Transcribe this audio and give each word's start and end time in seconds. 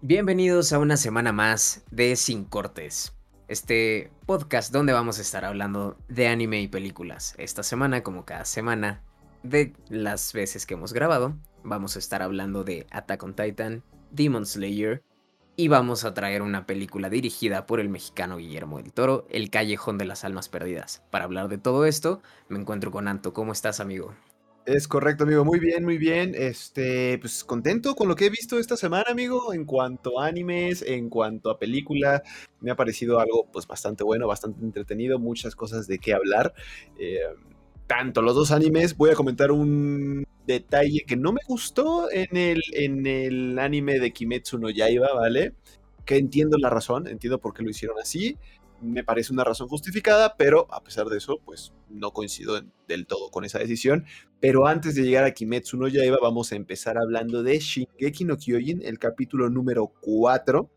Bienvenidos 0.00 0.72
a 0.72 0.78
una 0.78 0.96
semana 0.96 1.32
más 1.32 1.82
de 1.90 2.14
Sin 2.14 2.44
Cortes, 2.44 3.16
este 3.48 4.12
podcast 4.26 4.72
donde 4.72 4.92
vamos 4.92 5.18
a 5.18 5.22
estar 5.22 5.44
hablando 5.44 5.98
de 6.06 6.28
anime 6.28 6.60
y 6.60 6.68
películas. 6.68 7.34
Esta 7.36 7.64
semana, 7.64 8.04
como 8.04 8.24
cada 8.24 8.44
semana, 8.44 9.02
de 9.42 9.74
las 9.88 10.32
veces 10.32 10.66
que 10.66 10.74
hemos 10.74 10.92
grabado, 10.92 11.36
vamos 11.64 11.96
a 11.96 11.98
estar 11.98 12.22
hablando 12.22 12.62
de 12.62 12.86
Attack 12.92 13.24
on 13.24 13.34
Titan, 13.34 13.82
Demon 14.12 14.46
Slayer 14.46 15.02
y 15.56 15.66
vamos 15.66 16.04
a 16.04 16.14
traer 16.14 16.42
una 16.42 16.64
película 16.64 17.10
dirigida 17.10 17.66
por 17.66 17.80
el 17.80 17.88
mexicano 17.88 18.36
Guillermo 18.36 18.78
del 18.78 18.92
Toro, 18.92 19.26
El 19.28 19.50
Callejón 19.50 19.98
de 19.98 20.04
las 20.04 20.22
Almas 20.22 20.48
Perdidas. 20.48 21.02
Para 21.10 21.24
hablar 21.24 21.48
de 21.48 21.58
todo 21.58 21.84
esto, 21.86 22.22
me 22.48 22.60
encuentro 22.60 22.92
con 22.92 23.08
Anto. 23.08 23.32
¿Cómo 23.32 23.50
estás, 23.50 23.80
amigo? 23.80 24.14
Es 24.68 24.86
correcto, 24.86 25.24
amigo. 25.24 25.46
Muy 25.46 25.60
bien, 25.60 25.82
muy 25.82 25.96
bien. 25.96 26.34
Este, 26.36 27.16
pues 27.20 27.42
contento 27.42 27.94
con 27.94 28.06
lo 28.06 28.14
que 28.14 28.26
he 28.26 28.30
visto 28.30 28.58
esta 28.58 28.76
semana, 28.76 29.06
amigo. 29.08 29.54
En 29.54 29.64
cuanto 29.64 30.20
a 30.20 30.26
animes, 30.26 30.82
en 30.82 31.08
cuanto 31.08 31.48
a 31.48 31.58
película, 31.58 32.22
me 32.60 32.70
ha 32.70 32.76
parecido 32.76 33.18
algo 33.18 33.46
pues 33.50 33.66
bastante 33.66 34.04
bueno, 34.04 34.26
bastante 34.26 34.62
entretenido, 34.62 35.18
muchas 35.18 35.56
cosas 35.56 35.86
de 35.86 35.98
qué 35.98 36.12
hablar. 36.12 36.52
Eh, 36.98 37.20
tanto 37.86 38.20
los 38.20 38.34
dos 38.34 38.50
animes, 38.52 38.94
voy 38.94 39.08
a 39.08 39.14
comentar 39.14 39.52
un 39.52 40.26
detalle 40.46 41.02
que 41.06 41.16
no 41.16 41.32
me 41.32 41.40
gustó 41.48 42.10
en 42.10 42.36
el, 42.36 42.60
en 42.74 43.06
el 43.06 43.58
anime 43.58 43.98
de 43.98 44.12
Kimetsu 44.12 44.58
no 44.58 44.68
Yaiba, 44.68 45.14
¿vale? 45.14 45.54
Que 46.04 46.18
entiendo 46.18 46.58
la 46.58 46.68
razón, 46.68 47.06
entiendo 47.08 47.38
por 47.38 47.54
qué 47.54 47.62
lo 47.62 47.70
hicieron 47.70 47.96
así 47.98 48.36
me 48.80 49.04
parece 49.04 49.32
una 49.32 49.44
razón 49.44 49.68
justificada, 49.68 50.36
pero 50.36 50.66
a 50.70 50.82
pesar 50.82 51.06
de 51.06 51.18
eso, 51.18 51.40
pues 51.44 51.72
no 51.88 52.12
coincido 52.12 52.60
del 52.86 53.06
todo 53.06 53.30
con 53.30 53.44
esa 53.44 53.58
decisión. 53.58 54.04
Pero 54.40 54.66
antes 54.66 54.94
de 54.94 55.02
llegar 55.02 55.24
a 55.24 55.32
Kimetsu 55.32 55.76
no 55.76 55.88
Yaiba, 55.88 56.18
vamos 56.20 56.52
a 56.52 56.56
empezar 56.56 56.98
hablando 56.98 57.42
de 57.42 57.58
Shingeki 57.58 58.24
no 58.24 58.36
Kyojin, 58.36 58.82
el 58.82 58.98
capítulo 58.98 59.50
número 59.50 59.92
4, 60.00 60.70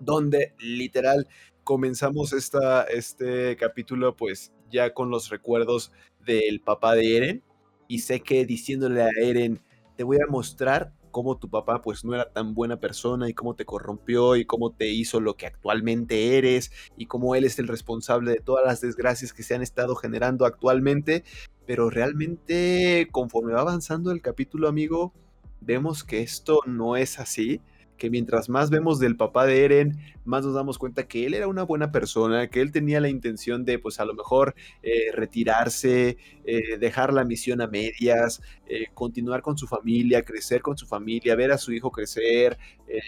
donde 0.00 0.54
literal 0.58 1.28
comenzamos 1.64 2.32
esta, 2.32 2.84
este 2.84 3.56
capítulo 3.56 4.16
pues 4.16 4.52
ya 4.70 4.92
con 4.92 5.10
los 5.10 5.30
recuerdos 5.30 5.92
del 6.24 6.60
papá 6.60 6.94
de 6.94 7.16
Eren. 7.16 7.42
Y 7.88 8.00
sé 8.00 8.20
que 8.20 8.44
diciéndole 8.44 9.02
a 9.02 9.10
Eren, 9.20 9.60
te 9.96 10.02
voy 10.02 10.16
a 10.16 10.30
mostrar 10.30 10.92
cómo 11.16 11.38
tu 11.38 11.48
papá 11.48 11.80
pues 11.80 12.04
no 12.04 12.14
era 12.14 12.30
tan 12.30 12.52
buena 12.52 12.78
persona 12.78 13.26
y 13.26 13.32
cómo 13.32 13.54
te 13.54 13.64
corrompió 13.64 14.36
y 14.36 14.44
cómo 14.44 14.72
te 14.72 14.90
hizo 14.90 15.18
lo 15.18 15.34
que 15.34 15.46
actualmente 15.46 16.36
eres 16.36 16.70
y 16.98 17.06
cómo 17.06 17.34
él 17.34 17.44
es 17.44 17.58
el 17.58 17.68
responsable 17.68 18.32
de 18.32 18.40
todas 18.40 18.66
las 18.66 18.82
desgracias 18.82 19.32
que 19.32 19.42
se 19.42 19.54
han 19.54 19.62
estado 19.62 19.94
generando 19.94 20.44
actualmente. 20.44 21.24
Pero 21.64 21.88
realmente 21.88 23.08
conforme 23.12 23.54
va 23.54 23.62
avanzando 23.62 24.10
el 24.10 24.20
capítulo 24.20 24.68
amigo, 24.68 25.14
vemos 25.62 26.04
que 26.04 26.20
esto 26.20 26.60
no 26.66 26.98
es 26.98 27.18
así 27.18 27.62
que 27.96 28.10
mientras 28.10 28.48
más 28.48 28.70
vemos 28.70 28.98
del 28.98 29.16
papá 29.16 29.46
de 29.46 29.64
Eren, 29.64 29.98
más 30.24 30.44
nos 30.44 30.54
damos 30.54 30.78
cuenta 30.78 31.08
que 31.08 31.26
él 31.26 31.34
era 31.34 31.48
una 31.48 31.62
buena 31.62 31.92
persona, 31.92 32.48
que 32.48 32.60
él 32.60 32.72
tenía 32.72 33.00
la 33.00 33.08
intención 33.08 33.64
de, 33.64 33.78
pues 33.78 34.00
a 34.00 34.04
lo 34.04 34.14
mejor, 34.14 34.54
eh, 34.82 35.12
retirarse, 35.12 36.18
eh, 36.44 36.78
dejar 36.78 37.12
la 37.12 37.24
misión 37.24 37.60
a 37.60 37.66
medias, 37.66 38.42
eh, 38.66 38.86
continuar 38.94 39.42
con 39.42 39.56
su 39.56 39.66
familia, 39.66 40.22
crecer 40.22 40.62
con 40.62 40.76
su 40.76 40.86
familia, 40.86 41.34
ver 41.36 41.52
a 41.52 41.58
su 41.58 41.72
hijo 41.72 41.90
crecer 41.90 42.58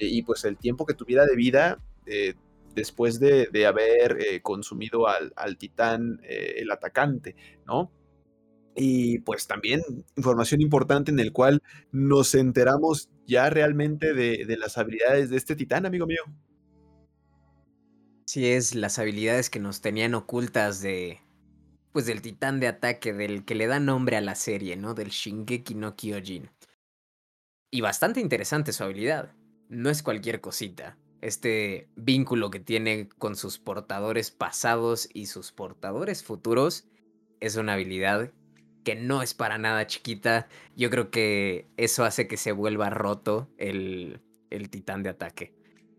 y 0.00 0.22
pues 0.22 0.44
el 0.44 0.56
tiempo 0.56 0.84
que 0.86 0.94
tuviera 0.94 1.24
de 1.24 1.36
vida 1.36 1.78
después 2.74 3.20
de, 3.20 3.66
haber 3.66 4.42
consumido 4.42 5.08
al, 5.08 5.32
al 5.36 5.56
titán, 5.56 6.20
el 6.24 6.70
atacante, 6.70 7.36
¿no? 7.66 7.92
Y 8.74 9.18
pues 9.20 9.46
también 9.46 9.82
información 10.16 10.60
importante 10.60 11.10
en 11.10 11.18
el 11.18 11.32
cual 11.32 11.62
nos 11.90 12.34
enteramos 12.34 13.08
ya 13.28 13.50
realmente 13.50 14.14
de, 14.14 14.56
las 14.56 14.78
habilidades 14.78 15.28
de 15.30 15.36
este 15.36 15.54
titán, 15.54 15.86
amigo 15.86 16.06
mío. 16.06 16.22
Sí, 18.24 18.50
es 18.50 18.74
las 18.74 18.98
habilidades 18.98 19.50
que 19.50 19.60
nos 19.60 19.80
tenían 19.80 20.14
ocultas 20.14 20.80
de. 20.80 21.20
Pues 21.92 22.06
del 22.06 22.22
titán 22.22 22.58
de 22.58 22.68
ataque, 22.68 23.12
del 23.12 23.44
que 23.44 23.54
le 23.54 23.66
da 23.66 23.80
nombre 23.80 24.16
a 24.16 24.20
la 24.20 24.34
serie, 24.34 24.76
¿no? 24.76 24.94
Del 24.94 25.08
Shingeki 25.08 25.74
no 25.74 25.94
Kyojin. 25.94 26.50
Y 27.70 27.80
bastante 27.82 28.20
interesante 28.20 28.72
su 28.72 28.84
habilidad. 28.84 29.32
No 29.68 29.90
es 29.90 30.02
cualquier 30.02 30.40
cosita. 30.40 30.96
Este 31.20 31.88
vínculo 31.96 32.50
que 32.50 32.60
tiene 32.60 33.08
con 33.18 33.36
sus 33.36 33.58
portadores 33.58 34.30
pasados 34.30 35.08
y 35.12 35.26
sus 35.26 35.52
portadores 35.52 36.22
futuros 36.22 36.88
es 37.40 37.56
una 37.56 37.74
habilidad 37.74 38.32
que 38.88 38.96
no 38.96 39.20
es 39.20 39.34
para 39.34 39.58
nada 39.58 39.86
chiquita. 39.86 40.48
Yo 40.74 40.88
creo 40.88 41.10
que 41.10 41.66
eso 41.76 42.06
hace 42.06 42.26
que 42.26 42.38
se 42.38 42.52
vuelva 42.52 42.88
roto 42.88 43.50
el, 43.58 44.22
el 44.48 44.70
titán 44.70 45.02
de 45.02 45.10
ataque. 45.10 45.52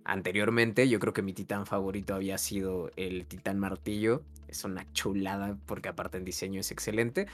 Anteriormente, 0.06 0.90
yo 0.90 1.00
creo 1.00 1.14
que 1.14 1.22
mi 1.22 1.34
titán 1.34 1.68
favorito 1.68 2.16
había 2.16 2.40
sido 2.40 2.90
el 2.96 3.28
titán 3.28 3.60
martillo. 3.60 4.24
Es 4.48 4.64
una 4.64 4.92
chulada 4.92 5.56
porque 5.68 5.90
aparte 5.90 6.18
en 6.18 6.26
diseño 6.26 6.62
es 6.62 6.72
excelente. 6.72 7.28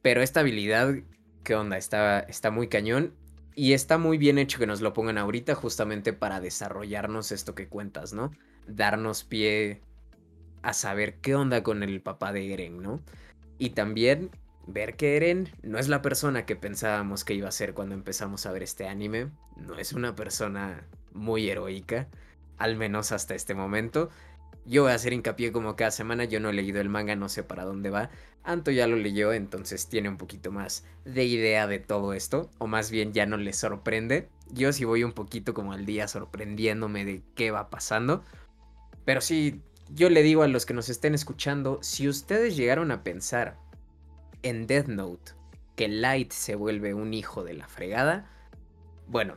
Pero 0.00 0.22
esta 0.22 0.40
habilidad, 0.40 0.94
¿qué 1.42 1.54
onda? 1.56 1.76
Está, 1.76 2.20
está 2.20 2.50
muy 2.50 2.68
cañón. 2.68 3.12
Y 3.54 3.74
está 3.74 3.98
muy 3.98 4.16
bien 4.16 4.38
hecho 4.38 4.58
que 4.58 4.66
nos 4.66 4.80
lo 4.80 4.94
pongan 4.94 5.18
ahorita 5.18 5.54
justamente 5.54 6.14
para 6.14 6.40
desarrollarnos 6.40 7.32
esto 7.32 7.54
que 7.54 7.68
cuentas, 7.68 8.14
¿no? 8.14 8.30
Darnos 8.66 9.24
pie 9.24 9.82
a 10.62 10.72
saber 10.72 11.16
qué 11.20 11.34
onda 11.34 11.62
con 11.62 11.82
el 11.82 12.00
papá 12.00 12.32
de 12.32 12.50
Eren, 12.50 12.80
¿no? 12.80 13.02
Y 13.58 13.70
también 13.70 14.30
ver 14.66 14.96
que 14.96 15.16
Eren 15.16 15.50
no 15.62 15.78
es 15.78 15.88
la 15.88 16.02
persona 16.02 16.46
que 16.46 16.56
pensábamos 16.56 17.24
que 17.24 17.34
iba 17.34 17.48
a 17.48 17.52
ser 17.52 17.74
cuando 17.74 17.94
empezamos 17.94 18.46
a 18.46 18.52
ver 18.52 18.62
este 18.62 18.88
anime. 18.88 19.30
No 19.56 19.76
es 19.78 19.92
una 19.92 20.14
persona 20.14 20.86
muy 21.12 21.48
heroica, 21.48 22.08
al 22.58 22.76
menos 22.76 23.12
hasta 23.12 23.34
este 23.34 23.54
momento. 23.54 24.10
Yo 24.66 24.82
voy 24.84 24.92
a 24.92 24.94
hacer 24.94 25.12
hincapié 25.12 25.52
como 25.52 25.76
cada 25.76 25.90
semana, 25.90 26.24
yo 26.24 26.40
no 26.40 26.48
he 26.48 26.54
leído 26.54 26.80
el 26.80 26.88
manga, 26.88 27.14
no 27.16 27.28
sé 27.28 27.42
para 27.42 27.64
dónde 27.64 27.90
va. 27.90 28.10
Anto 28.42 28.70
ya 28.70 28.86
lo 28.86 28.96
leyó, 28.96 29.32
entonces 29.32 29.88
tiene 29.88 30.08
un 30.08 30.16
poquito 30.16 30.50
más 30.50 30.84
de 31.04 31.24
idea 31.24 31.66
de 31.66 31.78
todo 31.78 32.14
esto, 32.14 32.50
o 32.58 32.66
más 32.66 32.90
bien 32.90 33.12
ya 33.12 33.26
no 33.26 33.36
le 33.36 33.52
sorprende. 33.52 34.28
Yo 34.50 34.72
sí 34.72 34.84
voy 34.84 35.04
un 35.04 35.12
poquito 35.12 35.52
como 35.52 35.72
al 35.72 35.84
día 35.84 36.08
sorprendiéndome 36.08 37.04
de 37.04 37.22
qué 37.34 37.50
va 37.50 37.68
pasando. 37.68 38.22
Pero 39.04 39.20
sí, 39.20 39.60
yo 39.90 40.08
le 40.08 40.22
digo 40.22 40.42
a 40.42 40.48
los 40.48 40.64
que 40.64 40.74
nos 40.74 40.88
estén 40.88 41.14
escuchando, 41.14 41.78
si 41.82 42.08
ustedes 42.08 42.56
llegaron 42.56 42.90
a 42.90 43.02
pensar 43.02 43.58
en 44.44 44.68
Death 44.68 44.86
Note 44.86 45.32
que 45.74 45.88
Light 45.88 46.30
se 46.30 46.54
vuelve 46.54 46.94
un 46.94 47.12
hijo 47.12 47.42
de 47.42 47.54
la 47.54 47.66
fregada, 47.66 48.30
bueno, 49.08 49.36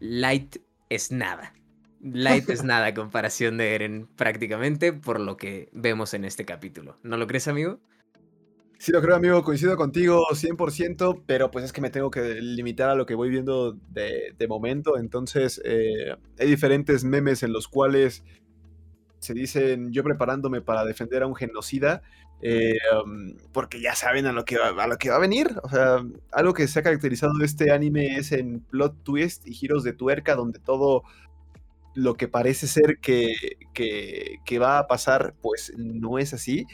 Light 0.00 0.56
es 0.88 1.12
nada. 1.12 1.52
Light 2.00 2.48
es 2.48 2.64
nada 2.64 2.86
a 2.86 2.94
comparación 2.94 3.58
de 3.58 3.74
Eren 3.74 4.08
prácticamente 4.16 4.92
por 4.92 5.20
lo 5.20 5.36
que 5.36 5.68
vemos 5.72 6.14
en 6.14 6.24
este 6.24 6.44
capítulo. 6.44 6.96
¿No 7.02 7.16
lo 7.16 7.26
crees, 7.26 7.48
amigo? 7.48 7.78
Sí, 8.78 8.92
lo 8.92 9.00
creo, 9.00 9.16
amigo. 9.16 9.42
Coincido 9.42 9.76
contigo 9.76 10.26
100%, 10.30 11.22
pero 11.26 11.50
pues 11.50 11.64
es 11.64 11.72
que 11.72 11.80
me 11.80 11.90
tengo 11.90 12.10
que 12.10 12.40
limitar 12.40 12.90
a 12.90 12.94
lo 12.94 13.06
que 13.06 13.14
voy 13.14 13.30
viendo 13.30 13.72
de, 13.72 14.46
momento. 14.48 14.98
Entonces, 14.98 15.60
eh, 15.64 16.14
hay 16.38 16.46
diferentes 16.46 17.02
memes 17.02 17.42
en 17.42 17.52
los 17.52 17.68
cuales 17.68 18.22
se 19.26 19.34
dicen 19.34 19.92
yo 19.92 20.02
preparándome 20.02 20.60
para 20.62 20.84
defender 20.84 21.22
a 21.22 21.26
un 21.26 21.34
genocida 21.34 22.02
eh, 22.42 22.76
um, 23.02 23.34
porque 23.52 23.80
ya 23.80 23.94
saben 23.94 24.26
a 24.26 24.32
lo, 24.32 24.44
que 24.44 24.58
va, 24.58 24.68
a 24.82 24.86
lo 24.86 24.98
que 24.98 25.10
va 25.10 25.16
a 25.16 25.20
venir. 25.20 25.48
O 25.62 25.68
sea, 25.68 26.04
algo 26.32 26.52
que 26.52 26.68
se 26.68 26.78
ha 26.78 26.82
caracterizado 26.82 27.32
de 27.38 27.46
este 27.46 27.72
anime 27.72 28.16
es 28.16 28.32
en 28.32 28.60
plot 28.60 29.02
twist 29.02 29.46
y 29.46 29.54
giros 29.54 29.84
de 29.84 29.92
tuerca, 29.92 30.34
donde 30.34 30.58
todo 30.58 31.02
lo 31.94 32.14
que 32.14 32.28
parece 32.28 32.66
ser 32.66 32.98
que, 33.00 33.34
que, 33.72 34.58
va 34.58 34.78
a 34.78 34.86
pasar, 34.86 35.34
pues 35.40 35.72
no 35.76 36.18
es 36.18 36.34
así. 36.34 36.66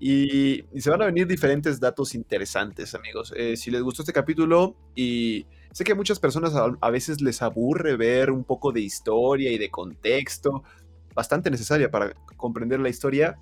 Y, 0.00 0.64
se 0.80 0.90
van 0.90 1.02
a 1.02 1.06
venir 1.06 1.26
diferentes 1.26 1.78
datos 1.78 2.14
interesantes, 2.14 2.94
amigos. 2.94 3.34
Eh, 3.36 3.56
si 3.56 3.70
les 3.70 3.82
gustó 3.82 4.02
este 4.02 4.14
capítulo 4.14 4.76
y 4.94 5.46
sé 5.72 5.84
que 5.84 5.92
a 5.92 5.94
muchas 5.94 6.18
personas 6.18 6.54
a 6.54 6.90
veces 6.90 7.20
les 7.20 7.42
aburre 7.42 7.96
ver 7.96 8.30
un 8.30 8.44
poco 8.44 8.72
de 8.72 8.80
historia 8.80 9.52
y 9.52 9.58
de 9.58 9.70
contexto, 9.70 10.64
bastante 11.14 11.50
necesaria 11.50 11.90
para 11.90 12.14
comprender 12.36 12.80
la 12.80 12.88
historia, 12.88 13.38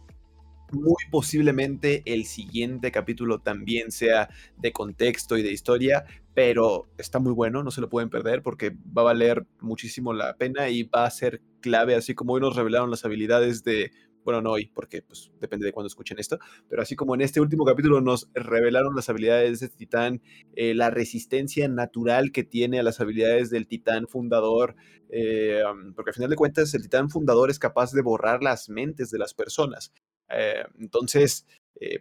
muy 0.73 1.03
posiblemente 1.11 2.03
el 2.07 2.27
siguiente 2.27 2.93
capítulo 2.93 3.41
también 3.41 3.91
sea 3.91 4.29
de 4.57 4.73
contexto 4.73 5.37
y 5.37 5.43
de 5.43 5.53
historia, 5.53 6.05
pero 6.35 6.89
está 6.99 7.19
muy 7.19 7.33
bueno, 7.33 7.63
no 7.63 7.71
se 7.71 7.81
lo 7.81 7.89
pueden 7.89 8.11
perder 8.11 8.43
porque 8.43 8.71
va 8.71 9.03
a 9.03 9.07
valer 9.07 9.47
muchísimo 9.61 10.13
la 10.13 10.37
pena 10.37 10.69
y 10.69 10.85
va 10.85 11.05
a 11.07 11.11
ser 11.11 11.43
clave, 11.61 11.95
así 11.95 12.15
como 12.15 12.35
hoy 12.35 12.41
nos 12.41 12.57
revelaron 12.57 12.91
las 12.91 13.05
habilidades 13.05 13.65
de, 13.65 13.91
bueno, 14.25 14.43
no 14.43 14.53
hoy, 14.53 14.71
porque 14.75 15.03
pues 15.03 15.31
depende 15.41 15.67
de 15.67 15.73
cuándo 15.73 15.89
escuchen 15.89 16.19
esto, 16.19 16.39
pero 16.69 16.83
así 16.83 16.97
como 16.97 17.15
en 17.15 17.21
este 17.21 17.41
último 17.41 17.65
capítulo 17.65 18.01
nos 18.01 18.29
revelaron 18.35 18.95
las 18.95 19.09
habilidades 19.09 19.61
de 19.61 19.69
titán, 19.69 20.23
eh, 20.55 20.75
la 20.75 20.91
resistencia 20.91 21.69
natural 21.69 22.33
que 22.33 22.45
tiene 22.45 22.79
a 22.79 22.83
las 22.83 23.01
habilidades 23.01 23.51
del 23.51 23.67
titán 23.67 24.07
fundador, 24.09 24.77
eh, 25.09 25.63
porque 25.95 26.11
al 26.11 26.15
final 26.15 26.31
de 26.31 26.37
cuentas 26.37 26.75
el 26.75 26.83
titán 26.83 27.11
fundador 27.11 27.51
es 27.51 27.59
capaz 27.59 27.93
de 27.93 28.03
borrar 28.03 28.43
las 28.43 28.69
mentes 28.69 29.11
de 29.11 29.19
las 29.19 29.35
personas. 29.35 29.93
Eh, 30.29 30.65
entonces, 30.79 31.47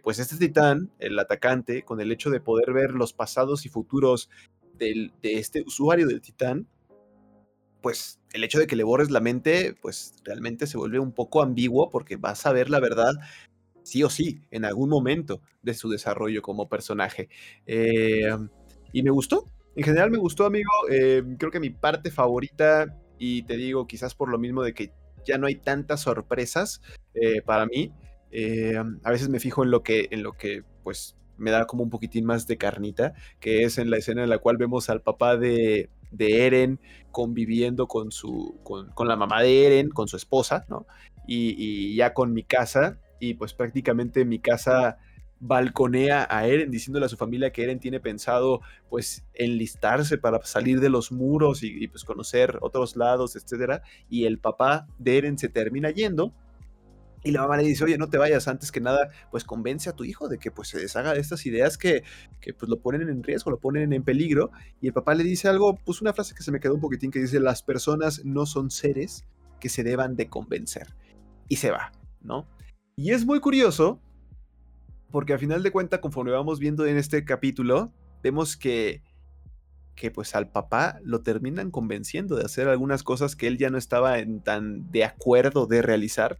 pues 0.02 0.18
este 0.18 0.36
titán, 0.36 0.90
el 0.98 1.18
atacante, 1.18 1.84
con 1.84 2.00
el 2.00 2.12
hecho 2.12 2.28
de 2.28 2.40
poder 2.40 2.72
ver 2.74 2.90
los 2.90 3.14
pasados 3.14 3.64
y 3.64 3.70
futuros 3.70 4.28
de 4.78 5.10
este 5.22 5.62
usuario 5.62 6.06
del 6.06 6.20
titán, 6.20 6.66
pues 7.80 8.20
el 8.32 8.44
hecho 8.44 8.58
de 8.58 8.66
que 8.66 8.76
le 8.76 8.84
borres 8.84 9.10
la 9.10 9.20
mente, 9.20 9.74
pues 9.80 10.14
realmente 10.24 10.66
se 10.66 10.78
vuelve 10.78 10.98
un 10.98 11.12
poco 11.12 11.42
ambiguo 11.42 11.90
porque 11.90 12.16
vas 12.16 12.46
a 12.46 12.52
ver 12.52 12.70
la 12.70 12.80
verdad 12.80 13.12
sí 13.82 14.02
o 14.02 14.10
sí 14.10 14.40
en 14.50 14.64
algún 14.64 14.88
momento 14.88 15.40
de 15.62 15.74
su 15.74 15.88
desarrollo 15.88 16.42
como 16.42 16.68
personaje. 16.68 17.28
Eh, 17.66 18.30
y 18.92 19.02
me 19.02 19.10
gustó, 19.10 19.46
en 19.76 19.84
general 19.84 20.10
me 20.10 20.18
gustó, 20.18 20.46
amigo. 20.46 20.70
Eh, 20.90 21.22
creo 21.38 21.50
que 21.50 21.60
mi 21.60 21.70
parte 21.70 22.10
favorita, 22.10 22.96
y 23.18 23.42
te 23.42 23.56
digo 23.56 23.86
quizás 23.86 24.14
por 24.14 24.28
lo 24.28 24.38
mismo 24.38 24.62
de 24.62 24.74
que 24.74 24.92
ya 25.24 25.38
no 25.38 25.46
hay 25.46 25.56
tantas 25.56 26.02
sorpresas 26.02 26.80
eh, 27.14 27.42
para 27.42 27.66
mí, 27.66 27.92
a 29.02 29.10
veces 29.10 29.28
me 29.28 29.40
fijo 29.40 29.64
en 29.64 29.70
lo 29.70 29.82
que, 29.82 30.08
en 30.12 30.22
lo 30.22 30.32
que 30.32 30.62
pues 30.84 31.16
me 31.36 31.50
da 31.50 31.66
como 31.66 31.82
un 31.82 31.90
poquitín 31.90 32.24
más 32.26 32.46
de 32.46 32.58
carnita, 32.58 33.14
que 33.40 33.64
es 33.64 33.78
en 33.78 33.90
la 33.90 33.96
escena 33.96 34.22
en 34.22 34.30
la 34.30 34.38
cual 34.38 34.56
vemos 34.56 34.88
al 34.88 35.02
papá 35.02 35.36
de, 35.36 35.90
de 36.10 36.46
Eren 36.46 36.80
conviviendo 37.10 37.86
con, 37.86 38.12
su, 38.12 38.58
con, 38.62 39.08
la 39.08 39.16
mamá 39.16 39.42
de 39.42 39.66
Eren, 39.66 39.90
con 39.90 40.08
su 40.08 40.16
esposa, 40.16 40.64
¿no? 40.68 40.86
Y, 41.26 41.94
ya 41.94 42.12
con 42.14 42.32
mi 42.32 42.42
casa, 42.42 42.98
y 43.20 43.34
pues 43.34 43.54
prácticamente 43.54 44.24
mi 44.24 44.38
casa 44.38 44.98
balconea 45.38 46.26
a 46.28 46.46
Eren 46.46 46.70
diciéndole 46.70 47.06
a 47.06 47.08
su 47.08 47.16
familia 47.16 47.52
que 47.52 47.62
Eren 47.62 47.78
tiene 47.78 47.98
pensado 47.98 48.60
pues 48.90 49.24
enlistarse 49.34 50.18
para 50.18 50.42
salir 50.44 50.80
de 50.80 50.90
los 50.90 51.12
muros 51.12 51.62
y, 51.62 51.82
y 51.82 51.88
pues 51.88 52.04
conocer 52.04 52.58
otros 52.60 52.96
lados, 52.96 53.36
etcétera, 53.36 53.82
y 54.08 54.24
el 54.24 54.38
papá 54.38 54.86
de 54.98 55.18
Eren 55.18 55.38
se 55.38 55.48
termina 55.48 55.90
yendo 55.90 56.32
y 57.22 57.32
la 57.32 57.42
mamá 57.42 57.58
le 57.58 57.64
dice, 57.64 57.84
oye, 57.84 57.98
no 57.98 58.08
te 58.08 58.16
vayas, 58.16 58.48
antes 58.48 58.72
que 58.72 58.80
nada, 58.80 59.10
pues 59.30 59.44
convence 59.44 59.90
a 59.90 59.92
tu 59.94 60.04
hijo 60.04 60.28
de 60.28 60.38
que 60.38 60.50
pues 60.50 60.68
se 60.68 60.78
deshaga 60.78 61.12
de 61.12 61.20
estas 61.20 61.44
ideas 61.44 61.76
que, 61.76 62.02
que 62.40 62.54
pues 62.54 62.70
lo 62.70 62.80
ponen 62.80 63.08
en 63.08 63.22
riesgo, 63.22 63.50
lo 63.50 63.58
ponen 63.58 63.92
en 63.92 64.02
peligro. 64.02 64.50
Y 64.80 64.86
el 64.86 64.94
papá 64.94 65.14
le 65.14 65.22
dice 65.22 65.48
algo, 65.48 65.76
pues 65.76 66.00
una 66.00 66.14
frase 66.14 66.34
que 66.34 66.42
se 66.42 66.50
me 66.50 66.60
quedó 66.60 66.74
un 66.74 66.80
poquitín 66.80 67.10
que 67.10 67.20
dice, 67.20 67.38
las 67.38 67.62
personas 67.62 68.24
no 68.24 68.46
son 68.46 68.70
seres 68.70 69.26
que 69.60 69.68
se 69.68 69.84
deban 69.84 70.16
de 70.16 70.28
convencer. 70.28 70.94
Y 71.48 71.56
se 71.56 71.70
va, 71.70 71.92
¿no? 72.22 72.46
Y 72.96 73.10
es 73.12 73.26
muy 73.26 73.40
curioso, 73.40 74.00
porque 75.10 75.34
a 75.34 75.38
final 75.38 75.62
de 75.62 75.72
cuentas, 75.72 76.00
conforme 76.00 76.30
vamos 76.30 76.58
viendo 76.58 76.86
en 76.86 76.96
este 76.96 77.24
capítulo, 77.24 77.92
vemos 78.22 78.56
que 78.56 79.02
que 80.00 80.10
pues 80.10 80.34
al 80.34 80.48
papá 80.48 80.98
lo 81.02 81.20
terminan 81.20 81.70
convenciendo 81.70 82.34
de 82.34 82.46
hacer 82.46 82.68
algunas 82.68 83.02
cosas 83.02 83.36
que 83.36 83.46
él 83.46 83.58
ya 83.58 83.68
no 83.68 83.76
estaba 83.76 84.18
en 84.18 84.40
tan 84.40 84.90
de 84.90 85.04
acuerdo 85.04 85.66
de 85.66 85.82
realizar 85.82 86.38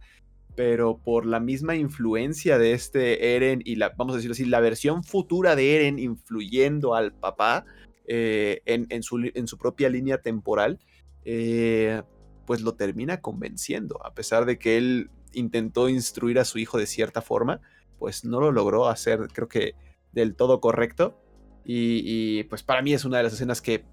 pero 0.55 0.97
por 0.97 1.25
la 1.25 1.39
misma 1.39 1.75
influencia 1.75 2.57
de 2.57 2.73
este 2.73 3.35
Eren 3.35 3.61
y 3.63 3.75
la, 3.75 3.93
vamos 3.97 4.13
a 4.13 4.17
decirlo 4.17 4.33
así, 4.33 4.45
la 4.45 4.59
versión 4.59 5.03
futura 5.03 5.55
de 5.55 5.75
Eren 5.75 5.99
influyendo 5.99 6.95
al 6.95 7.13
papá 7.13 7.65
eh, 8.05 8.61
en, 8.65 9.03
su, 9.03 9.57
propia 9.57 9.89
línea 9.89 10.21
temporal, 10.21 10.79
eh, 11.23 12.01
pues 12.45 12.61
lo 12.61 12.73
termina 12.73 13.21
convenciendo, 13.21 14.05
a 14.05 14.13
pesar 14.13 14.45
de 14.45 14.59
que 14.59 14.77
él 14.77 15.09
intentó 15.33 15.87
instruir 15.87 16.39
a 16.39 16.45
su 16.45 16.59
hijo 16.59 16.77
de 16.77 16.87
cierta 16.87 17.21
forma, 17.21 17.61
pues 17.99 18.25
no 18.25 18.41
lo 18.41 18.51
logró 18.51 18.89
hacer, 18.89 19.27
creo 19.31 19.47
que 19.47 19.75
del 20.11 20.35
todo 20.35 20.59
correcto. 20.59 21.17
Y, 21.63 22.43
pues 22.45 22.63
para 22.63 22.81
mí 22.81 22.91
es 22.91 23.05
una 23.05 23.17
de 23.17 23.23
las 23.23 23.33
escenas 23.33 23.61
que 23.61 23.85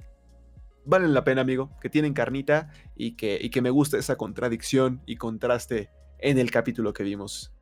valen 0.84 1.12
la 1.12 1.22
pena, 1.22 1.42
amigo, 1.42 1.70
que 1.80 1.90
tienen 1.90 2.14
carnita 2.14 2.72
y 2.96 3.14
que, 3.14 3.38
y 3.40 3.50
que 3.50 3.60
me 3.60 3.70
gusta 3.70 3.98
esa 3.98 4.16
contradicción 4.16 5.02
y 5.06 5.16
contraste 5.16 5.90
en 6.18 6.38
el 6.38 6.50
capítulo 6.50 6.92
que 6.92 7.02
vimos, 7.02 7.52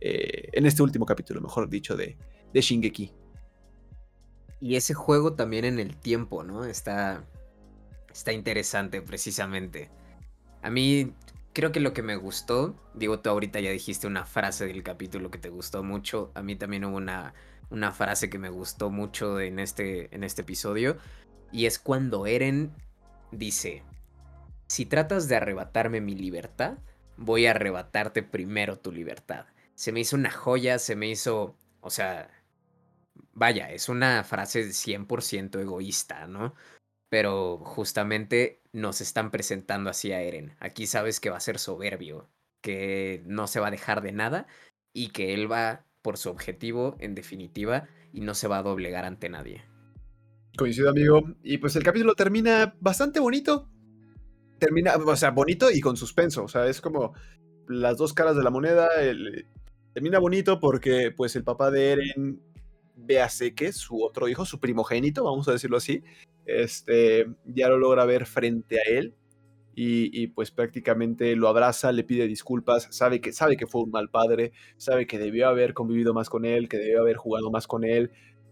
eh, 0.00 0.48
en 0.52 0.66
este 0.66 0.82
último 0.82 1.06
capítulo, 1.06 1.40
mejor 1.40 1.68
dicho, 1.68 1.96
de, 1.96 2.16
de 2.52 2.60
Shingeki. 2.60 3.12
Y 4.60 4.76
ese 4.76 4.94
juego 4.94 5.34
también 5.34 5.64
en 5.64 5.78
el 5.78 5.96
tiempo, 5.96 6.42
¿no? 6.42 6.64
Está, 6.64 7.24
está 8.12 8.32
interesante 8.32 9.00
precisamente. 9.00 9.90
A 10.62 10.70
mí 10.70 11.14
creo 11.52 11.72
que 11.72 11.80
lo 11.80 11.92
que 11.92 12.02
me 12.02 12.16
gustó, 12.16 12.76
digo, 12.94 13.20
tú 13.20 13.30
ahorita 13.30 13.60
ya 13.60 13.70
dijiste 13.70 14.06
una 14.06 14.24
frase 14.24 14.66
del 14.66 14.82
capítulo 14.82 15.30
que 15.30 15.38
te 15.38 15.48
gustó 15.48 15.82
mucho, 15.82 16.30
a 16.34 16.42
mí 16.42 16.56
también 16.56 16.84
hubo 16.84 16.96
una, 16.96 17.34
una 17.70 17.92
frase 17.92 18.28
que 18.28 18.38
me 18.38 18.50
gustó 18.50 18.90
mucho 18.90 19.40
en 19.40 19.58
este, 19.58 20.14
en 20.14 20.24
este 20.24 20.42
episodio, 20.42 20.98
y 21.52 21.66
es 21.66 21.78
cuando 21.78 22.26
Eren 22.26 22.72
dice, 23.32 23.82
si 24.66 24.86
tratas 24.86 25.28
de 25.28 25.36
arrebatarme 25.36 26.00
mi 26.00 26.14
libertad, 26.14 26.78
voy 27.20 27.46
a 27.46 27.52
arrebatarte 27.52 28.22
primero 28.22 28.78
tu 28.78 28.90
libertad. 28.90 29.46
Se 29.74 29.92
me 29.92 30.00
hizo 30.00 30.16
una 30.16 30.30
joya, 30.30 30.78
se 30.78 30.96
me 30.96 31.08
hizo, 31.08 31.56
o 31.80 31.90
sea, 31.90 32.30
vaya, 33.32 33.70
es 33.70 33.88
una 33.88 34.24
frase 34.24 34.64
100% 34.70 35.60
egoísta, 35.60 36.26
¿no? 36.26 36.54
Pero 37.10 37.58
justamente 37.58 38.62
nos 38.72 39.00
están 39.00 39.30
presentando 39.30 39.90
así 39.90 40.12
a 40.12 40.22
Eren. 40.22 40.56
Aquí 40.60 40.86
sabes 40.86 41.20
que 41.20 41.30
va 41.30 41.36
a 41.36 41.40
ser 41.40 41.58
soberbio, 41.58 42.28
que 42.62 43.22
no 43.26 43.46
se 43.46 43.60
va 43.60 43.68
a 43.68 43.72
dejar 43.72 44.00
de 44.00 44.12
nada 44.12 44.46
y 44.94 45.08
que 45.08 45.34
él 45.34 45.50
va 45.50 45.84
por 46.02 46.16
su 46.16 46.30
objetivo 46.30 46.96
en 47.00 47.14
definitiva 47.14 47.88
y 48.12 48.20
no 48.22 48.34
se 48.34 48.48
va 48.48 48.58
a 48.58 48.62
doblegar 48.62 49.04
ante 49.04 49.28
nadie. 49.28 49.62
Coincido, 50.56 50.90
amigo. 50.90 51.22
Y 51.42 51.58
pues 51.58 51.76
el 51.76 51.82
capítulo 51.82 52.14
termina 52.14 52.74
bastante 52.80 53.20
bonito 53.20 53.69
termina, 54.60 54.94
o 54.94 55.16
sea, 55.16 55.30
bonito 55.30 55.70
y 55.70 55.80
con 55.80 55.96
suspenso. 55.96 56.44
O 56.44 56.48
sea, 56.48 56.68
es 56.68 56.80
como 56.80 57.14
las 57.66 57.96
dos 57.96 58.12
caras 58.12 58.36
de 58.36 58.44
la 58.44 58.50
moneda. 58.50 58.88
termina 59.92 60.20
bonito 60.20 60.60
porque, 60.60 61.10
pues, 61.10 61.34
el 61.34 61.42
papá 61.42 61.72
de 61.72 61.92
Eren 61.92 62.40
ve 62.94 63.20
a 63.20 63.28
Seke, 63.28 63.72
su 63.72 64.04
otro 64.04 64.28
hijo, 64.28 64.44
su 64.44 64.60
primogénito, 64.60 65.24
vamos 65.24 65.48
a 65.48 65.52
decirlo 65.52 65.78
así. 65.78 66.04
Este, 66.46 67.26
ya 67.46 67.68
lo 67.68 67.78
logra 67.78 68.04
ver 68.04 68.26
frente 68.26 68.78
a 68.78 68.82
él. 68.88 69.14
Y, 69.82 70.26
pues 70.26 70.50
prácticamente 70.50 71.34
lo 71.36 71.48
abraza, 71.48 71.90
le 71.90 72.04
pide 72.04 72.26
disculpas, 72.26 72.88
sabe 72.90 73.22
que, 73.22 73.32
sabe 73.32 73.56
que 73.56 73.66
fue 73.66 73.82
un 73.82 73.90
mal 73.90 74.10
padre, 74.10 74.52
sabe 74.76 75.06
que 75.06 75.18
debió 75.18 75.48
haber 75.48 75.72
convivido 75.72 76.12
más 76.12 76.28
con 76.28 76.44
él, 76.44 76.68
que 76.68 76.76
debió 76.76 77.00
haber 77.00 77.16
jugado 77.16 77.50
más 77.50 77.66
con 77.66 77.84
él, 77.84 78.10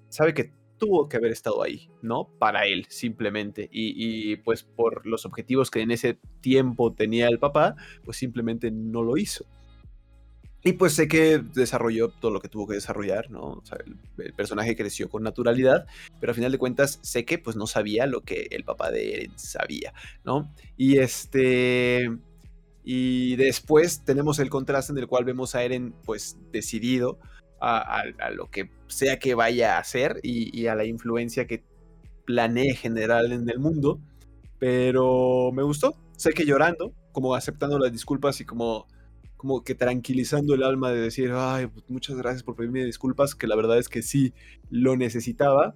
sabe 0.08 0.32
que 0.32 0.52
tuvo 0.78 1.08
que 1.08 1.16
haber 1.16 1.32
estado 1.32 1.62
ahí, 1.62 1.90
¿no? 2.02 2.28
Para 2.38 2.66
él, 2.66 2.86
simplemente. 2.88 3.68
Y, 3.70 4.36
pues 4.36 4.62
por 4.62 5.06
los 5.06 5.26
objetivos 5.26 5.70
que 5.70 5.80
en 5.80 5.90
ese 5.90 6.18
tiempo 6.40 6.92
tenía 6.92 7.28
el 7.28 7.38
papá, 7.38 7.76
pues 8.04 8.16
simplemente 8.16 8.70
no 8.70 9.02
lo 9.02 9.16
hizo. 9.16 9.44
Y 10.64 10.72
pues 10.72 10.94
sé 10.94 11.06
que 11.06 11.38
desarrolló 11.38 12.08
todo 12.08 12.32
lo 12.32 12.40
que 12.40 12.48
tuvo 12.48 12.66
que 12.66 12.74
desarrollar, 12.74 13.30
¿no? 13.30 13.42
O 13.42 13.64
sea, 13.64 13.78
el, 14.18 14.32
personaje 14.34 14.76
creció 14.76 15.08
con 15.08 15.22
naturalidad, 15.22 15.86
pero 16.20 16.32
a 16.32 16.34
final 16.34 16.50
de 16.50 16.58
cuentas 16.58 16.98
sé 17.02 17.24
que 17.24 17.38
pues 17.38 17.56
no 17.56 17.66
sabía 17.66 18.06
lo 18.06 18.22
que 18.22 18.48
el 18.50 18.64
papá 18.64 18.90
de 18.90 19.14
Eren 19.14 19.38
sabía, 19.38 19.92
¿no? 20.24 20.52
Y 20.76 20.98
este... 20.98 22.10
Y 22.90 23.36
después 23.36 24.02
tenemos 24.04 24.38
el 24.38 24.48
contraste 24.48 24.92
en 24.92 24.98
el 24.98 25.06
cual 25.06 25.24
vemos 25.24 25.54
a 25.54 25.62
Eren 25.62 25.94
pues 26.04 26.38
decidido 26.52 27.18
a, 27.60 28.02
lo 28.34 28.50
que 28.50 28.70
sea 28.86 29.18
que 29.18 29.34
vaya 29.34 29.76
a 29.76 29.80
hacer 29.80 30.20
y, 30.22 30.66
a 30.66 30.74
la 30.74 30.84
influencia 30.84 31.46
que 31.46 31.64
planee 32.24 32.74
general 32.74 33.32
en 33.32 33.48
el 33.48 33.58
mundo. 33.58 34.00
Pero 34.58 35.50
me 35.52 35.62
gustó. 35.62 35.94
Sé 36.16 36.32
que 36.32 36.44
llorando, 36.44 36.92
como 37.12 37.34
aceptando 37.34 37.78
las 37.78 37.92
disculpas 37.92 38.40
y 38.40 38.44
como, 38.44 38.86
como 39.36 39.62
que 39.62 39.74
tranquilizando 39.74 40.54
el 40.54 40.64
alma 40.64 40.90
de 40.90 41.00
decir, 41.00 41.30
ay, 41.32 41.68
pues, 41.68 41.88
muchas 41.88 42.16
gracias 42.16 42.42
por 42.42 42.56
pedirme 42.56 42.84
disculpas, 42.84 43.34
que 43.34 43.46
la 43.46 43.56
verdad 43.56 43.78
es 43.78 43.88
que 43.88 44.02
sí 44.02 44.34
lo 44.70 44.96
necesitaba. 44.96 45.74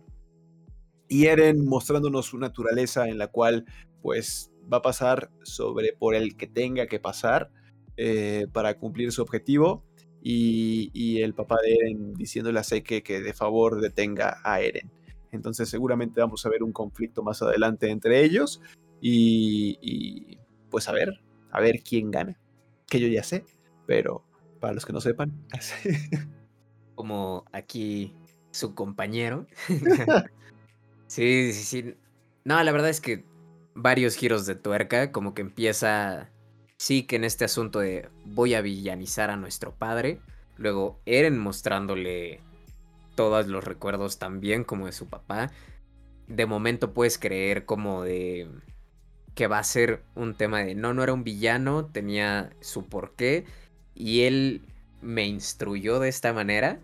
Y 1.08 1.26
Eren 1.26 1.64
mostrándonos 1.64 2.26
su 2.26 2.38
naturaleza 2.38 3.08
en 3.08 3.18
la 3.18 3.28
cual 3.28 3.66
pues 4.00 4.50
va 4.72 4.78
a 4.78 4.82
pasar 4.82 5.30
sobre 5.42 5.92
por 5.92 6.14
el 6.14 6.36
que 6.36 6.46
tenga 6.46 6.86
que 6.86 6.98
pasar 6.98 7.50
eh, 7.96 8.46
para 8.52 8.78
cumplir 8.78 9.12
su 9.12 9.22
objetivo 9.22 9.84
y, 10.22 11.20
el 11.20 11.34
papá 11.34 11.56
de 11.62 11.74
Eren 11.74 12.14
diciéndole 12.14 12.60
a 12.60 12.64
Seke 12.64 13.02
que 13.02 13.20
de 13.20 13.34
favor 13.34 13.80
detenga 13.80 14.40
a 14.44 14.60
Eren. 14.60 14.90
Entonces 15.32 15.68
seguramente 15.68 16.20
vamos 16.20 16.44
a 16.46 16.48
ver 16.48 16.62
un 16.62 16.72
conflicto 16.72 17.22
más 17.22 17.42
adelante 17.42 17.90
entre 17.90 18.22
ellos 18.22 18.60
y, 19.00 20.38
pues 20.70 20.88
a 20.88 20.92
ver, 20.92 21.20
a 21.50 21.60
ver 21.60 21.80
quién 21.82 22.10
gana. 22.10 22.38
Que 22.86 23.00
yo 23.00 23.08
ya 23.08 23.22
sé, 23.22 23.44
pero 23.86 24.24
para 24.60 24.74
los 24.74 24.86
que 24.86 24.92
no 24.92 25.00
sepan. 25.00 25.32
Como 26.94 27.44
aquí 27.52 28.14
su 28.50 28.74
compañero. 28.74 29.46
sí, 31.06 31.52
sí, 31.52 31.64
sí. 31.64 31.94
No, 32.44 32.62
la 32.62 32.72
verdad 32.72 32.90
es 32.90 33.00
que 33.00 33.24
varios 33.74 34.16
giros 34.16 34.46
de 34.46 34.54
tuerca, 34.54 35.10
como 35.10 35.34
que 35.34 35.42
empieza 35.42 36.30
sí 36.82 37.04
que 37.04 37.14
en 37.14 37.22
este 37.22 37.44
asunto 37.44 37.78
de 37.78 38.08
voy 38.24 38.54
a 38.54 38.60
villanizar 38.60 39.30
a 39.30 39.36
nuestro 39.36 39.72
padre, 39.72 40.18
luego 40.56 40.98
Eren 41.06 41.38
mostrándole 41.38 42.40
todos 43.14 43.46
los 43.46 43.62
recuerdos 43.62 44.18
también 44.18 44.64
como 44.64 44.86
de 44.86 44.92
su 44.92 45.06
papá, 45.06 45.52
de 46.26 46.44
momento 46.44 46.92
puedes 46.92 47.18
creer 47.18 47.66
como 47.66 48.02
de 48.02 48.48
que 49.36 49.46
va 49.46 49.60
a 49.60 49.64
ser 49.64 50.02
un 50.16 50.34
tema 50.34 50.64
de 50.64 50.74
no, 50.74 50.92
no 50.92 51.04
era 51.04 51.12
un 51.12 51.22
villano, 51.22 51.86
tenía 51.86 52.50
su 52.60 52.88
porqué 52.88 53.44
y 53.94 54.22
él 54.22 54.62
me 55.00 55.24
instruyó 55.24 56.00
de 56.00 56.08
esta 56.08 56.32
manera 56.32 56.80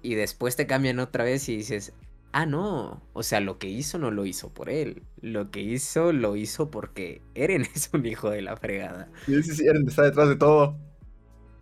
y 0.00 0.14
después 0.14 0.56
te 0.56 0.66
cambian 0.66 0.98
otra 0.98 1.24
vez 1.24 1.46
y 1.50 1.58
dices, 1.58 1.92
ah, 2.36 2.44
no, 2.44 3.02
o 3.14 3.22
sea, 3.22 3.40
lo 3.40 3.58
que 3.58 3.66
hizo 3.66 3.96
no 3.96 4.10
lo 4.10 4.26
hizo 4.26 4.52
por 4.52 4.68
él, 4.68 5.04
lo 5.22 5.50
que 5.50 5.62
hizo 5.62 6.12
lo 6.12 6.36
hizo 6.36 6.70
porque 6.70 7.22
Eren 7.34 7.62
es 7.74 7.88
un 7.94 8.04
hijo 8.04 8.28
de 8.28 8.42
la 8.42 8.58
fregada. 8.58 9.10
Sí, 9.24 9.42
sí, 9.42 9.54
sí, 9.54 9.66
Eren 9.66 9.88
está 9.88 10.02
detrás 10.02 10.28
de 10.28 10.36
todo. 10.36 10.76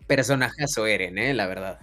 Personajazo 0.05 0.85
Eren, 0.85 1.17
eh, 1.17 1.33
la 1.33 1.47
verdad. 1.47 1.79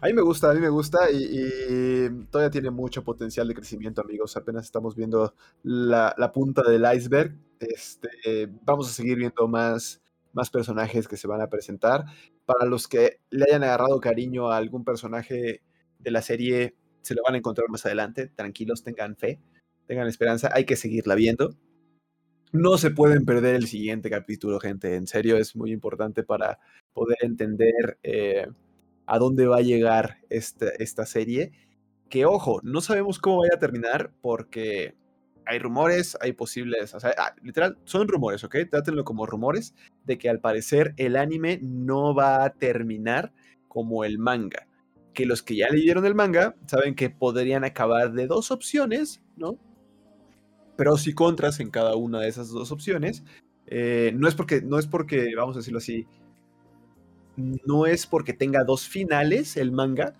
A 0.00 0.06
mí 0.06 0.12
me 0.12 0.22
gusta, 0.22 0.50
a 0.50 0.54
mí 0.54 0.60
me 0.60 0.68
gusta 0.68 1.10
y, 1.10 2.08
todavía 2.30 2.50
tiene 2.50 2.70
mucho 2.70 3.02
potencial 3.02 3.48
de 3.48 3.54
crecimiento, 3.54 4.02
amigos. 4.02 4.36
Apenas 4.36 4.64
estamos 4.64 4.94
viendo 4.94 5.34
la, 5.64 6.14
punta 6.32 6.62
del 6.62 6.84
iceberg. 6.94 7.36
Este, 7.58 8.48
vamos 8.64 8.88
a 8.88 8.92
seguir 8.92 9.18
viendo 9.18 9.48
más, 9.48 10.02
más 10.32 10.50
personajes 10.50 11.08
que 11.08 11.16
se 11.16 11.26
van 11.26 11.40
a 11.40 11.48
presentar. 11.48 12.04
Para 12.46 12.64
los 12.66 12.86
que 12.86 13.20
le 13.30 13.46
hayan 13.48 13.64
agarrado 13.64 13.98
cariño 13.98 14.52
a 14.52 14.56
algún 14.56 14.84
personaje 14.84 15.62
de 15.98 16.10
la 16.10 16.22
serie, 16.22 16.76
se 17.04 17.14
lo 17.14 17.22
van 17.22 17.34
a 17.34 17.38
encontrar 17.38 17.68
más 17.68 17.84
adelante. 17.86 18.28
Tranquilos, 18.28 18.82
tengan 18.82 19.16
fe, 19.16 19.38
tengan 19.86 20.08
esperanza. 20.08 20.50
Hay 20.52 20.64
que 20.64 20.76
seguirla 20.76 21.14
viendo. 21.14 21.54
No 22.52 22.78
se 22.78 22.90
pueden 22.90 23.24
perder 23.24 23.56
el 23.56 23.66
siguiente 23.66 24.10
capítulo, 24.10 24.58
gente. 24.58 24.94
En 24.94 25.06
serio, 25.06 25.36
es 25.36 25.54
muy 25.54 25.70
importante 25.72 26.22
para 26.22 26.58
poder 26.92 27.18
entender 27.20 27.98
eh, 28.02 28.46
a 29.06 29.18
dónde 29.18 29.46
va 29.46 29.58
a 29.58 29.62
llegar 29.62 30.18
esta, 30.30 30.70
esta 30.78 31.04
serie. 31.04 31.52
Que 32.08 32.24
ojo, 32.24 32.60
no 32.62 32.80
sabemos 32.80 33.18
cómo 33.18 33.40
vaya 33.40 33.56
a 33.56 33.58
terminar 33.58 34.12
porque 34.22 34.94
hay 35.46 35.58
rumores, 35.58 36.16
hay 36.20 36.32
posibles, 36.32 36.94
ah, 36.94 37.34
literal, 37.42 37.76
son 37.84 38.08
rumores, 38.08 38.44
¿ok? 38.44 38.56
Trátenlo 38.70 39.04
como 39.04 39.26
rumores 39.26 39.74
de 40.04 40.16
que 40.16 40.30
al 40.30 40.40
parecer 40.40 40.94
el 40.96 41.16
anime 41.16 41.58
no 41.60 42.14
va 42.14 42.44
a 42.44 42.50
terminar 42.54 43.32
como 43.68 44.04
el 44.04 44.18
manga. 44.18 44.66
Que 45.14 45.26
los 45.26 45.42
que 45.42 45.56
ya 45.56 45.68
leyeron 45.70 46.04
el 46.06 46.14
manga 46.14 46.56
saben 46.66 46.94
que 46.94 47.10
podrían 47.10 47.64
acabar 47.64 48.12
de 48.12 48.26
dos 48.26 48.50
opciones, 48.50 49.22
¿no? 49.36 49.58
Pros 50.76 51.06
y 51.06 51.14
contras 51.14 51.60
en 51.60 51.70
cada 51.70 51.96
una 51.96 52.20
de 52.20 52.28
esas 52.28 52.50
dos 52.50 52.72
opciones. 52.72 53.22
Eh, 53.66 54.12
no, 54.14 54.28
es 54.28 54.34
porque, 54.34 54.60
no 54.60 54.78
es 54.78 54.86
porque, 54.86 55.34
vamos 55.36 55.56
a 55.56 55.60
decirlo 55.60 55.78
así, 55.78 56.06
no 57.36 57.86
es 57.86 58.06
porque 58.06 58.32
tenga 58.32 58.64
dos 58.64 58.88
finales 58.88 59.56
el 59.56 59.72
manga, 59.72 60.14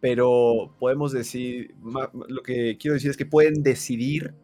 pero 0.00 0.74
podemos 0.78 1.12
decir, 1.12 1.74
lo 1.82 2.42
que 2.42 2.76
quiero 2.78 2.94
decir 2.94 3.10
es 3.10 3.16
que 3.16 3.26
pueden 3.26 3.62
decidir 3.62 4.34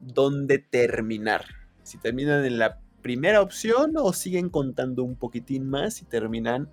dónde 0.00 0.58
terminar. 0.58 1.44
Si 1.82 1.98
terminan 1.98 2.44
en 2.44 2.58
la 2.58 2.80
primera 3.02 3.40
opción 3.40 3.94
o 3.96 4.12
siguen 4.12 4.50
contando 4.50 5.02
un 5.02 5.16
poquitín 5.16 5.68
más 5.68 6.02
y 6.02 6.04
terminan 6.04 6.70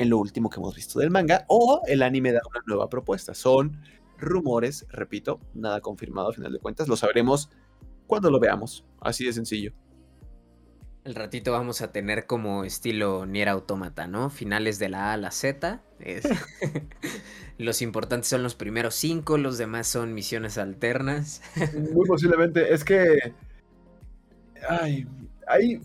en 0.00 0.08
lo 0.08 0.18
último 0.18 0.48
que 0.48 0.58
hemos 0.58 0.74
visto 0.74 0.98
del 0.98 1.10
manga 1.10 1.44
o 1.48 1.82
el 1.86 2.02
anime 2.02 2.32
da 2.32 2.40
una 2.48 2.62
nueva 2.66 2.88
propuesta. 2.88 3.34
Son 3.34 3.82
rumores, 4.16 4.86
repito, 4.88 5.40
nada 5.52 5.82
confirmado 5.82 6.28
al 6.28 6.34
final 6.34 6.52
de 6.52 6.58
cuentas, 6.58 6.88
lo 6.88 6.96
sabremos 6.96 7.50
cuando 8.06 8.30
lo 8.30 8.40
veamos, 8.40 8.86
así 9.02 9.26
de 9.26 9.34
sencillo. 9.34 9.74
El 11.04 11.14
ratito 11.14 11.52
vamos 11.52 11.82
a 11.82 11.92
tener 11.92 12.26
como 12.26 12.64
estilo 12.64 13.26
Nier 13.26 13.50
Automata, 13.50 14.06
¿no? 14.06 14.30
Finales 14.30 14.78
de 14.78 14.88
la 14.88 15.10
A 15.10 15.12
a 15.14 15.16
la 15.18 15.30
Z. 15.32 15.82
los 17.58 17.82
importantes 17.82 18.28
son 18.28 18.42
los 18.42 18.54
primeros 18.54 18.94
cinco, 18.94 19.36
los 19.36 19.58
demás 19.58 19.86
son 19.86 20.14
misiones 20.14 20.56
alternas. 20.56 21.42
Muy 21.94 22.06
posiblemente. 22.06 22.72
Es 22.72 22.84
que. 22.84 23.34
Ay, 24.66 25.06
ahí. 25.46 25.80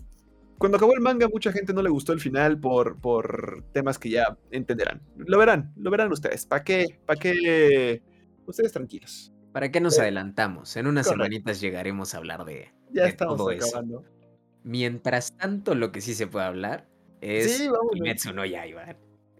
Cuando 0.58 0.76
acabó 0.76 0.94
el 0.94 1.00
manga, 1.00 1.28
mucha 1.28 1.52
gente 1.52 1.72
no 1.74 1.82
le 1.82 1.90
gustó 1.90 2.12
el 2.12 2.20
final 2.20 2.58
por, 2.58 2.98
por 2.98 3.62
temas 3.72 3.98
que 3.98 4.10
ya 4.10 4.38
entenderán. 4.50 5.02
Lo 5.16 5.38
verán, 5.38 5.72
lo 5.76 5.90
verán 5.90 6.10
ustedes. 6.10 6.46
¿Para 6.46 6.64
qué? 6.64 6.98
¿Para 7.04 7.20
qué? 7.20 8.02
Ustedes 8.46 8.72
tranquilos. 8.72 9.32
¿Para 9.52 9.70
qué 9.70 9.80
nos 9.80 9.98
adelantamos? 9.98 10.76
En 10.76 10.86
unas 10.86 11.06
semanitas 11.06 11.60
llegaremos 11.60 12.14
a 12.14 12.18
hablar 12.18 12.44
de, 12.44 12.72
ya 12.90 13.06
estamos 13.06 13.40
acabando. 13.40 14.04
Mientras 14.64 15.36
tanto, 15.36 15.74
lo 15.74 15.92
que 15.92 16.00
sí 16.00 16.14
se 16.14 16.26
puede 16.26 16.46
hablar 16.46 16.88
es 17.20 17.56
sí, 17.56 17.68
Kimetsu 17.92 18.32
no 18.32 18.44
Yaiba. 18.44 18.96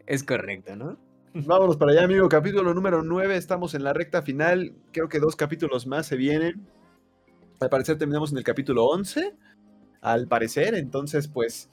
Es 0.06 0.23
correcto, 0.23 0.76
¿no? 0.76 0.99
Vámonos 1.35 1.76
para 1.76 1.92
allá, 1.92 2.04
amigo. 2.04 2.28
Capítulo 2.28 2.73
número 2.73 3.02
9. 3.02 3.37
Estamos 3.37 3.75
en 3.75 3.85
la 3.85 3.92
recta 3.92 4.23
final. 4.23 4.73
Creo 4.92 5.08
que 5.08 5.18
dos 5.18 5.37
capítulos 5.37 5.87
más 5.87 6.06
se 6.06 6.16
vienen. 6.16 6.66
Al 7.61 7.68
parecer 7.68 7.99
terminamos 7.99 8.32
en 8.32 8.38
el 8.38 8.44
capítulo 8.44 8.87
11. 8.87 9.35
Al 10.00 10.26
parecer. 10.29 10.75
Entonces, 10.75 11.29
pues. 11.29 11.69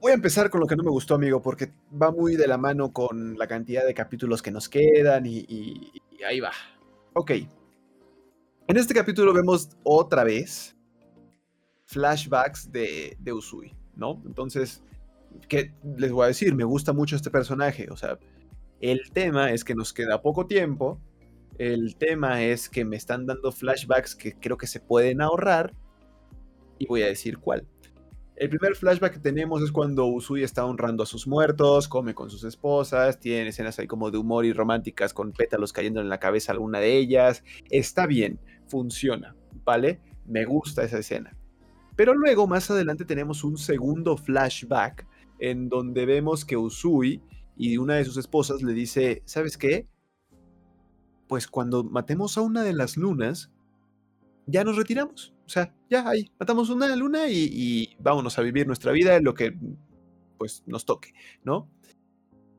Voy 0.00 0.12
a 0.12 0.14
empezar 0.14 0.48
con 0.48 0.60
lo 0.60 0.66
que 0.66 0.76
no 0.76 0.82
me 0.82 0.90
gustó, 0.90 1.16
amigo, 1.16 1.42
porque 1.42 1.72
va 2.00 2.10
muy 2.10 2.34
de 2.36 2.46
la 2.46 2.56
mano 2.56 2.90
con 2.90 3.36
la 3.36 3.46
cantidad 3.46 3.84
de 3.84 3.92
capítulos 3.92 4.40
que 4.40 4.50
nos 4.50 4.66
quedan 4.70 5.26
y, 5.26 5.44
y 5.46 6.22
ahí 6.22 6.40
va. 6.40 6.52
Ok. 7.12 7.32
En 8.66 8.76
este 8.76 8.94
capítulo 8.94 9.32
vemos 9.32 9.68
otra 9.82 10.24
vez 10.24 10.76
flashbacks 11.86 12.70
de, 12.70 13.16
de 13.18 13.32
Usui, 13.32 13.74
¿no? 13.96 14.22
Entonces, 14.24 14.82
¿qué 15.48 15.74
les 15.96 16.12
voy 16.12 16.24
a 16.24 16.28
decir? 16.28 16.54
Me 16.54 16.62
gusta 16.62 16.92
mucho 16.92 17.16
este 17.16 17.30
personaje, 17.30 17.88
o 17.90 17.96
sea, 17.96 18.18
el 18.80 19.10
tema 19.12 19.50
es 19.50 19.64
que 19.64 19.74
nos 19.74 19.92
queda 19.92 20.22
poco 20.22 20.46
tiempo, 20.46 21.00
el 21.58 21.96
tema 21.96 22.42
es 22.42 22.68
que 22.68 22.84
me 22.84 22.96
están 22.96 23.26
dando 23.26 23.50
flashbacks 23.50 24.14
que 24.14 24.34
creo 24.34 24.56
que 24.56 24.68
se 24.68 24.78
pueden 24.78 25.20
ahorrar 25.20 25.74
y 26.80 26.86
voy 26.86 27.02
a 27.02 27.06
decir 27.06 27.38
cuál. 27.38 27.68
El 28.34 28.48
primer 28.48 28.74
flashback 28.74 29.12
que 29.12 29.18
tenemos 29.20 29.62
es 29.62 29.70
cuando 29.70 30.06
Usui 30.06 30.42
está 30.42 30.64
honrando 30.64 31.02
a 31.02 31.06
sus 31.06 31.26
muertos, 31.26 31.88
come 31.88 32.14
con 32.14 32.30
sus 32.30 32.42
esposas, 32.42 33.20
tiene 33.20 33.50
escenas 33.50 33.78
ahí 33.78 33.86
como 33.86 34.10
de 34.10 34.16
humor 34.16 34.46
y 34.46 34.54
románticas 34.54 35.12
con 35.12 35.32
pétalos 35.32 35.74
cayendo 35.74 36.00
en 36.00 36.08
la 36.08 36.18
cabeza 36.18 36.52
alguna 36.52 36.80
de 36.80 36.96
ellas. 36.96 37.44
Está 37.68 38.06
bien, 38.06 38.40
funciona, 38.66 39.36
¿vale? 39.62 40.00
Me 40.24 40.46
gusta 40.46 40.82
esa 40.82 40.98
escena. 40.98 41.36
Pero 41.96 42.14
luego, 42.14 42.46
más 42.46 42.70
adelante, 42.70 43.04
tenemos 43.04 43.44
un 43.44 43.58
segundo 43.58 44.16
flashback 44.16 45.06
en 45.38 45.68
donde 45.68 46.06
vemos 46.06 46.46
que 46.46 46.56
Usui 46.56 47.20
y 47.58 47.76
una 47.76 47.96
de 47.96 48.06
sus 48.06 48.16
esposas 48.16 48.62
le 48.62 48.72
dice, 48.72 49.22
¿sabes 49.26 49.58
qué? 49.58 49.86
Pues 51.28 51.46
cuando 51.46 51.84
matemos 51.84 52.38
a 52.38 52.40
una 52.40 52.62
de 52.62 52.72
las 52.72 52.96
lunas, 52.96 53.52
ya 54.46 54.64
nos 54.64 54.78
retiramos. 54.78 55.34
O 55.50 55.52
sea, 55.52 55.74
ya 55.88 56.08
ahí, 56.08 56.30
matamos 56.38 56.70
una 56.70 56.94
luna 56.94 57.28
y, 57.28 57.96
vámonos 57.98 58.38
a 58.38 58.42
vivir 58.42 58.68
nuestra 58.68 58.92
vida 58.92 59.18
lo 59.18 59.34
que 59.34 59.52
pues 60.38 60.62
nos 60.64 60.84
toque, 60.84 61.12
¿no? 61.42 61.68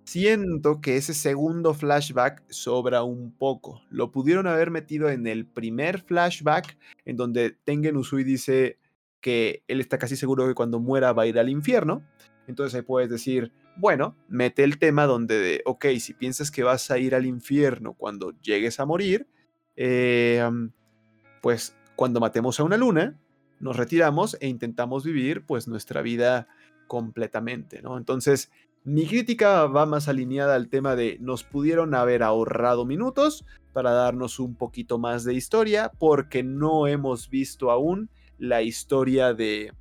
Siento 0.03 0.81
que 0.81 0.97
ese 0.97 1.13
segundo 1.13 1.73
flashback 1.73 2.43
sobra 2.49 3.03
un 3.03 3.31
poco. 3.31 3.81
Lo 3.89 4.11
pudieron 4.11 4.45
haber 4.45 4.71
metido 4.71 5.09
en 5.09 5.25
el 5.25 5.45
primer 5.45 6.01
flashback, 6.01 6.77
en 7.05 7.15
donde 7.15 7.51
Tengen 7.63 7.95
Usui 7.95 8.25
dice, 8.25 8.77
que 9.21 9.63
él 9.69 9.79
está 9.79 9.97
casi 9.97 10.17
seguro 10.17 10.45
que 10.45 10.53
cuando 10.53 10.81
muera 10.81 11.13
va 11.13 11.23
a 11.23 11.27
ir 11.27 11.39
al 11.39 11.47
infierno. 11.47 12.03
Entonces 12.45 12.75
ahí 12.75 12.81
puedes 12.81 13.09
decir, 13.09 13.53
bueno, 13.77 14.17
mete 14.27 14.65
el 14.65 14.79
tema 14.79 15.05
donde, 15.05 15.61
ok, 15.63 15.85
si 15.97 16.13
piensas 16.13 16.51
que 16.51 16.63
vas 16.63 16.91
a 16.91 16.97
ir 16.97 17.15
al 17.15 17.25
infierno 17.25 17.93
cuando 17.93 18.33
llegues 18.41 18.81
a 18.81 18.85
morir, 18.85 19.29
eh, 19.77 20.43
pues 21.41 21.73
cuando 22.01 22.19
matemos 22.19 22.59
a 22.59 22.63
una 22.63 22.77
luna, 22.77 23.15
nos 23.59 23.77
retiramos 23.77 24.35
e 24.39 24.47
intentamos 24.47 25.03
vivir 25.03 25.45
pues 25.45 25.67
nuestra 25.67 26.01
vida 26.01 26.47
completamente, 26.87 27.83
¿no? 27.83 27.95
Entonces, 27.95 28.49
mi 28.83 29.05
crítica 29.05 29.67
va 29.67 29.85
más 29.85 30.07
alineada 30.07 30.55
al 30.55 30.67
tema 30.67 30.95
de 30.95 31.19
nos 31.21 31.43
pudieron 31.43 31.93
haber 31.93 32.23
ahorrado 32.23 32.87
minutos 32.87 33.45
para 33.71 33.91
darnos 33.91 34.39
un 34.39 34.55
poquito 34.55 34.97
más 34.97 35.25
de 35.25 35.35
historia 35.35 35.91
porque 35.99 36.41
no 36.41 36.87
hemos 36.87 37.29
visto 37.29 37.69
aún 37.69 38.09
la 38.39 38.63
historia 38.63 39.35
de, 39.35 39.71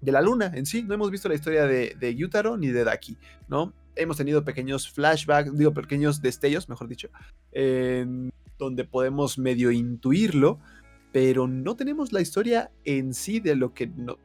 de 0.00 0.12
la 0.12 0.22
luna 0.22 0.50
en 0.54 0.64
sí. 0.64 0.82
No 0.82 0.94
hemos 0.94 1.10
visto 1.10 1.28
la 1.28 1.34
historia 1.34 1.66
de, 1.66 1.94
de 2.00 2.14
Yutaro 2.14 2.56
ni 2.56 2.68
de 2.68 2.84
Daki, 2.84 3.18
¿no? 3.48 3.74
Hemos 3.96 4.16
tenido 4.16 4.46
pequeños 4.46 4.90
flashbacks, 4.90 5.54
digo, 5.58 5.74
pequeños 5.74 6.22
destellos, 6.22 6.70
mejor 6.70 6.88
dicho, 6.88 7.10
donde 8.58 8.84
podemos 8.84 9.36
medio 9.36 9.70
intuirlo, 9.70 10.58
pero 11.12 11.46
no 11.46 11.76
tenemos 11.76 12.12
la 12.12 12.20
historia 12.20 12.70
en 12.84 13.14
sí 13.14 13.40
de 13.40 13.56
lo 13.56 13.74
que 13.74 13.86
no, 13.86 14.18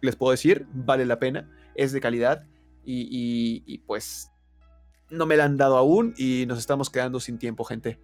les 0.00 0.16
puedo 0.16 0.32
decir, 0.32 0.66
vale 0.72 1.06
la 1.06 1.18
pena, 1.18 1.50
es 1.74 1.92
de 1.92 2.00
calidad 2.00 2.44
y, 2.84 3.62
y 3.66 3.78
pues 3.78 4.30
no 5.10 5.26
me 5.26 5.36
la 5.36 5.44
han 5.44 5.56
dado 5.56 5.76
aún 5.76 6.14
y 6.16 6.46
nos 6.46 6.58
estamos 6.58 6.90
quedando 6.90 7.20
sin 7.20 7.38
tiempo, 7.38 7.64
gente. 7.64 7.98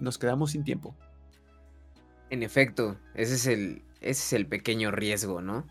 Nos 0.00 0.18
quedamos 0.18 0.52
sin 0.52 0.64
tiempo. 0.64 0.96
En 2.30 2.42
efecto, 2.42 2.98
ese 3.14 3.34
es 3.34 3.46
el, 3.46 3.82
ese 4.00 4.10
es 4.10 4.32
el 4.32 4.46
pequeño 4.46 4.90
riesgo, 4.90 5.42
¿no? 5.42 5.66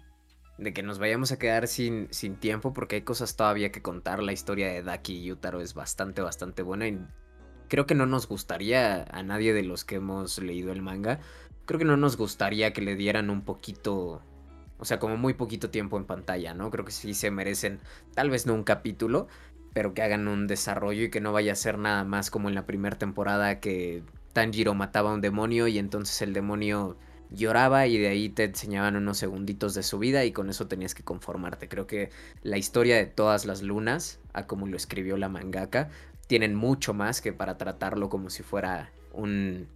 De 0.57 0.73
que 0.73 0.83
nos 0.83 0.99
vayamos 0.99 1.31
a 1.31 1.39
quedar 1.39 1.67
sin, 1.67 2.07
sin 2.11 2.35
tiempo 2.35 2.71
porque 2.73 2.97
hay 2.97 3.01
cosas 3.01 3.35
todavía 3.35 3.71
que 3.71 3.81
contar. 3.81 4.21
La 4.21 4.31
historia 4.31 4.67
de 4.67 4.83
Daki 4.83 5.13
y 5.13 5.23
Yutaro 5.23 5.59
es 5.59 5.73
bastante, 5.73 6.21
bastante 6.21 6.61
buena 6.61 6.87
y 6.87 6.99
creo 7.67 7.85
que 7.85 7.95
no 7.95 8.05
nos 8.05 8.27
gustaría 8.27 9.03
a 9.03 9.23
nadie 9.23 9.53
de 9.53 9.63
los 9.63 9.83
que 9.83 9.95
hemos 9.95 10.37
leído 10.37 10.71
el 10.71 10.81
manga. 10.81 11.19
Creo 11.65 11.79
que 11.79 11.85
no 11.85 11.97
nos 11.97 12.17
gustaría 12.17 12.73
que 12.73 12.81
le 12.81 12.95
dieran 12.95 13.29
un 13.29 13.41
poquito, 13.41 14.21
o 14.77 14.85
sea, 14.85 14.99
como 14.99 15.17
muy 15.17 15.33
poquito 15.33 15.69
tiempo 15.69 15.97
en 15.97 16.05
pantalla, 16.05 16.53
¿no? 16.53 16.69
Creo 16.71 16.85
que 16.85 16.91
sí 16.91 17.13
se 17.13 17.31
merecen, 17.31 17.79
tal 18.13 18.29
vez 18.29 18.45
no 18.45 18.53
un 18.53 18.63
capítulo, 18.63 19.27
pero 19.73 19.93
que 19.93 20.01
hagan 20.01 20.27
un 20.27 20.47
desarrollo 20.47 21.03
y 21.03 21.09
que 21.09 21.21
no 21.21 21.31
vaya 21.31 21.53
a 21.53 21.55
ser 21.55 21.77
nada 21.77 22.03
más 22.03 22.29
como 22.29 22.49
en 22.49 22.55
la 22.55 22.65
primera 22.65 22.97
temporada 22.97 23.59
que 23.59 24.03
Tanjiro 24.33 24.73
mataba 24.73 25.11
a 25.11 25.13
un 25.13 25.21
demonio 25.21 25.67
y 25.67 25.77
entonces 25.77 26.21
el 26.21 26.33
demonio 26.33 26.97
lloraba 27.29 27.87
y 27.87 27.97
de 27.97 28.09
ahí 28.09 28.29
te 28.29 28.43
enseñaban 28.43 28.95
unos 28.95 29.17
segunditos 29.17 29.73
de 29.73 29.83
su 29.83 29.99
vida 29.99 30.25
y 30.25 30.31
con 30.31 30.49
eso 30.49 30.67
tenías 30.67 30.93
que 30.93 31.03
conformarte. 31.03 31.69
Creo 31.69 31.87
que 31.87 32.09
la 32.43 32.57
historia 32.57 32.97
de 32.97 33.05
todas 33.05 33.45
las 33.45 33.61
lunas, 33.61 34.19
a 34.33 34.47
como 34.47 34.67
lo 34.67 34.75
escribió 34.75 35.17
la 35.17 35.29
mangaka, 35.29 35.89
tienen 36.27 36.55
mucho 36.55 36.93
más 36.93 37.21
que 37.21 37.33
para 37.33 37.57
tratarlo 37.57 38.09
como 38.09 38.29
si 38.29 38.43
fuera 38.43 38.91
un, 39.13 39.67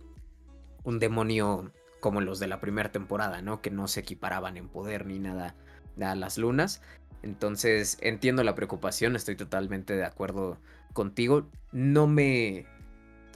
un 0.86 1.00
demonio 1.00 1.72
como 2.00 2.22
los 2.22 2.39
de 2.39 2.48
la 2.48 2.62
primera 2.62 2.92
temporada, 2.92 3.42
¿no? 3.42 3.62
Que 3.62 3.72
no 3.72 3.88
se 3.88 4.01
equiparaban 4.01 4.58
en 4.58 4.70
poder 4.70 5.06
ni 5.06 5.20
nada 5.20 5.56
a 6.00 6.15
las 6.15 6.38
lunas. 6.38 6.82
Entonces 7.24 7.98
entiendo 8.01 8.44
la 8.44 8.56
preocupación, 8.56 9.15
estoy 9.15 9.36
totalmente 9.36 9.96
de 9.96 10.06
acuerdo 10.06 10.60
contigo. 10.94 11.50
No 11.72 12.08
me... 12.08 12.65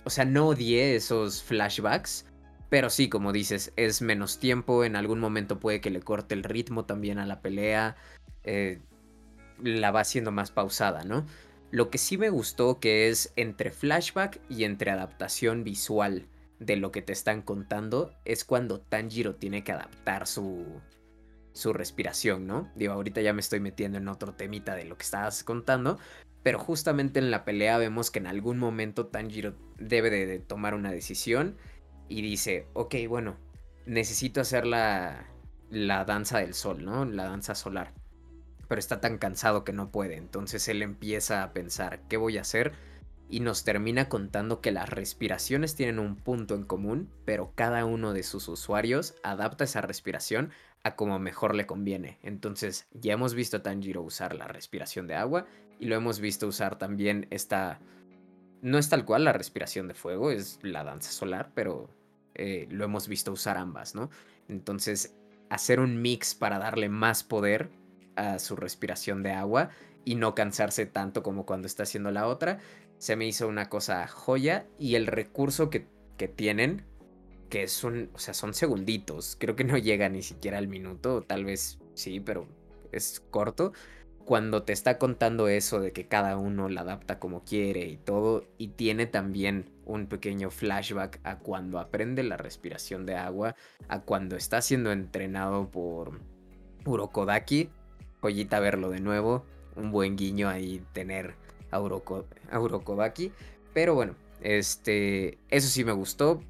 O 0.06 0.12
sea, 0.12 0.26
no 0.26 0.48
odié 0.48 0.96
esos 0.96 1.44
flashbacks, 1.44 2.26
pero 2.70 2.90
sí, 2.90 3.10
como 3.10 3.34
dices, 3.34 3.74
es 3.76 4.02
menos 4.02 4.40
tiempo, 4.40 4.84
en 4.84 4.96
algún 4.96 5.20
momento 5.20 5.60
puede 5.60 5.82
que 5.82 5.90
le 5.90 6.02
corte 6.02 6.36
el 6.36 6.44
ritmo 6.44 6.86
también 6.86 7.20
a 7.20 7.26
la 7.26 7.42
pelea, 7.42 7.96
eh, 8.44 8.80
la 9.62 9.92
va 9.92 10.02
haciendo 10.02 10.32
más 10.32 10.52
pausada, 10.52 11.04
¿no? 11.04 11.26
Lo 11.72 11.90
que 11.90 11.98
sí 11.98 12.18
me 12.18 12.30
gustó 12.30 12.80
que 12.80 13.10
es 13.10 13.34
entre 13.36 13.72
flashback 13.72 14.40
y 14.50 14.64
entre 14.64 14.92
adaptación 14.92 15.64
visual 15.64 16.28
de 16.60 16.76
lo 16.76 16.92
que 16.92 17.02
te 17.02 17.14
están 17.14 17.42
contando, 17.42 18.14
es 18.26 18.44
cuando 18.46 18.82
Tanjiro 18.82 19.36
tiene 19.36 19.64
que 19.64 19.72
adaptar 19.72 20.28
su, 20.28 20.66
su 21.54 21.74
respiración, 21.74 22.48
¿no? 22.48 22.70
Digo, 22.76 22.94
ahorita 22.94 23.22
ya 23.22 23.34
me 23.34 23.42
estoy 23.42 23.60
metiendo 23.60 23.98
en 23.98 24.08
otro 24.08 24.34
temita 24.34 24.76
de 24.76 24.86
lo 24.86 24.98
que 24.98 25.04
estabas 25.04 25.44
contando, 25.44 25.98
pero 26.44 26.60
justamente 26.60 27.20
en 27.20 27.32
la 27.32 27.46
pelea 27.46 27.78
vemos 27.78 28.12
que 28.12 28.20
en 28.20 28.28
algún 28.28 28.58
momento 28.60 29.08
Tanjiro 29.08 29.56
debe 29.78 30.10
de 30.10 30.40
tomar 30.40 30.74
una 30.74 30.92
decisión 30.92 31.58
y 32.08 32.22
dice, 32.22 32.68
ok, 32.74 32.96
bueno, 33.08 33.38
necesito 33.86 34.42
hacer 34.42 34.66
la, 34.66 35.28
la 35.70 36.06
danza 36.06 36.40
del 36.40 36.54
sol, 36.54 36.84
¿no? 36.84 37.06
La 37.06 37.26
danza 37.26 37.56
solar. 37.56 37.94
Pero 38.68 38.80
está 38.80 39.02
tan 39.02 39.18
cansado 39.18 39.64
que 39.64 39.74
no 39.74 39.92
puede. 39.92 40.16
Entonces 40.16 40.68
él 40.68 40.82
empieza 40.82 41.44
a 41.44 41.54
pensar, 41.54 42.02
¿qué 42.08 42.18
voy 42.18 42.38
a 42.38 42.42
hacer? 42.42 42.74
Y 43.30 43.42
nos 43.42 43.64
termina 43.64 44.10
contando 44.10 44.60
que 44.60 44.72
las 44.72 44.90
respiraciones 44.90 45.76
tienen 45.76 46.00
un 46.00 46.16
punto 46.16 46.56
en 46.56 46.64
común, 46.64 47.10
pero 47.26 47.54
cada 47.56 47.86
uno 47.86 48.14
de 48.14 48.24
sus 48.24 48.48
usuarios 48.48 49.16
adapta 49.24 49.66
esa 49.66 49.82
respiración 49.82 50.52
a 50.84 50.96
como 50.96 51.20
mejor 51.20 51.56
le 51.56 51.68
conviene. 51.68 52.18
Entonces 52.24 52.88
ya 52.94 53.14
hemos 53.14 53.36
visto 53.36 53.58
a 53.58 53.64
Tanjiro 53.64 54.02
usar 54.02 54.36
la 54.36 54.48
respiración 54.48 55.08
de 55.08 55.16
agua 55.16 55.46
y 55.80 55.86
lo 55.86 55.96
hemos 55.96 56.20
visto 56.20 56.48
usar 56.48 56.78
también 56.78 57.28
esta... 57.30 57.80
No 58.62 58.78
es 58.78 58.90
tal 58.90 59.06
cual 59.06 59.24
la 59.24 59.32
respiración 59.32 59.88
de 59.88 59.94
fuego, 59.94 60.32
es 60.32 60.60
la 60.64 60.84
danza 60.84 61.12
solar, 61.12 61.52
pero 61.54 61.90
eh, 62.36 62.68
lo 62.70 62.84
hemos 62.84 63.08
visto 63.08 63.32
usar 63.32 63.58
ambas, 63.58 63.96
¿no? 63.96 64.10
Entonces, 64.50 65.16
hacer 65.50 65.80
un 65.80 66.02
mix 66.02 66.36
para 66.36 66.60
darle 66.60 66.90
más 66.90 67.24
poder 67.24 67.70
a 68.16 68.40
su 68.40 68.56
respiración 68.56 69.24
de 69.24 69.32
agua 69.32 69.70
y 70.04 70.16
no 70.16 70.36
cansarse 70.36 70.86
tanto 70.86 71.24
como 71.24 71.46
cuando 71.46 71.68
está 71.68 71.84
haciendo 71.84 72.12
la 72.12 72.28
otra, 72.28 72.60
se 73.00 73.16
me 73.16 73.26
hizo 73.26 73.48
una 73.48 73.70
cosa 73.70 74.08
joya 74.08 74.68
y 74.78 74.96
el 74.96 75.08
recurso 75.08 75.70
que, 75.70 75.88
que 76.18 76.28
tienen, 76.28 76.84
que 77.50 77.68
son, 77.68 78.10
o 78.14 78.20
sea, 78.20 78.34
son 78.34 78.54
segunditos, 78.54 79.36
creo 79.40 79.56
que 79.56 79.64
no 79.64 79.78
llega 79.78 80.10
ni 80.10 80.22
siquiera 80.22 80.58
al 80.58 80.68
minuto, 80.68 81.24
tal 81.24 81.46
vez 81.46 81.80
sí, 81.96 82.20
pero 82.20 82.46
es 82.92 83.24
corto. 83.32 83.74
Cuando 84.26 84.62
te 84.62 84.74
está 84.74 85.00
contando 85.00 85.48
eso 85.48 85.80
de 85.80 85.92
que 85.92 86.08
cada 86.08 86.38
uno 86.38 86.70
la 86.70 86.82
adapta 86.82 87.18
como 87.18 87.44
quiere 87.44 87.88
y 87.88 87.98
todo, 87.98 88.44
y 88.60 88.68
tiene 88.68 89.08
también 89.08 89.72
un 89.86 90.06
pequeño 90.06 90.52
flashback 90.52 91.20
a 91.24 91.40
cuando 91.40 91.80
aprende 91.80 92.22
la 92.22 92.38
respiración 92.38 93.08
de 93.08 93.16
agua, 93.16 93.56
a 93.88 94.02
cuando 94.02 94.36
está 94.36 94.62
siendo 94.62 94.92
entrenado 94.92 95.72
por 95.72 96.20
Urokodaki, 96.86 97.70
joyita 98.22 98.60
verlo 98.60 98.90
de 98.90 99.00
nuevo, 99.00 99.46
un 99.76 99.92
buen 99.92 100.16
guiño 100.16 100.48
ahí 100.48 100.84
tener 100.94 101.36
a, 101.72 101.80
Urokodaki, 101.80 103.32
pero 103.74 103.96
bueno, 103.96 104.16
este, 104.42 105.38
eso 105.50 105.68
sí 105.68 105.84
me 105.84 105.92
gustó, 105.92 106.42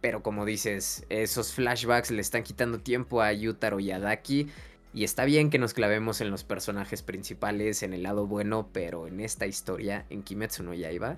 pero 0.00 0.22
como 0.22 0.44
dices, 0.44 1.04
esos 1.08 1.52
flashbacks 1.52 2.10
le 2.10 2.20
están 2.20 2.42
quitando 2.42 2.78
tiempo 2.78 3.22
a 3.22 3.32
Yutaro 3.32 3.80
y 3.80 3.90
a 3.90 3.98
Daki 3.98 4.48
y 4.96 5.04
está 5.04 5.24
bien 5.24 5.50
que 5.50 5.58
nos 5.58 5.74
clavemos 5.74 6.20
en 6.20 6.30
los 6.30 6.44
personajes 6.44 7.02
principales, 7.02 7.82
en 7.82 7.92
el 7.92 8.02
lado 8.02 8.26
bueno, 8.26 8.70
pero 8.72 9.06
en 9.06 9.20
esta 9.20 9.46
historia, 9.46 10.06
en 10.08 10.22
Kimetsu 10.22 10.62
no 10.62 10.72
Yaiba, 10.72 11.16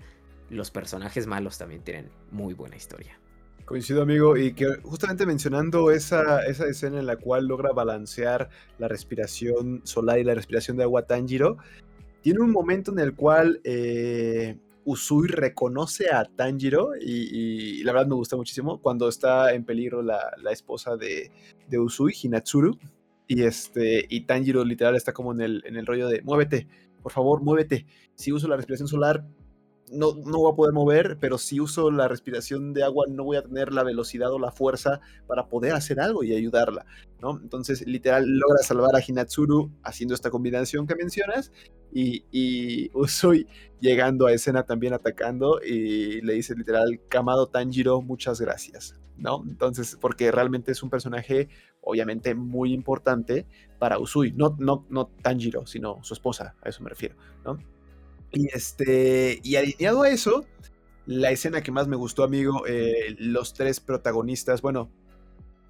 los 0.50 0.70
personajes 0.70 1.26
malos 1.26 1.58
también 1.58 1.82
tienen 1.82 2.10
muy 2.30 2.54
buena 2.54 2.76
historia. 2.76 3.20
Coincido, 3.64 4.00
amigo, 4.02 4.36
y 4.36 4.54
que 4.54 4.66
justamente 4.82 5.26
mencionando 5.26 5.90
esa, 5.90 6.44
esa 6.46 6.66
escena 6.66 6.98
en 6.98 7.06
la 7.06 7.16
cual 7.16 7.46
logra 7.46 7.70
balancear 7.70 8.48
la 8.78 8.88
respiración 8.88 9.82
solar 9.84 10.18
y 10.18 10.24
la 10.24 10.34
respiración 10.34 10.78
de 10.78 10.84
agua 10.84 11.02
Tanjiro, 11.02 11.58
tiene 12.22 12.40
un 12.40 12.50
momento 12.50 12.92
en 12.92 12.98
el 12.98 13.14
cual 13.14 13.60
eh, 13.64 14.58
Usui 14.84 15.28
reconoce 15.28 16.10
a 16.10 16.24
Tanjiro 16.24 16.92
y, 17.00 17.82
la 17.84 17.92
verdad 17.92 18.08
me 18.08 18.14
gusta 18.14 18.36
muchísimo 18.36 18.80
cuando 18.80 19.08
está 19.08 19.52
en 19.52 19.64
peligro 19.64 20.02
la, 20.02 20.20
esposa 20.50 20.96
de, 20.96 21.30
Usui, 21.78 22.14
Hinatsuru, 22.22 22.78
y, 23.26 23.42
este, 23.42 24.06
y 24.08 24.22
Tanjiro 24.22 24.64
literal 24.64 24.96
está 24.96 25.12
como 25.12 25.32
en 25.32 25.42
el, 25.42 25.62
en 25.66 25.76
el 25.76 25.86
rollo 25.86 26.08
de 26.08 26.22
muévete, 26.22 26.66
por 27.02 27.12
favor, 27.12 27.42
muévete. 27.42 27.86
Si 28.14 28.32
uso 28.32 28.48
la 28.48 28.56
respiración 28.56 28.88
solar, 28.88 29.24
no, 29.90 30.14
no 30.14 30.38
voy 30.38 30.52
a 30.52 30.56
poder 30.56 30.74
mover, 30.74 31.18
pero 31.20 31.38
si 31.38 31.60
uso 31.60 31.90
la 31.90 32.08
respiración 32.08 32.72
de 32.74 32.84
agua, 32.84 33.06
no 33.08 33.24
voy 33.24 33.36
a 33.36 33.42
tener 33.42 33.72
la 33.72 33.82
velocidad 33.82 34.32
o 34.32 34.38
la 34.38 34.52
fuerza 34.52 35.00
para 35.26 35.48
poder 35.48 35.72
hacer 35.72 36.00
algo 36.00 36.22
y 36.24 36.34
ayudarla, 36.34 36.84
¿no? 37.20 37.38
Entonces, 37.42 37.86
literal, 37.86 38.26
logra 38.26 38.62
salvar 38.62 38.94
a 38.94 39.02
Hinatsuru 39.06 39.70
haciendo 39.82 40.14
esta 40.14 40.30
combinación 40.30 40.86
que 40.86 40.94
mencionas 40.94 41.52
y, 41.92 42.24
y 42.30 42.90
Usui 42.94 43.46
llegando 43.80 44.26
a 44.26 44.32
escena 44.32 44.64
también 44.64 44.92
atacando 44.92 45.60
y 45.62 46.20
le 46.20 46.34
dice 46.34 46.54
literal, 46.54 47.00
Kamado 47.08 47.48
Tanjiro, 47.48 48.00
muchas 48.02 48.40
gracias, 48.40 48.98
¿no? 49.16 49.42
Entonces, 49.48 49.96
porque 50.00 50.30
realmente 50.30 50.72
es 50.72 50.82
un 50.82 50.90
personaje 50.90 51.48
obviamente 51.80 52.34
muy 52.34 52.72
importante 52.72 53.46
para 53.78 53.98
Usui, 53.98 54.32
no, 54.32 54.56
no, 54.58 54.86
no 54.90 55.06
Tanjiro, 55.22 55.66
sino 55.66 56.02
su 56.02 56.14
esposa, 56.14 56.56
a 56.62 56.68
eso 56.68 56.82
me 56.82 56.90
refiero, 56.90 57.16
¿no? 57.44 57.58
Y, 58.30 58.46
este, 58.54 59.40
y 59.42 59.56
alineado 59.56 60.02
a 60.02 60.10
eso, 60.10 60.44
la 61.06 61.30
escena 61.30 61.62
que 61.62 61.72
más 61.72 61.88
me 61.88 61.96
gustó, 61.96 62.22
amigo, 62.22 62.66
eh, 62.66 63.16
los 63.18 63.54
tres 63.54 63.80
protagonistas, 63.80 64.60
bueno, 64.60 64.90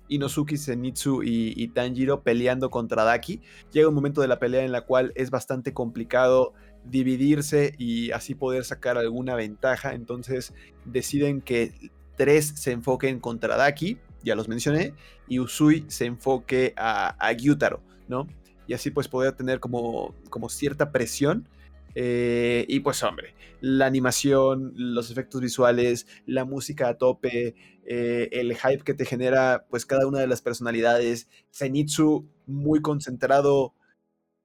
Inosuke, 0.08 0.56
Zenitsu 0.56 1.22
y, 1.22 1.52
y, 1.56 1.68
Tanjiro 1.68 2.22
peleando 2.22 2.70
contra 2.70 3.04
Daki. 3.04 3.40
Llega 3.72 3.88
un 3.88 3.94
momento 3.94 4.20
de 4.20 4.28
la 4.28 4.38
pelea 4.38 4.64
en 4.64 4.72
la 4.72 4.82
cual 4.82 5.12
es 5.14 5.30
bastante 5.30 5.72
complicado 5.72 6.54
dividirse 6.84 7.74
y 7.78 8.10
así 8.12 8.34
poder 8.34 8.64
sacar 8.64 8.98
alguna 8.98 9.34
ventaja. 9.34 9.94
Entonces 9.94 10.54
deciden 10.84 11.40
que 11.40 11.90
tres 12.16 12.52
se 12.56 12.72
enfoquen 12.72 13.20
contra 13.20 13.56
Daki 13.56 13.98
ya 14.22 14.34
los 14.34 14.48
mencioné, 14.48 14.94
y 15.28 15.38
Usui 15.40 15.84
se 15.88 16.06
enfoque 16.06 16.74
a, 16.76 17.16
a 17.24 17.32
Gyutaro, 17.32 17.80
¿no? 18.08 18.26
Y 18.66 18.74
así 18.74 18.90
pues 18.90 19.08
poder 19.08 19.32
tener 19.32 19.60
como, 19.60 20.14
como 20.30 20.48
cierta 20.48 20.92
presión. 20.92 21.48
Eh, 21.94 22.66
y 22.68 22.80
pues 22.80 23.02
hombre, 23.02 23.34
la 23.60 23.86
animación, 23.86 24.72
los 24.76 25.10
efectos 25.10 25.40
visuales, 25.40 26.06
la 26.26 26.44
música 26.44 26.88
a 26.88 26.94
tope, 26.94 27.54
eh, 27.90 28.28
el 28.32 28.54
hype 28.54 28.84
que 28.84 28.92
te 28.92 29.06
genera 29.06 29.64
pues 29.70 29.86
cada 29.86 30.06
una 30.06 30.18
de 30.20 30.26
las 30.26 30.42
personalidades, 30.42 31.26
Zenitsu 31.50 32.28
muy 32.46 32.82
concentrado 32.82 33.74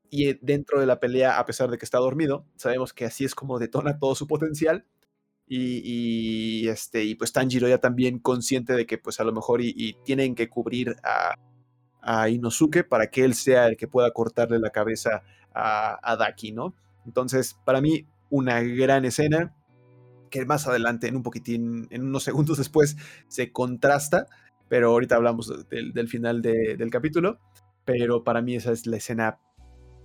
y 0.09 0.35
dentro 0.35 0.79
de 0.79 0.85
la 0.85 1.01
pelea 1.01 1.37
a 1.37 1.45
pesar 1.45 1.69
de 1.69 1.77
que 1.77 1.83
está 1.83 1.97
dormido, 1.97 2.45
sabemos 2.55 2.93
que 2.93 3.03
así 3.03 3.25
es 3.25 3.35
como 3.35 3.59
detona 3.59 3.99
todo 3.99 4.15
su 4.15 4.27
potencial. 4.27 4.85
Y, 5.45 6.69
este, 6.69 7.03
y 7.03 7.15
pues 7.15 7.33
Tanjiro 7.33 7.67
ya 7.67 7.79
también 7.79 8.17
consciente 8.19 8.73
de 8.73 8.85
que 8.85 8.97
pues 8.97 9.19
a 9.19 9.25
lo 9.25 9.33
mejor 9.33 9.61
y, 9.61 9.97
tienen 10.05 10.35
que 10.35 10.49
cubrir 10.49 10.95
a, 11.03 11.35
a, 12.01 12.29
Inosuke 12.29 12.85
para 12.85 13.07
que 13.07 13.25
él 13.25 13.33
sea 13.35 13.67
el 13.67 13.75
que 13.75 13.89
pueda 13.89 14.11
cortarle 14.11 14.57
la 14.59 14.69
cabeza 14.69 15.21
a, 15.53 15.99
a 16.01 16.15
Daki, 16.15 16.53
¿no? 16.53 16.73
Entonces, 17.05 17.57
para 17.65 17.81
mí, 17.81 18.07
una 18.29 18.61
gran 18.61 19.03
escena 19.03 19.53
que 20.33 20.47
más 20.47 20.67
adelante, 20.67 21.07
en 21.07 21.15
un 21.15 21.21
poquitín, 21.21 21.87
en 21.91 22.03
unos 22.07 22.23
segundos 22.23 22.57
después, 22.57 22.97
se 23.27 23.51
contrasta, 23.51 24.25
pero 24.67 24.89
ahorita 24.89 25.15
hablamos 25.15 25.53
del, 25.69 26.07
final 26.07 26.41
de, 26.41 26.75
del 26.75 26.89
capítulo, 26.89 27.37
pero 27.85 28.23
para 28.23 28.41
mí 28.41 28.55
esa 28.55 28.71
es 28.71 28.87
la 28.87 28.97
escena 28.97 29.37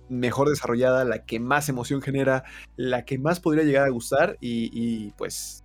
mejor 0.07 0.49
desarrollada, 0.49 1.03
la 1.03 1.25
que 1.25 1.39
más 1.39 1.67
emoción 1.67 2.01
genera, 2.01 2.43
la 2.75 3.05
que 3.05 3.17
más 3.17 3.39
podría 3.39 3.63
llegar 3.63 3.85
a 3.85 3.89
gustar 3.89 4.37
y, 4.39 5.11
pues 5.11 5.63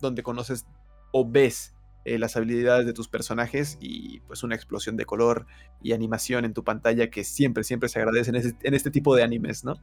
donde 0.00 0.22
conoces 0.22 0.66
o 1.12 1.28
ves 1.28 1.74
eh, 2.04 2.18
las 2.18 2.36
habilidades 2.36 2.86
de 2.86 2.92
tus 2.92 3.08
personajes 3.08 3.76
y 3.80 4.20
pues 4.20 4.42
una 4.42 4.54
explosión 4.54 4.96
de 4.96 5.04
color 5.04 5.46
y 5.82 5.92
animación 5.92 6.44
en 6.44 6.54
tu 6.54 6.64
pantalla 6.64 7.10
que 7.10 7.24
siempre, 7.24 7.64
siempre 7.64 7.88
se 7.90 7.98
agradece 7.98 8.30
en 8.30 8.74
este, 8.74 8.90
tipo 8.90 9.14
de 9.14 9.22
animes, 9.22 9.64
¿no? 9.64 9.74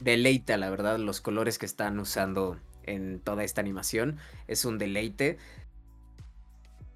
deleita, 0.00 0.56
la 0.56 0.68
verdad, 0.70 0.98
los 0.98 1.20
colores 1.20 1.58
que 1.58 1.66
están 1.66 2.00
usando 2.00 2.58
en 2.84 3.20
toda 3.20 3.44
esta 3.44 3.60
animación. 3.60 4.18
Es 4.48 4.64
un 4.64 4.78
deleite. 4.78 5.38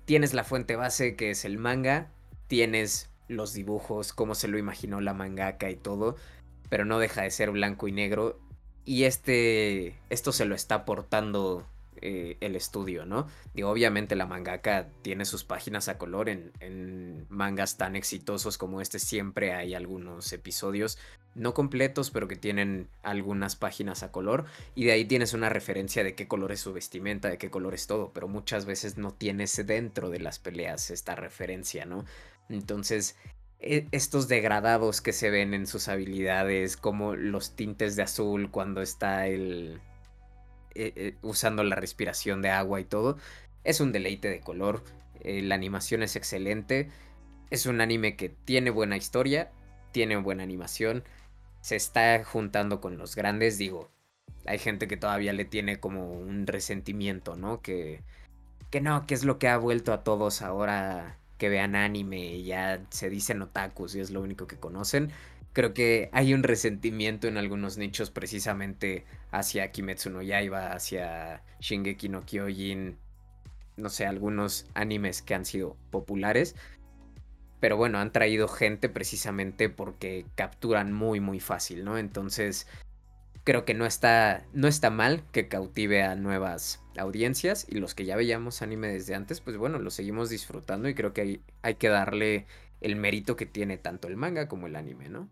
Tienes 0.04 0.34
la 0.34 0.44
fuente 0.44 0.76
base 0.76 1.16
que 1.16 1.30
es 1.30 1.44
el 1.44 1.58
manga, 1.58 2.10
tienes 2.46 3.10
los 3.28 3.52
dibujos, 3.52 4.12
cómo 4.12 4.34
se 4.34 4.48
lo 4.48 4.58
imaginó 4.58 5.00
la 5.00 5.14
mangaka 5.14 5.70
y 5.70 5.76
todo, 5.76 6.16
pero 6.68 6.84
no 6.84 6.98
deja 6.98 7.22
de 7.22 7.30
ser 7.30 7.50
blanco 7.50 7.88
y 7.88 7.92
negro. 7.92 8.38
Y 8.84 9.04
este, 9.04 9.98
esto 10.10 10.30
se 10.30 10.44
lo 10.44 10.54
está 10.54 10.76
aportando 10.76 11.66
eh, 12.00 12.36
el 12.40 12.56
estudio, 12.56 13.06
¿no? 13.06 13.26
Digo, 13.54 13.70
obviamente 13.70 14.16
la 14.16 14.26
mangaka 14.26 14.88
tiene 15.02 15.24
sus 15.24 15.44
páginas 15.44 15.88
a 15.88 15.98
color 15.98 16.28
en, 16.28 16.52
en, 16.60 17.26
mangas 17.28 17.76
tan 17.76 17.96
exitosos 17.96 18.58
como 18.58 18.80
este, 18.80 18.98
siempre 18.98 19.52
hay 19.52 19.74
algunos 19.74 20.32
episodios 20.32 20.98
no 21.36 21.52
completos, 21.52 22.10
pero 22.10 22.28
que 22.28 22.36
tienen 22.36 22.88
algunas 23.02 23.56
páginas 23.56 24.02
a 24.02 24.10
color, 24.10 24.46
y 24.74 24.86
de 24.86 24.92
ahí 24.92 25.04
tienes 25.04 25.34
una 25.34 25.50
referencia 25.50 26.02
de 26.02 26.14
qué 26.14 26.26
color 26.26 26.50
es 26.50 26.60
su 26.60 26.72
vestimenta, 26.72 27.28
de 27.28 27.38
qué 27.38 27.50
color 27.50 27.74
es 27.74 27.86
todo, 27.86 28.10
pero 28.12 28.26
muchas 28.26 28.64
veces 28.64 28.96
no 28.96 29.12
tienes 29.12 29.64
dentro 29.66 30.08
de 30.08 30.18
las 30.18 30.38
peleas 30.38 30.90
esta 30.90 31.14
referencia, 31.14 31.84
¿no? 31.84 32.06
Entonces, 32.48 33.16
e, 33.60 33.86
estos 33.92 34.28
degradados 34.28 35.00
que 35.00 35.12
se 35.12 35.30
ven 35.30 35.54
en 35.54 35.66
sus 35.66 35.88
habilidades, 35.88 36.76
como 36.76 37.14
los 37.14 37.54
tintes 37.54 37.96
de 37.96 38.02
azul 38.02 38.50
cuando 38.50 38.80
está 38.80 39.26
el... 39.26 39.80
E, 40.76 40.92
e, 40.96 41.14
usando 41.22 41.64
la 41.64 41.76
respiración 41.76 42.42
de 42.42 42.50
agua 42.50 42.80
y 42.80 42.84
todo, 42.84 43.16
es 43.64 43.80
un 43.80 43.92
deleite 43.92 44.28
de 44.28 44.40
color, 44.40 44.84
eh, 45.20 45.42
la 45.42 45.54
animación 45.54 46.02
es 46.02 46.16
excelente, 46.16 46.90
es 47.50 47.66
un 47.66 47.80
anime 47.80 48.16
que 48.16 48.28
tiene 48.28 48.70
buena 48.70 48.96
historia, 48.96 49.50
tiene 49.92 50.16
buena 50.16 50.42
animación, 50.42 51.02
se 51.62 51.76
está 51.76 52.22
juntando 52.24 52.80
con 52.80 52.98
los 52.98 53.16
grandes, 53.16 53.58
digo, 53.58 53.90
hay 54.46 54.58
gente 54.58 54.86
que 54.86 54.96
todavía 54.96 55.32
le 55.32 55.44
tiene 55.46 55.80
como 55.80 56.12
un 56.12 56.46
resentimiento, 56.46 57.36
¿no? 57.36 57.62
Que, 57.62 58.02
que 58.70 58.80
no, 58.80 59.06
que 59.06 59.14
es 59.14 59.24
lo 59.24 59.38
que 59.38 59.48
ha 59.48 59.56
vuelto 59.56 59.92
a 59.92 60.04
todos 60.04 60.42
ahora 60.42 61.18
que 61.38 61.48
vean 61.48 61.74
anime 61.76 62.34
y 62.34 62.44
ya 62.44 62.80
se 62.90 63.10
dicen 63.10 63.42
otakus 63.42 63.94
y 63.94 64.00
es 64.00 64.10
lo 64.10 64.20
único 64.22 64.46
que 64.46 64.56
conocen. 64.58 65.10
Creo 65.56 65.72
que 65.72 66.10
hay 66.12 66.34
un 66.34 66.42
resentimiento 66.42 67.28
en 67.28 67.38
algunos 67.38 67.78
nichos 67.78 68.10
precisamente 68.10 69.06
hacia 69.30 69.72
Kimetsu 69.72 70.10
no 70.10 70.20
Yaiba, 70.20 70.72
hacia 70.72 71.42
Shingeki 71.60 72.10
no 72.10 72.26
Kyojin, 72.26 72.98
no 73.78 73.88
sé, 73.88 74.04
algunos 74.04 74.66
animes 74.74 75.22
que 75.22 75.34
han 75.34 75.46
sido 75.46 75.78
populares 75.90 76.56
pero 77.58 77.78
bueno, 77.78 77.96
han 78.00 78.12
traído 78.12 78.48
gente 78.48 78.90
precisamente 78.90 79.70
porque 79.70 80.26
capturan 80.34 80.92
muy 80.92 81.20
muy 81.20 81.40
fácil, 81.40 81.86
¿no? 81.86 81.96
Entonces, 81.96 82.66
creo 83.44 83.64
que 83.64 83.72
no 83.72 83.86
está, 83.86 84.44
no 84.52 84.68
está 84.68 84.90
mal 84.90 85.24
que 85.32 85.48
cautive 85.48 86.02
a 86.02 86.16
nuevas 86.16 86.84
audiencias 86.98 87.66
y 87.66 87.76
los 87.76 87.94
que 87.94 88.04
ya 88.04 88.14
veíamos 88.14 88.60
anime 88.60 88.88
desde 88.88 89.14
antes, 89.14 89.40
pues 89.40 89.56
bueno, 89.56 89.78
lo 89.78 89.88
seguimos 89.88 90.28
disfrutando 90.28 90.86
y 90.90 90.94
creo 90.94 91.14
que 91.14 91.22
hay, 91.22 91.42
hay 91.62 91.76
que 91.76 91.88
darle 91.88 92.46
el 92.82 92.96
mérito 92.96 93.36
que 93.36 93.46
tiene 93.46 93.78
tanto 93.78 94.06
el 94.06 94.18
manga 94.18 94.48
como 94.48 94.66
el 94.66 94.76
anime, 94.76 95.08
¿no? 95.08 95.30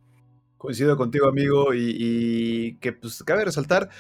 Coincido 0.65 0.97
contigo, 0.97 1.29
amigo, 1.29 1.75
y, 1.75 1.95
y 1.99 2.77
que 2.77 2.95
pues 2.95 3.23
cabe 3.23 3.45
resaltar, 3.45 3.91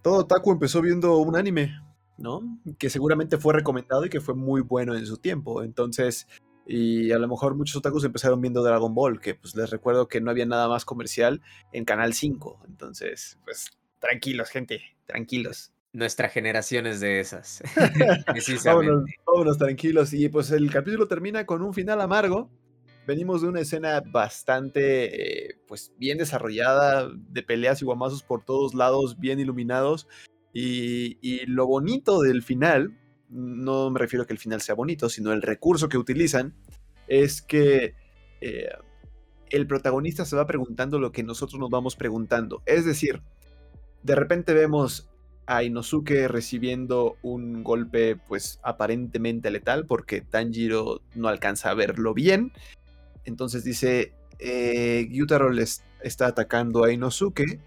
todo 0.00 0.28
Taku 0.28 0.52
empezó 0.52 0.80
viendo 0.80 1.16
un 1.16 1.34
anime, 1.34 1.76
¿no? 2.18 2.40
Que 2.78 2.88
seguramente 2.88 3.36
fue 3.36 3.52
recomendado 3.52 4.06
y 4.06 4.08
que 4.08 4.20
fue 4.20 4.36
muy 4.36 4.60
bueno 4.60 4.94
en 4.96 5.04
su 5.06 5.16
tiempo. 5.16 5.64
Entonces, 5.64 6.28
y 6.68 7.10
a 7.10 7.18
lo 7.18 7.26
mejor 7.26 7.56
muchos 7.56 7.74
otakus 7.74 8.04
empezaron 8.04 8.40
viendo 8.40 8.62
Dragon 8.62 8.94
Ball, 8.94 9.18
que 9.18 9.34
pues 9.34 9.56
les 9.56 9.70
recuerdo 9.70 10.06
que 10.06 10.20
no 10.20 10.30
había 10.30 10.46
nada 10.46 10.68
más 10.68 10.84
comercial 10.84 11.42
en 11.72 11.84
Canal 11.84 12.14
5. 12.14 12.60
Entonces, 12.68 13.36
pues 13.42 13.76
tranquilos, 13.98 14.50
gente, 14.50 14.82
tranquilos. 15.04 15.72
Nuestra 15.92 16.28
generación 16.28 16.86
es 16.86 17.00
de 17.00 17.18
esas. 17.18 17.60
vámonos, 19.26 19.58
tranquilos. 19.58 20.12
Y 20.12 20.28
pues 20.28 20.52
el 20.52 20.70
capítulo 20.70 21.08
termina 21.08 21.44
con 21.44 21.60
un 21.60 21.74
final 21.74 22.00
amargo. 22.00 22.48
Venimos 23.08 23.40
de 23.40 23.48
una 23.48 23.60
escena 23.60 24.02
bastante, 24.02 25.46
eh, 25.48 25.58
pues 25.66 25.94
bien 25.96 26.18
desarrollada, 26.18 27.10
de 27.10 27.42
peleas 27.42 27.80
y 27.80 27.86
guamazos 27.86 28.22
por 28.22 28.44
todos 28.44 28.74
lados, 28.74 29.18
bien 29.18 29.40
iluminados. 29.40 30.06
Y, 30.52 31.46
lo 31.46 31.66
bonito 31.66 32.20
del 32.20 32.42
final 32.42 32.98
no 33.30 33.88
me 33.88 33.98
refiero 33.98 34.24
a 34.24 34.26
que 34.26 34.34
el 34.34 34.38
final 34.38 34.60
sea 34.60 34.74
bonito, 34.74 35.08
sino 35.08 35.32
el 35.32 35.40
recurso 35.40 35.88
que 35.88 35.96
utilizan 35.96 36.54
es 37.06 37.40
que 37.40 37.94
eh, 38.42 38.68
el 39.48 39.66
protagonista 39.66 40.26
se 40.26 40.36
va 40.36 40.46
preguntando 40.46 40.98
lo 40.98 41.10
que 41.10 41.22
nosotros 41.22 41.58
nos 41.58 41.70
vamos 41.70 41.96
preguntando. 41.96 42.62
Es 42.66 42.84
decir, 42.84 43.22
de 44.02 44.16
repente 44.16 44.52
vemos 44.52 45.08
a 45.46 45.62
Inosuke 45.62 46.28
recibiendo 46.28 47.16
un 47.22 47.64
golpe 47.64 48.16
pues 48.16 48.60
aparentemente 48.62 49.50
letal 49.50 49.86
porque 49.86 50.20
Tanjiro 50.20 51.00
no 51.14 51.28
alcanza 51.28 51.70
a 51.70 51.74
verlo 51.74 52.12
bien. 52.12 52.52
Entonces 53.28 53.62
dice, 53.64 54.14
eh, 54.38 55.06
Gyutaro 55.10 55.50
les 55.50 55.84
está 56.02 56.26
atacando 56.26 56.84
a 56.84 56.92
Inosuke. 56.92 57.60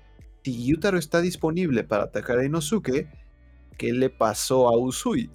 Si 0.43 0.65
Gyutaro 0.65 0.97
está 0.97 1.21
disponible 1.21 1.83
para 1.83 2.03
atacar 2.03 2.39
a 2.39 2.45
Inosuke, 2.45 3.07
¿qué 3.77 3.93
le 3.93 4.09
pasó 4.09 4.67
a 4.67 4.77
Usui? 4.77 5.29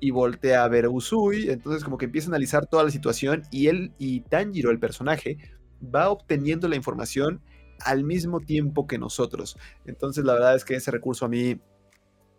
y 0.00 0.10
voltea 0.10 0.64
a 0.64 0.68
ver 0.68 0.84
a 0.84 0.90
Usui, 0.90 1.50
entonces 1.50 1.82
como 1.82 1.98
que 1.98 2.04
empieza 2.04 2.28
a 2.28 2.30
analizar 2.30 2.66
toda 2.66 2.84
la 2.84 2.90
situación 2.90 3.42
y 3.50 3.66
él 3.66 3.92
y 3.98 4.20
Tanjiro, 4.20 4.70
el 4.70 4.78
personaje, 4.78 5.38
va 5.82 6.10
obteniendo 6.10 6.68
la 6.68 6.76
información 6.76 7.42
al 7.80 8.04
mismo 8.04 8.40
tiempo 8.40 8.86
que 8.86 8.98
nosotros. 8.98 9.56
Entonces 9.86 10.24
la 10.24 10.34
verdad 10.34 10.54
es 10.54 10.64
que 10.64 10.74
ese 10.76 10.90
recurso 10.90 11.24
a 11.24 11.28
mí 11.28 11.60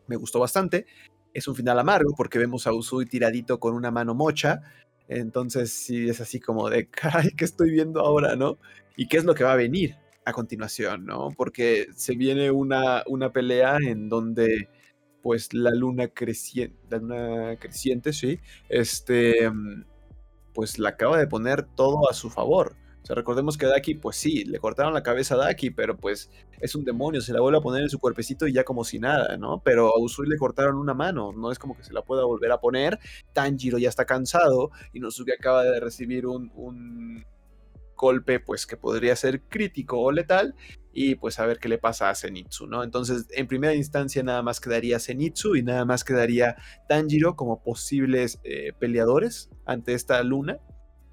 me 0.08 0.16
gustó 0.16 0.40
bastante. 0.40 0.86
Es 1.34 1.48
un 1.48 1.56
final 1.56 1.78
amargo 1.80 2.14
porque 2.16 2.40
vemos 2.40 2.66
a 2.68 2.74
Usui 2.74 3.06
tiradito 3.06 3.60
con 3.60 3.76
una 3.76 3.92
mano 3.92 4.16
mocha. 4.16 4.62
Entonces 5.10 5.74
sí 5.74 6.08
es 6.10 6.22
así 6.22 6.40
como 6.40 6.70
de, 6.70 6.88
caray, 6.90 7.32
¿qué 7.36 7.46
estoy 7.46 7.72
viendo 7.72 8.02
ahora, 8.02 8.36
no? 8.36 8.60
¿Y 8.96 9.08
qué 9.08 9.18
es 9.18 9.26
lo 9.26 9.36
que 9.36 9.44
va 9.44 9.54
a 9.54 9.58
venir 9.58 9.98
a 10.26 10.34
continuación, 10.34 11.06
no? 11.06 11.30
Porque 11.36 11.88
se 11.96 12.16
viene 12.16 12.52
una, 12.52 13.04
una 13.08 13.32
pelea 13.34 13.78
en 13.86 14.10
donde 14.10 14.70
pues 15.22 15.54
la 15.54 15.72
luna 15.72 16.08
creciente, 16.10 16.78
la 16.90 16.98
luna 17.00 17.58
creciente, 17.60 18.14
sí, 18.14 18.40
este, 18.70 19.50
mm, 19.50 19.84
pues 20.54 20.80
la 20.80 20.90
acaba 20.90 21.18
de 21.18 21.28
poner 21.28 21.64
todo 21.76 22.10
a 22.10 22.14
su 22.14 22.30
favor. 22.30 22.76
O 23.02 23.06
sea, 23.06 23.16
recordemos 23.16 23.58
que 23.58 23.66
Daki, 23.66 23.96
pues 23.96 24.18
sí, 24.18 24.44
le 24.46 24.60
cortaron 24.60 24.94
la 24.94 25.04
cabeza 25.04 25.36
a 25.36 25.38
Daki, 25.38 25.72
pero 25.72 25.98
pues 25.98 26.30
es 26.60 26.76
un 26.76 26.84
demonio, 26.84 27.22
se 27.22 27.34
la 27.34 27.42
vuelve 27.42 27.58
a 27.58 27.62
poner 27.62 27.84
en 27.84 27.90
su 27.90 28.00
cuerpecito 28.00 28.48
y 28.48 28.54
ya 28.54 28.64
como 28.64 28.84
si 28.84 29.00
nada, 29.00 29.38
¿no? 29.38 29.62
Pero 29.64 29.88
a 29.88 30.00
Usui 30.00 30.28
le 30.28 30.38
cortaron 30.38 30.78
una 30.78 30.94
mano, 30.94 31.32
no 31.32 31.52
es 31.52 31.60
como 31.60 31.76
que 31.76 31.84
se 31.84 31.94
la 31.94 32.04
pueda 32.04 32.26
volver 32.26 32.52
a 32.52 32.60
poner. 32.60 33.00
Tanjiro 33.34 33.78
ya 33.78 33.90
está 33.90 34.06
cansado 34.06 34.72
y 34.94 35.00
Nosuke 35.00 35.34
acaba 35.34 35.64
de 35.64 35.80
recibir 35.80 36.28
un, 36.28 36.52
un 36.56 37.26
golpe, 38.00 38.40
pues 38.40 38.66
que 38.66 38.78
podría 38.78 39.16
ser 39.16 39.42
crítico 39.42 40.00
o 40.00 40.12
letal, 40.12 40.56
y 40.92 41.16
pues 41.16 41.40
a 41.40 41.46
ver 41.46 41.60
qué 41.60 41.70
le 41.70 41.78
pasa 41.78 42.10
a 42.10 42.16
Zenitsu, 42.16 42.66
¿no? 42.66 42.84
Entonces, 42.84 43.28
en 43.32 43.48
primera 43.48 43.76
instancia 43.76 44.24
nada 44.24 44.42
más 44.42 44.60
quedaría 44.60 45.00
Zenitsu 45.00 45.56
y 45.56 45.64
nada 45.64 45.86
más 45.86 46.04
quedaría 46.04 46.56
Tanjiro 46.88 47.36
como 47.36 47.62
posibles 47.62 48.40
eh, 48.44 48.74
peleadores 48.80 49.50
ante 49.66 49.94
esta 49.94 50.24
luna, 50.24 50.60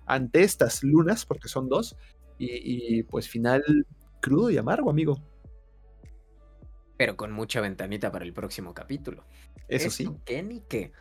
ante 0.06 0.42
estas 0.42 0.82
lunas, 0.82 1.26
porque 1.26 1.48
son 1.48 1.68
dos, 1.68 1.96
y, 2.38 3.02
pues 3.04 3.28
final 3.28 3.86
crudo 4.20 4.50
y 4.50 4.58
amargo, 4.58 4.90
amigo. 4.90 5.22
Pero 6.96 7.16
con 7.16 7.32
mucha 7.32 7.60
ventanita 7.60 8.10
para 8.10 8.24
el 8.24 8.32
próximo 8.32 8.74
capítulo. 8.74 9.24
Eso 9.68 9.90
sí. 9.90 10.08
¿Qué 10.24 10.42
ni 10.42 10.60
qué? 10.62 10.92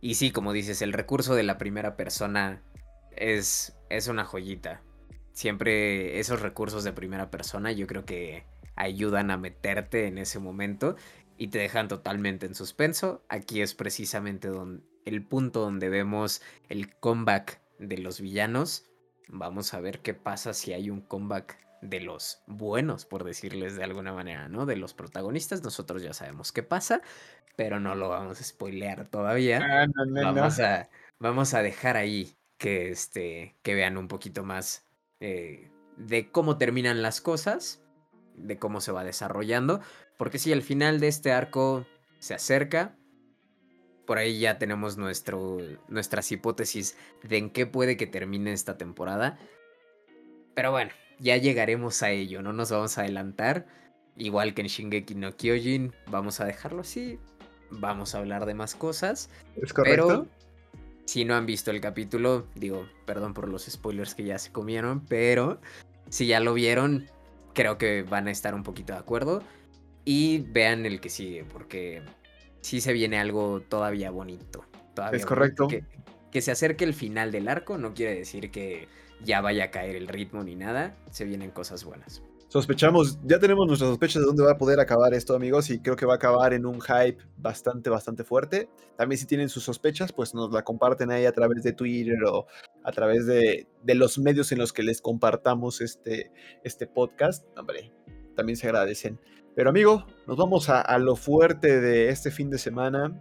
Y 0.00 0.14
sí, 0.14 0.30
como 0.30 0.52
dices, 0.52 0.82
el 0.82 0.92
recurso 0.92 1.34
de 1.34 1.42
la 1.42 1.58
primera 1.58 1.96
persona 1.96 2.62
es, 3.16 3.76
es 3.90 4.08
una 4.08 4.24
joyita 4.24 4.82
siempre 5.34 6.20
esos 6.20 6.40
recursos 6.40 6.84
de 6.84 6.92
primera 6.92 7.30
persona 7.30 7.72
yo 7.72 7.86
creo 7.86 8.06
que 8.06 8.46
ayudan 8.76 9.30
a 9.30 9.36
meterte 9.36 10.06
en 10.06 10.16
ese 10.16 10.38
momento 10.38 10.96
y 11.36 11.48
te 11.48 11.58
dejan 11.58 11.88
totalmente 11.88 12.46
en 12.46 12.54
suspenso. 12.54 13.24
Aquí 13.28 13.60
es 13.60 13.74
precisamente 13.74 14.48
donde, 14.48 14.84
el 15.04 15.22
punto 15.22 15.60
donde 15.60 15.88
vemos 15.88 16.40
el 16.68 16.94
comeback 16.96 17.60
de 17.78 17.98
los 17.98 18.20
villanos. 18.20 18.86
Vamos 19.28 19.74
a 19.74 19.80
ver 19.80 20.00
qué 20.00 20.14
pasa 20.14 20.52
si 20.54 20.72
hay 20.72 20.90
un 20.90 21.00
comeback 21.00 21.58
de 21.80 22.00
los 22.00 22.42
buenos, 22.46 23.04
por 23.04 23.24
decirles 23.24 23.76
de 23.76 23.84
alguna 23.84 24.12
manera, 24.12 24.48
¿no? 24.48 24.66
De 24.66 24.76
los 24.76 24.94
protagonistas, 24.94 25.62
nosotros 25.62 26.02
ya 26.02 26.14
sabemos 26.14 26.50
qué 26.50 26.62
pasa, 26.62 27.02
pero 27.56 27.78
no 27.78 27.94
lo 27.94 28.08
vamos 28.08 28.40
a 28.40 28.44
spoilear 28.44 29.06
todavía. 29.08 29.60
Ah, 29.62 29.86
vamos, 30.22 30.60
A, 30.60 30.88
vamos 31.18 31.54
a 31.54 31.62
dejar 31.62 31.96
ahí 31.96 32.36
que, 32.58 32.90
este, 32.90 33.56
que 33.62 33.74
vean 33.74 33.98
un 33.98 34.08
poquito 34.08 34.44
más 34.44 34.86
eh, 35.20 35.70
de 35.96 36.30
cómo 36.30 36.56
terminan 36.56 37.02
las 37.02 37.20
cosas, 37.20 37.82
de 38.34 38.58
cómo 38.58 38.80
se 38.80 38.92
va 38.92 39.04
desarrollando, 39.04 39.80
porque 40.16 40.38
si 40.38 40.52
al 40.52 40.62
final 40.62 41.00
de 41.00 41.08
este 41.08 41.32
arco 41.32 41.86
se 42.18 42.34
acerca, 42.34 42.96
por 44.06 44.18
ahí 44.18 44.38
ya 44.38 44.58
tenemos 44.58 44.96
nuestro, 44.96 45.58
nuestras 45.88 46.30
hipótesis 46.32 46.96
de 47.22 47.38
en 47.38 47.50
qué 47.50 47.66
puede 47.66 47.96
que 47.96 48.06
termine 48.06 48.52
esta 48.52 48.76
temporada. 48.76 49.38
Pero 50.54 50.70
bueno, 50.70 50.90
ya 51.18 51.36
llegaremos 51.36 52.02
a 52.02 52.10
ello, 52.10 52.42
no 52.42 52.52
nos 52.52 52.70
vamos 52.70 52.98
a 52.98 53.02
adelantar. 53.02 53.66
igual 54.16 54.54
que 54.54 54.62
en 54.62 54.68
Shingeki 54.68 55.14
no 55.14 55.36
Kyojin, 55.36 55.92
vamos 56.06 56.40
a 56.40 56.44
dejarlo 56.44 56.82
así. 56.82 57.18
Vamos 57.70 58.14
a 58.14 58.18
hablar 58.18 58.46
de 58.46 58.54
más 58.54 58.74
cosas. 58.74 59.30
¿Es 59.56 59.72
correcto? 59.72 60.06
Pero 60.06 60.26
si 61.06 61.24
no 61.24 61.34
han 61.34 61.46
visto 61.46 61.70
el 61.70 61.80
capítulo, 61.80 62.46
digo, 62.54 62.88
perdón 63.04 63.34
por 63.34 63.48
los 63.48 63.64
spoilers 63.64 64.14
que 64.14 64.24
ya 64.24 64.38
se 64.38 64.52
comieron, 64.52 65.04
pero 65.06 65.60
si 66.08 66.26
ya 66.26 66.40
lo 66.40 66.54
vieron, 66.54 67.06
creo 67.52 67.78
que 67.78 68.02
van 68.02 68.28
a 68.28 68.30
estar 68.30 68.54
un 68.54 68.62
poquito 68.62 68.92
de 68.92 68.98
acuerdo. 68.98 69.42
Y 70.04 70.40
vean 70.50 70.84
el 70.84 71.00
que 71.00 71.08
sigue, 71.08 71.44
porque 71.44 72.02
sí 72.64 72.80
se 72.80 72.92
viene 72.92 73.18
algo 73.18 73.60
todavía 73.60 74.10
bonito. 74.10 74.64
Todavía 74.94 75.18
es 75.18 75.26
correcto. 75.26 75.68
Que, 75.68 75.84
que 76.32 76.40
se 76.40 76.50
acerque 76.50 76.84
el 76.84 76.94
final 76.94 77.30
del 77.30 77.48
arco 77.48 77.78
no 77.78 77.94
quiere 77.94 78.14
decir 78.14 78.50
que 78.50 78.88
ya 79.22 79.40
vaya 79.40 79.64
a 79.64 79.70
caer 79.70 79.96
el 79.96 80.08
ritmo 80.08 80.42
ni 80.42 80.56
nada. 80.56 80.96
Se 81.10 81.24
vienen 81.24 81.50
cosas 81.50 81.84
buenas 81.84 82.22
sospechamos, 82.54 83.18
ya 83.24 83.40
tenemos 83.40 83.66
nuestras 83.66 83.90
sospechas 83.90 84.22
de 84.22 84.26
dónde 84.26 84.44
va 84.44 84.52
a 84.52 84.58
poder 84.58 84.78
acabar 84.78 85.12
esto, 85.12 85.34
amigos, 85.34 85.70
y 85.70 85.80
creo 85.80 85.96
que 85.96 86.06
va 86.06 86.12
a 86.12 86.16
acabar 86.16 86.52
en 86.52 86.66
un 86.66 86.80
hype 86.80 87.18
bastante, 87.36 87.90
bastante 87.90 88.22
fuerte. 88.22 88.68
También 88.96 89.18
si 89.18 89.26
tienen 89.26 89.48
sus 89.48 89.64
sospechas, 89.64 90.12
pues 90.12 90.34
nos 90.34 90.52
la 90.52 90.62
comparten 90.62 91.10
ahí 91.10 91.26
a 91.26 91.32
través 91.32 91.64
de 91.64 91.72
Twitter 91.72 92.22
o 92.24 92.46
a 92.84 92.92
través 92.92 93.26
de, 93.26 93.66
de 93.82 93.94
los 93.96 94.20
medios 94.20 94.52
en 94.52 94.58
los 94.58 94.72
que 94.72 94.84
les 94.84 95.00
compartamos 95.00 95.80
este, 95.80 96.30
este 96.62 96.86
podcast. 96.86 97.44
Hombre, 97.58 97.90
también 98.36 98.56
se 98.56 98.68
agradecen. 98.68 99.18
Pero 99.54 99.70
amigo, 99.70 100.06
nos 100.26 100.36
vamos 100.36 100.68
a, 100.68 100.80
a 100.80 100.98
lo 100.98 101.16
fuerte 101.16 101.80
de 101.80 102.08
este 102.08 102.30
fin 102.30 102.50
de 102.50 102.58
semana, 102.58 103.12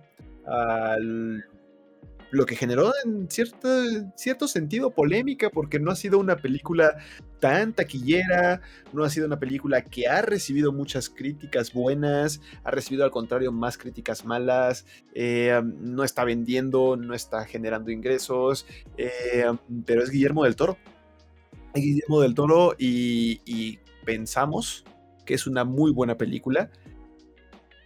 al 0.46 1.46
lo 2.34 2.48
que 2.48 2.56
generó 2.56 2.92
en 3.06 3.30
cierto, 3.30 3.70
cierto 4.16 4.48
sentido 4.48 4.90
polémica, 4.90 5.52
porque 5.52 5.80
no 5.80 5.92
ha 5.92 5.96
sido 5.96 6.18
una 6.18 6.36
película 6.36 6.98
tan 7.40 7.74
taquillera, 7.74 8.60
no 8.92 9.04
ha 9.04 9.10
sido 9.12 9.28
una 9.28 9.40
película 9.40 9.84
que 9.84 10.08
ha 10.08 10.24
recibido 10.24 10.74
muchas 10.74 11.10
críticas 11.10 11.72
buenas, 11.74 12.42
ha 12.64 12.72
recibido 12.72 13.06
al 13.06 13.12
contrario 13.12 13.52
más 13.52 13.78
críticas 13.78 14.26
malas, 14.26 14.88
eh, 15.14 15.62
no 15.64 16.04
está 16.04 16.24
vendiendo, 16.24 16.98
no 16.98 17.14
está 17.14 17.46
generando 17.46 17.92
ingresos, 17.92 18.66
eh, 18.98 19.46
pero 19.86 20.02
es 20.02 20.10
Guillermo 20.10 20.44
del 20.44 20.56
Toro. 20.56 20.78
Guillermo 21.76 22.20
del 22.22 22.34
Toro 22.34 22.76
y 22.80 23.78
pensamos 24.06 24.86
que 25.26 25.34
es 25.34 25.48
una 25.48 25.64
muy 25.64 25.92
buena 25.92 26.18
película 26.18 26.70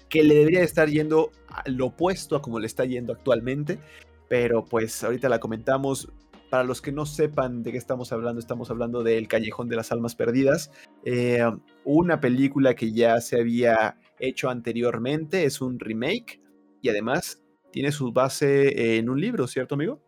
que 0.09 0.23
le 0.23 0.35
debería 0.35 0.63
estar 0.63 0.89
yendo 0.89 1.31
al 1.47 1.79
opuesto 1.81 2.35
a 2.35 2.41
como 2.41 2.59
le 2.59 2.67
está 2.67 2.85
yendo 2.85 3.13
actualmente 3.13 3.79
pero 4.27 4.65
pues 4.65 5.03
ahorita 5.03 5.29
la 5.29 5.39
comentamos. 5.39 6.09
Para 6.49 6.63
los 6.63 6.81
que 6.81 6.93
no 6.93 7.05
sepan 7.05 7.61
de 7.61 7.73
qué 7.73 7.77
estamos 7.77 8.13
hablando, 8.13 8.39
estamos 8.39 8.71
hablando 8.71 9.03
de 9.03 9.17
El 9.17 9.27
Callejón 9.27 9.67
de 9.67 9.75
las 9.75 9.91
Almas 9.91 10.15
Perdidas, 10.15 10.71
eh, 11.03 11.43
una 11.83 12.21
película 12.21 12.73
que 12.73 12.93
ya 12.93 13.19
se 13.19 13.37
había 13.37 13.97
hecho 14.17 14.49
anteriormente, 14.49 15.43
es 15.43 15.59
un 15.59 15.77
remake 15.77 16.39
y 16.81 16.87
además 16.87 17.43
tiene 17.69 17.91
su 17.91 18.13
base 18.13 18.97
en 18.97 19.09
un 19.09 19.19
libro, 19.19 19.45
¿cierto 19.45 19.75
amigo? 19.75 19.99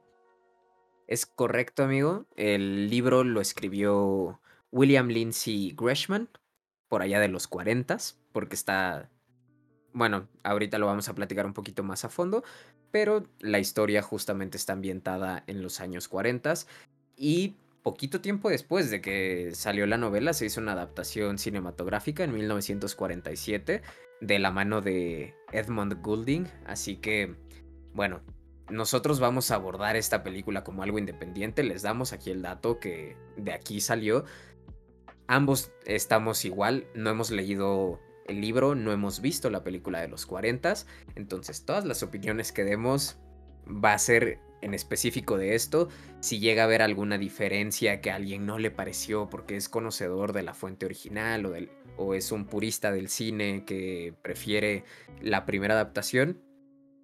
Es 1.07 1.25
correcto 1.25 1.83
amigo, 1.83 2.25
el 2.37 2.89
libro 2.89 3.25
lo 3.25 3.41
escribió 3.41 4.39
William 4.71 5.09
Lindsay 5.09 5.75
Gresham 5.77 6.29
por 6.89 7.01
allá 7.01 7.19
de 7.19 7.29
los 7.29 7.47
40, 7.47 7.97
porque 8.33 8.55
está 8.55 9.09
bueno, 9.93 10.27
ahorita 10.43 10.77
lo 10.77 10.85
vamos 10.85 11.09
a 11.09 11.15
platicar 11.15 11.45
un 11.45 11.53
poquito 11.53 11.83
más 11.83 12.05
a 12.05 12.09
fondo, 12.09 12.43
pero 12.91 13.27
la 13.39 13.59
historia 13.59 14.01
justamente 14.01 14.57
está 14.57 14.73
ambientada 14.73 15.43
en 15.47 15.61
los 15.61 15.79
años 15.79 16.07
40 16.07 16.53
y 17.15 17.55
poquito 17.81 18.21
tiempo 18.21 18.49
después 18.49 18.91
de 18.91 19.01
que 19.01 19.51
salió 19.53 19.85
la 19.87 19.97
novela 19.97 20.33
se 20.33 20.45
hizo 20.45 20.61
una 20.61 20.73
adaptación 20.73 21.37
cinematográfica 21.37 22.23
en 22.23 22.33
1947 22.33 23.81
de 24.21 24.39
la 24.39 24.51
mano 24.51 24.81
de 24.81 25.33
Edmund 25.51 26.01
Goulding, 26.01 26.47
así 26.65 26.97
que 26.97 27.35
bueno, 27.93 28.21
nosotros 28.69 29.19
vamos 29.19 29.49
a 29.49 29.55
abordar 29.55 29.95
esta 29.95 30.23
película 30.23 30.63
como 30.63 30.83
algo 30.83 30.99
independiente, 30.99 31.63
les 31.63 31.81
damos 31.81 32.13
aquí 32.13 32.29
el 32.29 32.41
dato 32.41 32.79
que 32.79 33.17
de 33.37 33.53
aquí 33.53 33.81
salió. 33.81 34.25
Ambos 35.31 35.71
estamos 35.85 36.43
igual, 36.43 36.87
no 36.95 37.11
hemos 37.11 37.29
leído 37.29 37.99
el 38.25 38.41
libro, 38.41 38.73
no 38.73 38.91
hemos 38.91 39.21
visto 39.21 39.51
la 39.51 39.63
película 39.63 40.01
de 40.01 40.07
los 40.07 40.25
40, 40.25 40.73
entonces 41.13 41.65
todas 41.65 41.85
las 41.85 42.01
opiniones 42.01 42.51
que 42.51 42.63
demos 42.63 43.19
va 43.67 43.93
a 43.93 43.99
ser 43.99 44.39
en 44.63 44.73
específico 44.73 45.37
de 45.37 45.53
esto, 45.53 45.87
si 46.19 46.39
llega 46.39 46.63
a 46.63 46.65
haber 46.65 46.81
alguna 46.81 47.19
diferencia 47.19 48.01
que 48.01 48.09
a 48.09 48.15
alguien 48.15 48.47
no 48.47 48.57
le 48.57 48.71
pareció 48.71 49.29
porque 49.29 49.55
es 49.55 49.69
conocedor 49.69 50.33
de 50.33 50.41
la 50.41 50.55
fuente 50.55 50.87
original 50.87 51.45
o, 51.45 51.53
o 51.97 52.15
es 52.15 52.31
un 52.31 52.45
purista 52.45 52.91
del 52.91 53.07
cine 53.07 53.65
que 53.65 54.15
prefiere 54.23 54.83
la 55.21 55.45
primera 55.45 55.75
adaptación, 55.75 56.41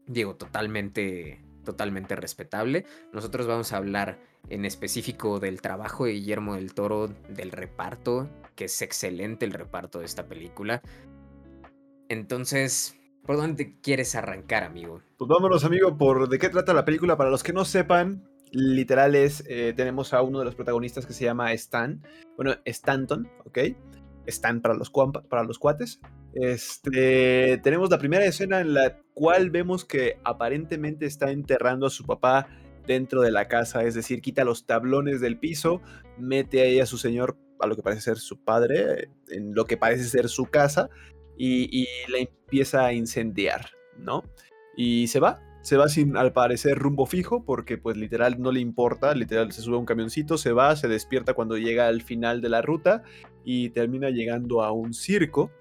digo, 0.07 0.35
totalmente, 0.35 1.45
totalmente 1.63 2.15
respetable. 2.15 2.87
Nosotros 3.13 3.45
vamos 3.45 3.71
a 3.71 3.77
hablar 3.77 4.17
en 4.49 4.65
específico 4.65 5.39
del 5.39 5.61
trabajo 5.61 6.05
de 6.05 6.13
Guillermo 6.13 6.55
del 6.55 6.73
Toro, 6.73 7.07
del 7.29 7.51
reparto, 7.51 8.29
que 8.55 8.65
es 8.65 8.81
excelente 8.81 9.45
el 9.45 9.53
reparto 9.53 9.99
de 9.99 10.05
esta 10.05 10.27
película. 10.27 10.81
Entonces, 12.09 12.95
¿por 13.25 13.37
dónde 13.37 13.79
quieres 13.81 14.15
arrancar, 14.15 14.63
amigo? 14.63 15.01
Pues 15.17 15.27
vámonos, 15.27 15.65
amigo, 15.65 15.97
por 15.97 16.29
de 16.29 16.37
qué 16.37 16.49
trata 16.49 16.73
la 16.73 16.85
película. 16.85 17.17
Para 17.17 17.29
los 17.29 17.43
que 17.43 17.53
no 17.53 17.65
sepan, 17.65 18.29
literal 18.51 19.15
es, 19.15 19.43
eh, 19.47 19.73
tenemos 19.75 20.13
a 20.13 20.21
uno 20.21 20.39
de 20.39 20.45
los 20.45 20.55
protagonistas 20.55 21.05
que 21.05 21.13
se 21.13 21.25
llama 21.25 21.51
Stan. 21.53 22.01
Bueno, 22.35 22.55
Stanton, 22.65 23.29
¿ok? 23.45 23.59
Stan 24.27 24.61
para 24.61 24.75
los, 24.75 24.91
para 25.29 25.43
los 25.43 25.59
cuates. 25.59 25.99
Este, 26.33 27.59
tenemos 27.59 27.89
la 27.89 27.97
primera 27.97 28.25
escena 28.25 28.59
en 28.59 28.73
la 28.73 28.97
cual 29.13 29.49
vemos 29.49 29.85
que 29.85 30.19
aparentemente 30.23 31.05
está 31.05 31.31
enterrando 31.31 31.87
a 31.87 31.89
su 31.89 32.05
papá 32.05 32.47
dentro 32.85 33.21
de 33.21 33.31
la 33.31 33.47
casa, 33.47 33.83
es 33.83 33.95
decir, 33.95 34.21
quita 34.21 34.43
los 34.43 34.65
tablones 34.65 35.21
del 35.21 35.37
piso, 35.37 35.81
mete 36.17 36.61
ahí 36.61 36.79
a 36.79 36.85
su 36.85 36.97
señor, 36.97 37.37
a 37.59 37.67
lo 37.67 37.75
que 37.75 37.81
parece 37.81 38.01
ser 38.01 38.17
su 38.17 38.43
padre, 38.43 39.09
en 39.29 39.53
lo 39.53 39.65
que 39.65 39.77
parece 39.77 40.03
ser 40.03 40.29
su 40.29 40.45
casa, 40.45 40.89
y, 41.37 41.87
la 42.09 42.19
empieza 42.19 42.85
a 42.85 42.93
incendiar, 42.93 43.71
¿no? 43.97 44.23
Y 44.77 45.07
se 45.07 45.19
va, 45.19 45.41
se 45.61 45.77
va 45.77 45.89
sin 45.89 46.15
al 46.17 46.33
parecer 46.33 46.77
rumbo 46.77 47.05
fijo 47.05 47.43
porque 47.43 47.77
pues 47.77 47.97
literal 47.97 48.39
no 48.39 48.51
le 48.51 48.59
importa, 48.59 49.13
literal 49.13 49.51
se 49.51 49.61
sube 49.61 49.75
a 49.75 49.79
un 49.79 49.85
camioncito, 49.85 50.37
se 50.37 50.51
va, 50.51 50.75
se 50.75 50.87
despierta 50.87 51.33
cuando 51.33 51.57
llega 51.57 51.87
al 51.87 52.01
final 52.01 52.41
de 52.41 52.49
la 52.49 52.61
ruta 52.61 53.03
y 53.43 53.69
termina 53.69 54.09
llegando 54.09 54.63
a 54.63 54.71
un 54.71 54.93
circo. 54.93 55.51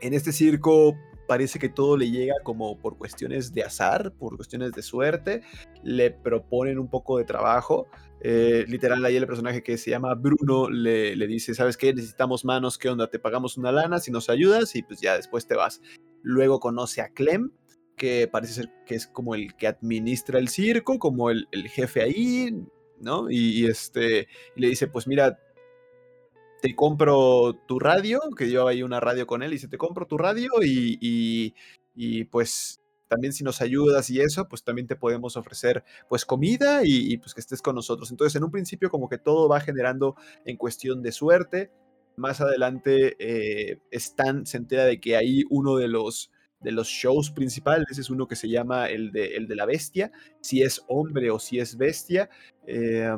En 0.00 0.14
este 0.14 0.32
circo 0.32 0.96
parece 1.26 1.58
que 1.58 1.68
todo 1.68 1.96
le 1.96 2.10
llega 2.10 2.34
como 2.42 2.78
por 2.78 2.98
cuestiones 2.98 3.52
de 3.52 3.62
azar, 3.62 4.12
por 4.12 4.36
cuestiones 4.36 4.72
de 4.72 4.82
suerte, 4.82 5.42
le 5.82 6.10
proponen 6.10 6.78
un 6.78 6.88
poco 6.88 7.18
de 7.18 7.24
trabajo. 7.24 7.88
Eh, 8.20 8.64
literal, 8.68 9.04
ahí 9.04 9.16
el 9.16 9.26
personaje 9.26 9.62
que 9.62 9.76
se 9.76 9.90
llama 9.90 10.14
Bruno 10.14 10.70
le, 10.70 11.14
le, 11.16 11.26
dice, 11.26 11.54
¿sabes 11.54 11.76
qué? 11.76 11.92
Necesitamos 11.92 12.44
manos, 12.44 12.78
¿qué 12.78 12.88
onda? 12.88 13.10
Te 13.10 13.18
pagamos 13.18 13.56
una 13.58 13.72
lana 13.72 13.98
si 13.98 14.10
nos 14.10 14.30
ayudas 14.30 14.74
y 14.76 14.82
pues 14.82 15.00
ya 15.00 15.16
después 15.16 15.46
te 15.46 15.54
vas. 15.54 15.80
Luego 16.22 16.60
conoce 16.60 17.02
a 17.02 17.10
Clem, 17.10 17.50
que 17.96 18.28
parece 18.28 18.54
ser 18.54 18.70
que 18.86 18.94
es 18.94 19.06
como 19.06 19.34
el 19.34 19.54
que 19.56 19.66
administra 19.66 20.38
el 20.38 20.48
circo, 20.48 20.98
como 20.98 21.30
el, 21.30 21.48
el 21.52 21.68
jefe 21.68 22.02
ahí, 22.02 22.50
¿no? 23.00 23.30
Y, 23.30 23.66
este, 23.66 24.28
y 24.56 24.60
le 24.60 24.68
dice, 24.68 24.88
pues 24.88 25.06
mira, 25.06 25.38
te 26.64 26.74
compro 26.74 27.52
tu 27.66 27.78
radio, 27.78 28.22
que 28.38 28.48
lleva 28.48 28.70
ahí 28.70 28.82
una 28.82 28.98
radio 28.98 29.26
con 29.26 29.42
él, 29.42 29.50
y 29.50 29.56
dice, 29.56 29.68
te 29.68 29.76
compro 29.76 30.06
tu 30.06 30.16
radio 30.16 30.48
y, 30.62 31.52
y, 31.94 32.24
pues 32.24 32.80
también 33.06 33.34
si 33.34 33.44
nos 33.44 33.60
ayudas 33.60 34.08
y 34.08 34.22
eso, 34.22 34.48
pues 34.48 34.64
también 34.64 34.86
te 34.86 34.96
podemos 34.96 35.36
ofrecer 35.36 35.84
pues 36.08 36.24
comida 36.24 36.80
y, 36.82 37.18
pues 37.18 37.34
que 37.34 37.42
estés 37.42 37.60
con 37.60 37.74
nosotros. 37.74 38.10
Entonces 38.10 38.34
en 38.36 38.44
un 38.44 38.50
principio 38.50 38.88
como 38.88 39.10
que 39.10 39.18
todo 39.18 39.46
va 39.46 39.60
generando 39.60 40.16
en 40.46 40.56
cuestión 40.56 41.02
de 41.02 41.12
suerte. 41.12 41.70
Más 42.16 42.40
adelante 42.40 43.14
eh, 43.18 43.80
Stan 43.90 44.46
se 44.46 44.56
entera 44.56 44.86
de 44.86 44.98
que 45.00 45.18
hay 45.18 45.42
uno 45.50 45.76
de 45.76 45.88
los, 45.88 46.30
de 46.60 46.72
los 46.72 46.88
shows 46.88 47.30
principales, 47.30 47.98
es 47.98 48.08
uno 48.08 48.26
que 48.26 48.36
se 48.36 48.48
llama 48.48 48.86
el 48.86 49.12
de, 49.12 49.36
el 49.36 49.48
de 49.48 49.54
la 49.54 49.66
bestia, 49.66 50.12
si 50.40 50.62
es 50.62 50.82
hombre 50.88 51.30
o 51.30 51.38
si 51.38 51.58
es 51.58 51.76
bestia. 51.76 52.30
Eh, 52.66 53.14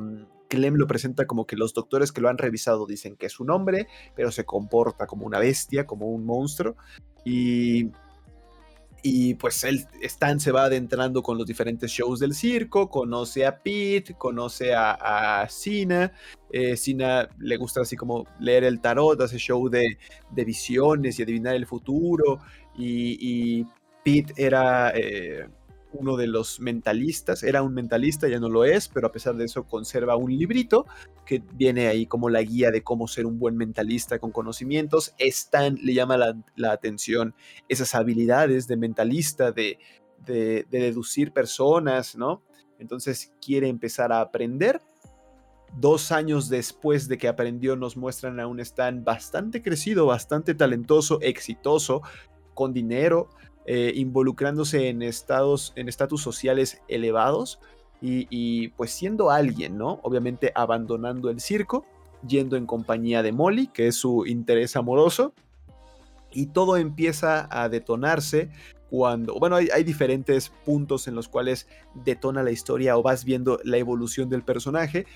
Clem 0.49 0.75
lo 0.75 0.87
presenta 0.87 1.27
como 1.27 1.47
que 1.47 1.57
los 1.57 1.75
doctores 1.75 2.13
que 2.13 2.21
lo 2.21 2.29
han 2.29 2.39
revisado 2.39 2.87
dicen 2.87 3.17
que 3.17 3.27
es 3.27 3.41
un 3.41 3.51
hombre, 3.51 3.87
pero 4.15 4.31
se 4.31 4.45
comporta 4.45 5.07
como 5.07 5.27
una 5.27 5.39
bestia, 5.39 5.87
como 5.87 6.07
un 6.07 6.25
monstruo. 6.25 6.77
Y, 7.25 7.91
y 9.03 9.35
pues 9.35 9.65
él, 9.65 9.87
Stan 10.03 10.39
se 10.41 10.53
va 10.53 10.65
adentrando 10.65 11.23
con 11.23 11.39
los 11.39 11.47
diferentes 11.47 11.91
shows 11.91 12.21
del 12.21 12.35
circo, 12.35 12.89
conoce 12.89 13.45
a 13.47 13.63
Pete, 13.63 14.15
conoce 14.15 14.75
a, 14.75 15.43
a 15.43 15.49
Sina. 15.49 16.13
Eh, 16.51 16.77
Sina 16.77 17.29
le 17.39 17.57
gusta 17.57 17.83
así 17.83 17.97
como 17.97 18.27
leer 18.41 18.65
el 18.65 18.81
tarot, 18.81 19.21
hace 19.21 19.39
show 19.39 19.69
de, 19.69 19.99
de 20.31 20.45
visiones 20.45 21.19
y 21.19 21.23
adivinar 21.23 21.55
el 21.55 21.67
futuro. 21.67 22.41
Y, 22.77 23.19
y 23.61 23.67
Pete 24.05 24.33
era... 24.37 24.93
Eh, 24.95 25.49
uno 25.99 26.17
de 26.17 26.27
los 26.27 26.61
mentalistas, 26.61 27.43
era 27.43 27.63
un 27.63 27.75
mentalista, 27.75 28.29
ya 28.29 28.39
no 28.39 28.49
lo 28.49 28.65
es, 28.65 28.89
pero 28.89 29.07
a 29.07 29.13
pesar 29.13 29.37
de 29.37 29.45
eso 29.45 29.65
conserva 29.65 30.17
un 30.17 30.37
librito 30.37 30.87
que 31.25 31.43
viene 31.55 31.89
ahí 31.89 32.07
como 32.07 32.29
la 32.29 32.43
guía 32.43 32.71
de 32.71 32.83
cómo 32.83 33.09
ser 33.09 33.27
un 33.27 33.39
buen 33.39 33.57
mentalista 33.57 34.19
con 34.19 34.31
conocimientos. 34.31 35.15
Stan 35.19 35.79
le 35.83 35.95
llama 35.95 36.17
la, 36.17 36.73
atención 36.73 37.35
esas 37.69 37.95
habilidades 37.95 38.67
de 38.69 38.77
mentalista, 38.77 39.53
de, 39.53 39.79
de, 40.25 40.67
de 40.71 40.79
deducir 40.81 41.33
personas, 41.33 42.17
¿no? 42.17 42.43
Entonces 42.79 43.33
quiere 43.41 43.69
empezar 43.69 44.13
a 44.13 44.21
aprender 44.21 44.81
Dos 45.75 46.11
años 46.11 46.49
después 46.49 47.07
de 47.07 47.19
que 47.19 47.29
aprendió 47.29 47.77
nos 47.77 47.99
muestran 47.99 48.41
a 48.41 48.47
un 48.47 48.61
Stan 48.61 49.05
bastante 49.05 49.63
crecido, 49.63 50.07
bastante 50.07 50.55
talentoso, 50.55 51.21
exitoso, 51.21 52.01
con 52.55 52.73
dinero, 52.73 53.29
eh, 53.69 53.93
involucrándose 53.97 54.89
en 54.89 55.03
estados, 55.03 55.73
en 55.75 55.89
estatus 55.89 56.23
sociales 56.23 56.81
elevados 56.87 57.59
y, 58.01 58.69
pues 58.69 58.93
siendo 58.93 59.31
alguien, 59.31 59.77
¿no? 59.77 59.99
Obviamente 60.05 60.53
abandonando 60.55 61.31
el 61.31 61.41
circo, 61.41 61.85
yendo 62.25 62.57
en 62.57 62.65
compañía 62.67 63.25
de 63.25 63.33
Molly, 63.33 63.67
que 63.67 63.89
es 63.89 63.97
su 63.97 64.25
interés 64.27 64.77
amoroso, 64.77 65.33
y 66.31 66.47
todo 66.47 66.77
empieza 66.77 67.49
a 67.51 67.69
detonarse 67.69 68.51
cuando, 68.91 69.35
bueno, 69.41 69.57
hay, 69.57 69.69
hay, 69.75 69.83
diferentes 69.83 70.51
puntos 70.65 71.09
en 71.09 71.17
los 71.17 71.27
cuales 71.29 71.67
detona 72.05 72.45
la 72.45 72.53
historia 72.53 72.97
o 72.97 73.03
vas 73.03 73.25
viendo 73.25 73.59
la 73.65 73.79
evolución 73.79 74.29
del 74.29 74.45
personaje, 74.45 75.07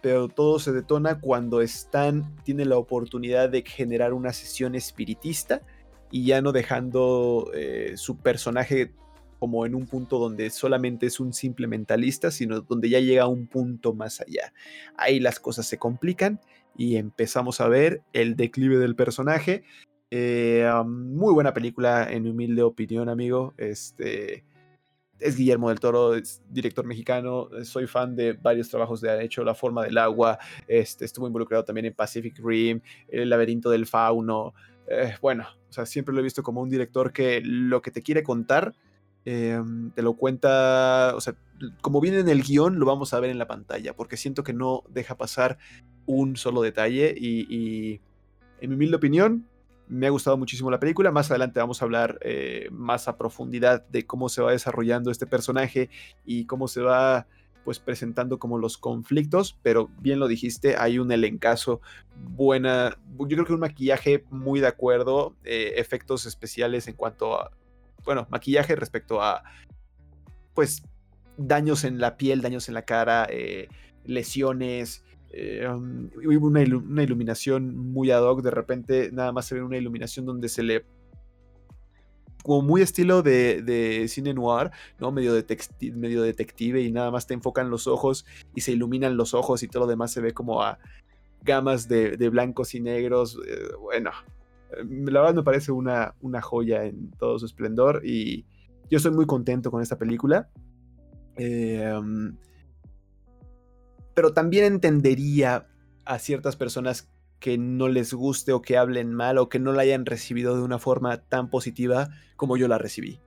pero 0.00 0.26
todo 0.28 0.58
se 0.58 0.72
detona 0.72 1.20
cuando 1.20 1.60
Stan 1.60 2.34
tiene 2.42 2.64
la 2.64 2.78
oportunidad 2.78 3.50
de 3.50 3.62
generar 3.62 4.14
una 4.14 4.32
sesión 4.32 4.74
espiritista 4.74 5.62
y 6.10 6.24
ya 6.24 6.42
no 6.42 6.52
dejando 6.52 7.50
eh, 7.54 7.92
su 7.96 8.18
personaje 8.18 8.92
como 9.38 9.64
en 9.64 9.74
un 9.74 9.86
punto 9.86 10.18
donde 10.18 10.50
solamente 10.50 11.06
es 11.06 11.18
un 11.18 11.32
simple 11.32 11.66
mentalista, 11.66 12.30
sino 12.30 12.60
donde 12.60 12.90
ya 12.90 13.00
llega 13.00 13.22
a 13.22 13.28
un 13.28 13.46
punto 13.46 13.94
más 13.94 14.20
allá. 14.20 14.52
Ahí 14.96 15.18
las 15.18 15.40
cosas 15.40 15.66
se 15.66 15.78
complican 15.78 16.40
y 16.76 16.96
empezamos 16.96 17.60
a 17.60 17.68
ver 17.68 18.02
el 18.12 18.36
declive 18.36 18.76
del 18.76 18.94
personaje. 18.94 19.64
Eh, 20.10 20.70
muy 20.84 21.32
buena 21.32 21.54
película, 21.54 22.06
en 22.10 22.24
mi 22.24 22.30
humilde 22.30 22.62
opinión, 22.62 23.08
amigo. 23.08 23.54
Este, 23.56 24.44
es 25.20 25.36
Guillermo 25.36 25.68
del 25.68 25.80
Toro, 25.80 26.14
es 26.14 26.42
director 26.48 26.84
mexicano, 26.84 27.48
soy 27.64 27.86
fan 27.86 28.16
de 28.16 28.32
varios 28.32 28.68
trabajos 28.68 29.00
de 29.00 29.10
ha 29.10 29.22
hecho 29.22 29.44
La 29.44 29.54
forma 29.54 29.84
del 29.84 29.98
agua, 29.98 30.38
este, 30.66 31.04
estuvo 31.04 31.26
involucrado 31.26 31.64
también 31.64 31.86
en 31.86 31.94
Pacific 31.94 32.38
Rim, 32.42 32.80
El 33.08 33.28
laberinto 33.28 33.70
del 33.70 33.86
fauno, 33.86 34.54
eh, 34.90 35.14
bueno, 35.22 35.46
o 35.68 35.72
sea, 35.72 35.86
siempre 35.86 36.12
lo 36.12 36.20
he 36.20 36.24
visto 36.24 36.42
como 36.42 36.60
un 36.60 36.68
director 36.68 37.12
que 37.12 37.40
lo 37.44 37.80
que 37.80 37.92
te 37.92 38.02
quiere 38.02 38.24
contar, 38.24 38.74
em, 39.24 39.92
te 39.92 40.02
lo 40.02 40.14
cuenta, 40.14 41.12
o 41.14 41.20
sea, 41.20 41.34
como 41.80 42.00
viene 42.00 42.18
en 42.18 42.28
el 42.28 42.42
guion, 42.42 42.80
lo 42.80 42.86
vamos 42.86 43.14
a 43.14 43.20
ver 43.20 43.30
en 43.30 43.38
la 43.38 43.46
pantalla, 43.46 43.94
porque 43.94 44.16
siento 44.16 44.42
que 44.42 44.52
no 44.52 44.82
deja 44.88 45.16
pasar 45.16 45.58
un 46.06 46.36
solo 46.36 46.60
detalle 46.60 47.14
y, 47.16 48.00
en 48.60 48.70
mi 48.70 48.74
humilde 48.74 48.96
opinión, 48.96 49.46
me 49.86 50.08
ha 50.08 50.10
gustado 50.10 50.36
muchísimo 50.36 50.70
la 50.70 50.80
película. 50.80 51.10
Más 51.10 51.30
adelante 51.30 51.60
vamos 51.60 51.82
a 51.82 51.84
hablar 51.84 52.18
eh, 52.22 52.68
más 52.70 53.08
a 53.08 53.16
profundidad 53.16 53.86
de 53.88 54.06
cómo 54.06 54.28
se 54.28 54.42
va 54.42 54.52
desarrollando 54.52 55.10
este 55.10 55.26
personaje 55.26 55.88
y 56.24 56.46
cómo 56.46 56.68
se 56.68 56.80
va 56.80 57.26
pues 57.64 57.78
presentando 57.78 58.38
como 58.38 58.58
los 58.58 58.78
conflictos, 58.78 59.58
pero 59.62 59.90
bien 60.00 60.18
lo 60.18 60.28
dijiste, 60.28 60.76
hay 60.76 60.98
un 60.98 61.12
elencazo 61.12 61.80
buena, 62.16 62.98
yo 63.18 63.28
creo 63.28 63.44
que 63.44 63.52
un 63.52 63.60
maquillaje 63.60 64.24
muy 64.30 64.60
de 64.60 64.66
acuerdo, 64.66 65.36
eh, 65.44 65.74
efectos 65.76 66.26
especiales 66.26 66.88
en 66.88 66.94
cuanto 66.94 67.40
a, 67.40 67.50
bueno, 68.04 68.26
maquillaje 68.30 68.76
respecto 68.76 69.22
a, 69.22 69.42
pues, 70.54 70.82
daños 71.36 71.84
en 71.84 71.98
la 71.98 72.16
piel, 72.16 72.42
daños 72.42 72.68
en 72.68 72.74
la 72.74 72.82
cara, 72.82 73.26
eh, 73.30 73.68
lesiones, 74.04 75.04
eh, 75.32 75.66
um, 75.68 76.10
una, 76.24 76.62
iluminación 76.62 77.76
muy 77.76 78.10
ad 78.10 78.22
hoc, 78.22 78.42
de 78.42 78.50
repente 78.50 79.10
nada 79.12 79.32
más 79.32 79.46
se 79.46 79.54
ve 79.54 79.62
una 79.62 79.76
iluminación 79.78 80.26
donde 80.26 80.48
se 80.48 80.62
le... 80.62 80.86
Como 82.42 82.62
muy 82.62 82.82
estilo 82.82 83.22
de, 83.22 84.06
cine 84.08 84.34
noir, 84.34 84.70
¿no? 84.98 85.12
Medio, 85.12 85.32
medio 85.94 86.22
detective 86.22 86.82
y 86.82 86.90
nada 86.90 87.10
más 87.10 87.26
te 87.26 87.34
enfocan 87.34 87.70
los 87.70 87.86
ojos 87.86 88.24
y 88.54 88.62
se 88.62 88.72
iluminan 88.72 89.16
los 89.16 89.34
ojos 89.34 89.62
y 89.62 89.68
todo 89.68 89.84
lo 89.84 89.88
demás 89.88 90.12
se 90.12 90.20
ve 90.20 90.32
como 90.32 90.62
a 90.62 90.78
gamas 91.42 91.88
de, 91.88 92.16
blancos 92.30 92.74
y 92.74 92.80
negros. 92.80 93.38
Eh, 93.46 93.74
bueno, 93.80 94.10
eh, 94.72 94.84
la 95.10 95.20
verdad 95.20 95.34
me 95.34 95.42
parece 95.42 95.72
una, 95.72 96.14
una 96.20 96.40
joya 96.40 96.84
en 96.84 97.10
todo 97.12 97.38
su 97.38 97.46
esplendor 97.46 98.02
y 98.04 98.44
yo 98.90 98.96
estoy 98.96 99.12
muy 99.12 99.26
contento 99.26 99.70
con 99.70 99.82
esta 99.82 99.96
película. 99.96 100.48
Eh, 101.36 101.92
um, 101.96 102.36
pero 104.14 104.32
también 104.32 104.64
entendería 104.64 105.66
a 106.04 106.18
ciertas 106.18 106.56
personas 106.56 107.08
que 107.40 107.58
no 107.58 107.88
les 107.88 108.12
guste 108.12 108.52
o 108.52 108.62
que 108.62 108.76
hablen 108.76 109.12
mal 109.12 109.38
o 109.38 109.48
que 109.48 109.58
no 109.58 109.72
la 109.72 109.82
hayan 109.82 110.06
recibido 110.06 110.56
de 110.56 110.62
una 110.62 110.78
forma 110.78 111.22
tan 111.22 111.48
positiva 111.48 112.10
como 112.36 112.56
yo 112.56 112.68
la 112.68 112.78
recibí. 112.78 113.20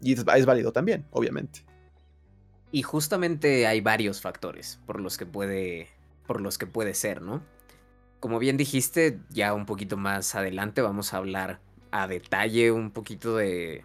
Y 0.00 0.14
es, 0.14 0.24
válido 0.24 0.72
también, 0.72 1.06
obviamente. 1.10 1.64
Y 2.72 2.82
justamente 2.82 3.66
hay 3.66 3.80
varios 3.80 4.20
factores 4.20 4.80
por 4.86 5.00
los 5.00 5.18
que 5.18 5.26
puede 5.26 5.88
por 6.26 6.40
los 6.40 6.58
que 6.58 6.66
puede 6.66 6.94
ser, 6.94 7.22
¿no? 7.22 7.42
Como 8.20 8.38
bien 8.38 8.56
dijiste, 8.56 9.18
ya 9.30 9.52
un 9.52 9.66
poquito 9.66 9.96
más 9.96 10.36
adelante 10.36 10.80
vamos 10.80 11.12
a 11.12 11.16
hablar 11.16 11.60
a 11.90 12.06
detalle 12.06 12.70
un 12.70 12.92
poquito 12.92 13.36
de 13.36 13.84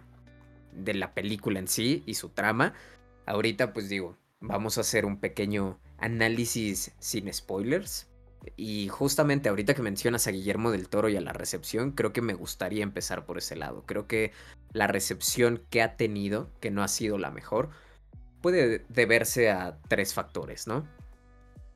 de 0.72 0.94
la 0.94 1.12
película 1.12 1.58
en 1.58 1.66
sí 1.66 2.04
y 2.06 2.14
su 2.14 2.28
trama. 2.28 2.74
Ahorita 3.26 3.72
pues 3.72 3.88
digo, 3.88 4.16
vamos 4.40 4.78
a 4.78 4.82
hacer 4.82 5.04
un 5.04 5.18
pequeño 5.18 5.80
análisis 5.98 6.92
sin 7.00 7.32
spoilers. 7.32 8.08
Y 8.56 8.88
justamente 8.88 9.48
ahorita 9.48 9.74
que 9.74 9.82
mencionas 9.82 10.26
a 10.26 10.30
Guillermo 10.30 10.70
del 10.70 10.88
Toro 10.88 11.08
y 11.08 11.16
a 11.16 11.20
la 11.20 11.32
recepción, 11.32 11.92
creo 11.92 12.12
que 12.12 12.22
me 12.22 12.34
gustaría 12.34 12.82
empezar 12.82 13.26
por 13.26 13.38
ese 13.38 13.56
lado. 13.56 13.84
Creo 13.86 14.06
que 14.06 14.32
la 14.72 14.86
recepción 14.86 15.62
que 15.70 15.82
ha 15.82 15.96
tenido, 15.96 16.50
que 16.60 16.70
no 16.70 16.82
ha 16.82 16.88
sido 16.88 17.18
la 17.18 17.30
mejor, 17.30 17.70
puede 18.40 18.84
deberse 18.88 19.50
a 19.50 19.78
tres 19.88 20.14
factores, 20.14 20.66
¿no? 20.66 20.86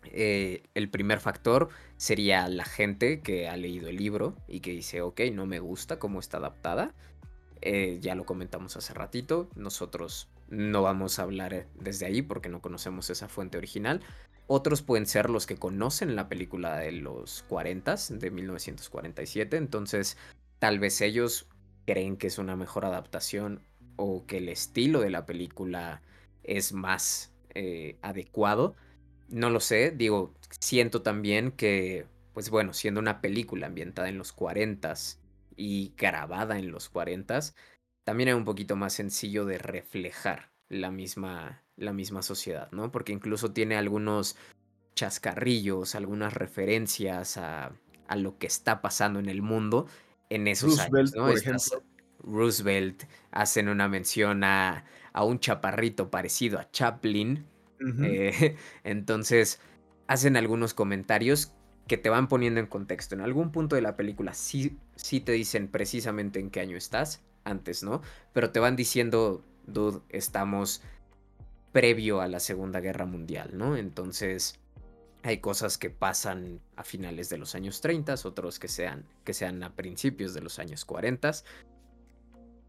Eh, 0.05 0.63
el 0.75 0.89
primer 0.89 1.21
factor 1.21 1.69
sería 1.97 2.49
la 2.49 2.65
gente 2.65 3.21
que 3.21 3.49
ha 3.49 3.57
leído 3.57 3.89
el 3.89 3.97
libro 3.97 4.35
y 4.49 4.61
que 4.61 4.71
dice, 4.71 5.03
ok, 5.03 5.21
no 5.33 5.47
me 5.47 5.59
gusta 5.59 5.99
cómo 5.99 6.21
está 6.21 6.39
adaptada. 6.39 6.95
Eh, 7.63 7.99
ya 8.01 8.15
lo 8.15 8.25
comentamos 8.25 8.77
hace 8.77 8.95
ratito, 8.95 9.51
nosotros 9.55 10.31
no 10.49 10.83
vamos 10.83 11.19
a 11.19 11.23
hablar 11.23 11.67
desde 11.75 12.07
ahí 12.07 12.23
porque 12.23 12.49
no 12.49 12.61
conocemos 12.63 13.11
esa 13.11 13.29
fuente 13.29 13.59
original. 13.59 14.01
Otros 14.53 14.83
pueden 14.83 15.07
ser 15.07 15.31
los 15.31 15.47
que 15.47 15.55
conocen 15.55 16.17
la 16.17 16.29
película 16.29 16.77
de 16.77 16.91
los 16.91 17.45
40, 17.45 17.95
de 18.11 18.31
1947, 18.33 19.57
entonces 19.57 20.17
tal 20.59 20.81
vez 20.81 21.01
ellos 21.03 21.47
creen 21.87 22.17
que 22.17 22.27
es 22.27 22.37
una 22.37 22.57
mejor 22.57 22.85
adaptación 22.85 23.63
o 23.95 24.27
que 24.27 24.39
el 24.39 24.49
estilo 24.49 25.03
de 25.03 25.11
la 25.11 25.25
película 25.25 26.03
es 26.43 26.73
más 26.73 27.33
eh, 27.55 27.97
adecuado. 28.03 28.75
No 29.29 29.51
lo 29.51 29.61
sé, 29.61 29.93
digo, 29.93 30.35
siento 30.59 31.03
también 31.03 31.53
que, 31.53 32.09
pues 32.35 32.51
bueno, 32.51 32.73
siendo 32.73 32.99
una 32.99 33.21
película 33.21 33.69
ambientada 33.69 34.09
en 34.09 34.19
los 34.19 34.33
40 34.33 34.95
y 35.55 35.95
grabada 35.97 36.59
en 36.59 36.73
los 36.73 36.89
40, 36.89 37.39
también 38.03 38.31
es 38.31 38.35
un 38.35 38.45
poquito 38.45 38.75
más 38.75 38.95
sencillo 38.95 39.45
de 39.45 39.59
reflejar 39.59 40.50
la 40.71 40.91
misma, 40.91 41.63
la 41.77 41.93
misma 41.93 42.23
sociedad, 42.23 42.71
¿no? 42.73 42.91
Porque 42.91 43.13
incluso 43.13 43.53
tiene 43.53 43.77
algunos 43.77 44.37
chascarrillos, 44.95 45.95
algunas 45.95 46.33
referencias 46.33 47.37
a, 47.37 47.73
a 48.09 48.17
lo 48.17 48.39
que 48.39 48.47
está 48.47 48.81
pasando 48.81 49.19
en 49.19 49.29
el 49.29 49.43
mundo 49.43 49.87
en 50.31 50.49
esos 50.49 50.79
Roosevelt, 50.79 51.15
años, 51.15 51.29
Por 51.29 51.39
ejemplo. 51.39 51.83
Roosevelt 52.23 53.05
hacen 53.33 53.69
una 53.69 53.89
mención 53.89 54.45
a, 54.45 54.85
a, 55.13 55.25
un 55.25 55.41
chaparrito 55.41 56.11
parecido 56.11 56.59
a 56.59 56.71
Chaplin. 56.71 57.45
Eh, 58.03 58.57
entonces 58.85 59.61
hacen 60.07 60.37
algunos 60.37 60.75
comentarios 60.75 61.53
que 61.89 61.99
te 61.99 62.09
van 62.09 62.29
poniendo 62.29 62.61
en 62.61 62.67
contexto. 62.67 63.15
En 63.17 63.21
algún 63.21 63.51
punto 63.51 63.75
de 63.75 63.83
la 63.83 63.97
película 63.97 64.35
sí, 64.35 64.79
sí 64.95 65.21
te 65.21 65.33
dicen 65.33 65.69
precisamente 65.69 66.39
en 66.39 66.51
qué 66.51 66.61
año 66.61 66.77
estás, 66.77 67.23
antes, 67.45 67.83
¿no? 67.83 68.03
Pero 68.33 68.51
te 68.51 68.61
van 68.61 68.77
diciendo, 68.77 69.45
dude, 69.73 70.01
estamos 70.09 70.83
previo 71.73 72.21
a 72.21 72.29
la 72.29 72.41
Segunda 72.41 72.81
Guerra 72.81 73.07
Mundial, 73.07 73.51
¿no? 73.55 73.77
Entonces 73.77 74.59
hay 75.23 75.39
cosas 75.39 75.79
que 75.79 75.91
pasan 75.91 76.61
a 76.77 76.85
finales 76.85 77.29
de 77.29 77.39
los 77.39 77.55
años 77.55 77.81
30, 77.81 78.15
otros 78.25 78.59
que 78.59 78.69
sean, 78.69 79.05
que 79.25 79.35
sean 79.35 79.63
a 79.63 79.75
principios 79.75 80.35
de 80.35 80.41
los 80.41 80.59
años 80.59 80.85
40. 80.85 81.31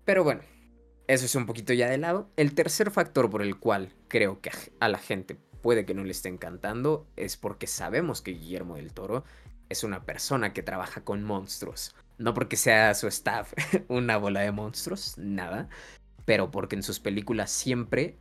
Pero 0.06 0.24
bueno, 0.24 0.42
eso 1.08 1.26
es 1.26 1.36
un 1.36 1.46
poquito 1.46 1.74
ya 1.74 1.90
de 1.90 1.98
lado. 1.98 2.30
El 2.36 2.54
tercer 2.54 2.92
factor 2.92 3.30
por 3.30 3.42
el 3.42 3.58
cual 3.58 3.94
creo 4.08 4.42
que 4.42 4.52
a 4.80 4.88
la 4.88 4.98
gente 4.98 5.38
puede 5.62 5.86
que 5.86 5.94
no 5.94 6.04
le 6.04 6.12
esté 6.12 6.30
encantando 6.30 7.08
es 7.16 7.38
porque 7.38 7.68
sabemos 7.68 8.22
que 8.22 8.32
Guillermo 8.32 8.76
del 8.76 8.94
Toro 8.94 9.24
es 9.70 9.84
una 9.84 10.04
persona 10.04 10.54
que 10.54 10.64
trabaja 10.64 11.04
con 11.04 11.24
monstruos. 11.24 11.96
No 12.18 12.34
porque 12.34 12.58
sea 12.58 12.94
su 12.94 13.08
staff 13.08 13.54
una 13.88 14.18
bola 14.18 14.42
de 14.42 14.52
monstruos, 14.52 15.18
nada. 15.18 15.70
Pero 16.26 16.52
porque 16.52 16.76
en 16.76 16.84
sus 16.84 17.00
películas 17.00 17.52
siempre 17.52 18.18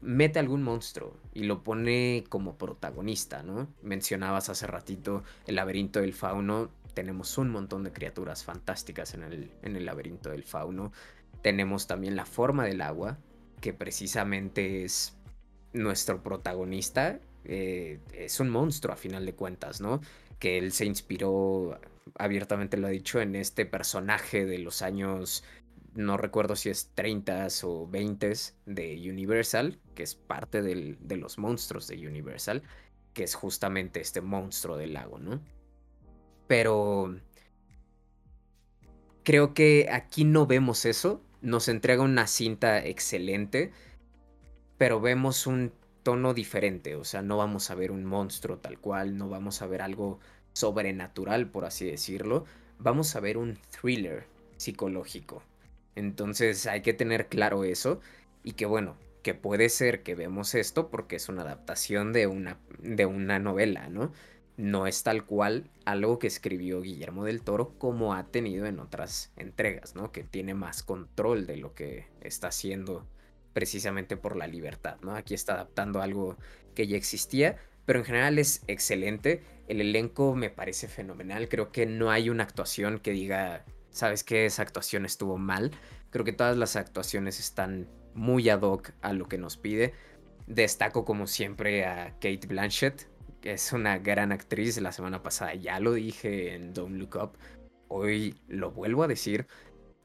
mete 0.00 0.38
algún 0.38 0.62
monstruo 0.62 1.16
y 1.32 1.44
lo 1.44 1.62
pone 1.62 2.24
como 2.28 2.58
protagonista, 2.58 3.42
¿no? 3.42 3.68
Mencionabas 3.82 4.50
hace 4.50 4.66
ratito 4.66 5.24
el 5.46 5.56
laberinto 5.56 6.00
del 6.00 6.12
fauno, 6.12 6.70
tenemos 6.92 7.36
un 7.38 7.50
montón 7.50 7.84
de 7.84 7.92
criaturas 7.92 8.44
fantásticas 8.44 9.14
en 9.14 9.22
el, 9.24 9.50
en 9.62 9.76
el 9.76 9.86
laberinto 9.86 10.30
del 10.30 10.44
fauno, 10.44 10.92
tenemos 11.42 11.86
también 11.86 12.16
la 12.16 12.26
forma 12.26 12.64
del 12.64 12.80
agua, 12.82 13.18
que 13.60 13.72
precisamente 13.72 14.84
es 14.84 15.16
nuestro 15.72 16.22
protagonista, 16.22 17.18
eh, 17.44 17.98
es 18.12 18.40
un 18.40 18.50
monstruo 18.50 18.94
a 18.94 18.96
final 18.96 19.26
de 19.26 19.34
cuentas, 19.34 19.80
¿no? 19.80 20.00
Que 20.38 20.58
él 20.58 20.72
se 20.72 20.84
inspiró, 20.84 21.78
abiertamente 22.16 22.76
lo 22.76 22.86
ha 22.86 22.90
dicho, 22.90 23.20
en 23.20 23.36
este 23.36 23.66
personaje 23.66 24.44
de 24.44 24.58
los 24.58 24.82
años 24.82 25.44
no 25.94 26.16
recuerdo 26.16 26.56
si 26.56 26.70
es 26.70 26.90
30 26.94 27.46
o 27.62 27.86
20 27.86 28.32
de 28.66 29.10
Universal, 29.10 29.78
que 29.94 30.02
es 30.02 30.14
parte 30.14 30.62
de 30.62 31.16
los 31.16 31.38
monstruos 31.38 31.86
de 31.86 32.06
Universal, 32.06 32.62
que 33.12 33.22
es 33.22 33.34
justamente 33.34 34.00
este 34.00 34.20
monstruo 34.20 34.76
del 34.76 34.94
lago, 34.94 35.18
¿no? 35.18 35.40
Pero 36.48 37.16
creo 39.22 39.54
que 39.54 39.88
aquí 39.90 40.24
no 40.24 40.46
vemos 40.46 40.84
eso, 40.84 41.22
nos 41.40 41.68
entrega 41.68 42.02
una 42.02 42.26
cinta 42.26 42.84
excelente, 42.84 43.70
pero 44.76 45.00
vemos 45.00 45.46
un 45.46 45.72
tono 46.02 46.34
diferente, 46.34 46.96
o 46.96 47.04
sea, 47.04 47.22
no 47.22 47.36
vamos 47.36 47.70
a 47.70 47.74
ver 47.74 47.90
un 47.90 48.04
monstruo 48.04 48.58
tal 48.58 48.78
cual, 48.78 49.16
no 49.16 49.28
vamos 49.28 49.62
a 49.62 49.66
ver 49.66 49.80
algo 49.80 50.18
sobrenatural, 50.52 51.48
por 51.48 51.64
así 51.64 51.86
decirlo, 51.86 52.44
vamos 52.78 53.14
a 53.16 53.20
ver 53.20 53.38
un 53.38 53.58
thriller 53.70 54.26
psicológico 54.56 55.42
entonces 55.96 56.66
hay 56.66 56.82
que 56.82 56.94
tener 56.94 57.28
claro 57.28 57.64
eso 57.64 58.00
y 58.42 58.52
que 58.52 58.66
bueno, 58.66 58.96
que 59.22 59.34
puede 59.34 59.68
ser 59.70 60.02
que 60.02 60.14
vemos 60.14 60.54
esto 60.54 60.90
porque 60.90 61.16
es 61.16 61.28
una 61.28 61.42
adaptación 61.42 62.12
de 62.12 62.26
una, 62.26 62.58
de 62.78 63.06
una 63.06 63.38
novela, 63.38 63.88
¿no? 63.88 64.12
No 64.56 64.86
es 64.86 65.02
tal 65.02 65.24
cual 65.24 65.70
algo 65.84 66.18
que 66.18 66.26
escribió 66.26 66.80
Guillermo 66.82 67.24
del 67.24 67.42
Toro 67.42 67.76
como 67.78 68.14
ha 68.14 68.26
tenido 68.26 68.66
en 68.66 68.78
otras 68.78 69.32
entregas, 69.36 69.96
¿no? 69.96 70.12
Que 70.12 70.22
tiene 70.22 70.54
más 70.54 70.82
control 70.82 71.46
de 71.46 71.56
lo 71.56 71.74
que 71.74 72.06
está 72.20 72.48
haciendo 72.48 73.08
precisamente 73.54 74.16
por 74.16 74.36
la 74.36 74.46
libertad, 74.46 74.98
¿no? 75.00 75.16
Aquí 75.16 75.32
está 75.32 75.54
adaptando 75.54 76.02
algo 76.02 76.36
que 76.74 76.86
ya 76.86 76.96
existía, 76.96 77.56
pero 77.86 78.00
en 78.00 78.04
general 78.04 78.38
es 78.38 78.62
excelente. 78.66 79.42
El 79.68 79.80
elenco 79.80 80.34
me 80.34 80.50
parece 80.50 80.86
fenomenal. 80.86 81.48
Creo 81.48 81.72
que 81.72 81.86
no 81.86 82.10
hay 82.10 82.28
una 82.28 82.44
actuación 82.44 82.98
que 82.98 83.12
diga 83.12 83.64
sabes 83.94 84.24
que 84.24 84.44
esa 84.44 84.62
actuación 84.62 85.06
estuvo 85.06 85.38
mal. 85.38 85.70
Creo 86.10 86.24
que 86.24 86.32
todas 86.32 86.56
las 86.56 86.76
actuaciones 86.76 87.40
están 87.40 87.88
muy 88.12 88.48
ad 88.48 88.62
hoc 88.62 88.90
a 89.00 89.12
lo 89.12 89.26
que 89.28 89.38
nos 89.38 89.56
pide. 89.56 89.94
Destaco 90.46 91.04
como 91.04 91.26
siempre 91.26 91.86
a 91.86 92.10
Kate 92.14 92.46
Blanchett, 92.46 93.08
que 93.40 93.52
es 93.52 93.72
una 93.72 93.98
gran 93.98 94.32
actriz. 94.32 94.80
La 94.80 94.92
semana 94.92 95.22
pasada 95.22 95.54
ya 95.54 95.80
lo 95.80 95.92
dije 95.94 96.54
en 96.54 96.74
Don't 96.74 96.96
Look 96.96 97.16
Up. 97.16 97.38
Hoy 97.88 98.36
lo 98.48 98.72
vuelvo 98.72 99.04
a 99.04 99.08
decir. 99.08 99.46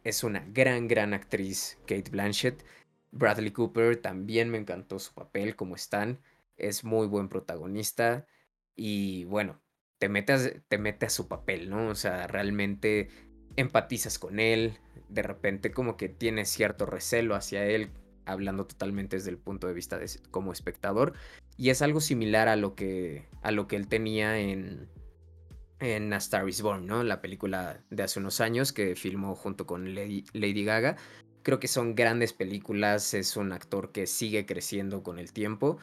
Es 0.04 0.24
una 0.24 0.46
gran, 0.48 0.88
gran 0.88 1.14
actriz 1.14 1.80
Kate 1.88 2.12
Blanchett. 2.12 2.64
Bradley 3.12 3.52
Cooper 3.52 3.98
también 3.98 4.50
me 4.50 4.60
encantó 4.60 5.00
su 5.00 5.14
papel 5.14 5.56
como 5.56 5.76
están. 5.76 6.20
Es 6.58 6.84
muy 6.84 7.08
buen 7.08 7.28
protagonista. 7.28 8.28
Y 8.76 9.26
bueno, 9.26 9.60
te 9.98 10.10
mete, 10.10 10.62
te 10.68 10.78
mete 10.78 11.08
a 11.08 11.10
su 11.10 11.28
papel, 11.28 11.70
¿no? 11.70 11.90
O 11.90 11.96
sea, 11.96 12.28
realmente 12.28 13.10
empatizas 13.60 14.20
con 14.20 14.40
él, 14.40 14.78
de 15.10 15.22
repente 15.22 15.72
como 15.72 15.98
que 15.98 16.10
tienes 16.10 16.50
cierto 16.50 16.86
recelo 16.86 17.36
hacia 17.36 17.66
él, 17.66 17.90
hablando 18.26 18.66
totalmente 18.66 19.18
desde 19.18 19.32
el 19.32 19.38
punto 19.38 19.68
de 19.68 19.74
vista 19.74 19.98
de, 19.98 20.10
como 20.32 20.54
espectador, 20.54 21.14
y 21.58 21.70
es 21.70 21.82
algo 21.82 22.00
similar 22.00 22.48
a 22.48 22.56
lo 22.56 22.76
que, 22.76 23.28
a 23.42 23.52
lo 23.52 23.68
que 23.68 23.76
él 23.76 23.88
tenía 23.88 24.40
en, 24.40 24.88
en 25.80 26.14
A 26.14 26.18
Star 26.18 26.48
is 26.48 26.62
Born, 26.62 26.86
¿no? 26.86 27.04
La 27.04 27.22
película 27.22 27.82
de 27.90 28.04
hace 28.04 28.20
unos 28.20 28.40
años 28.40 28.72
que 28.72 28.96
filmó 28.96 29.36
junto 29.36 29.66
con 29.66 29.94
Lady 29.94 30.64
Gaga. 30.64 30.96
Creo 31.44 31.60
que 31.60 31.68
son 31.68 31.96
grandes 31.96 32.34
películas, 32.34 33.14
es 33.14 33.36
un 33.36 33.52
actor 33.52 33.92
que 33.92 34.08
sigue 34.08 34.46
creciendo 34.46 35.04
con 35.04 35.20
el 35.20 35.34
tiempo 35.34 35.80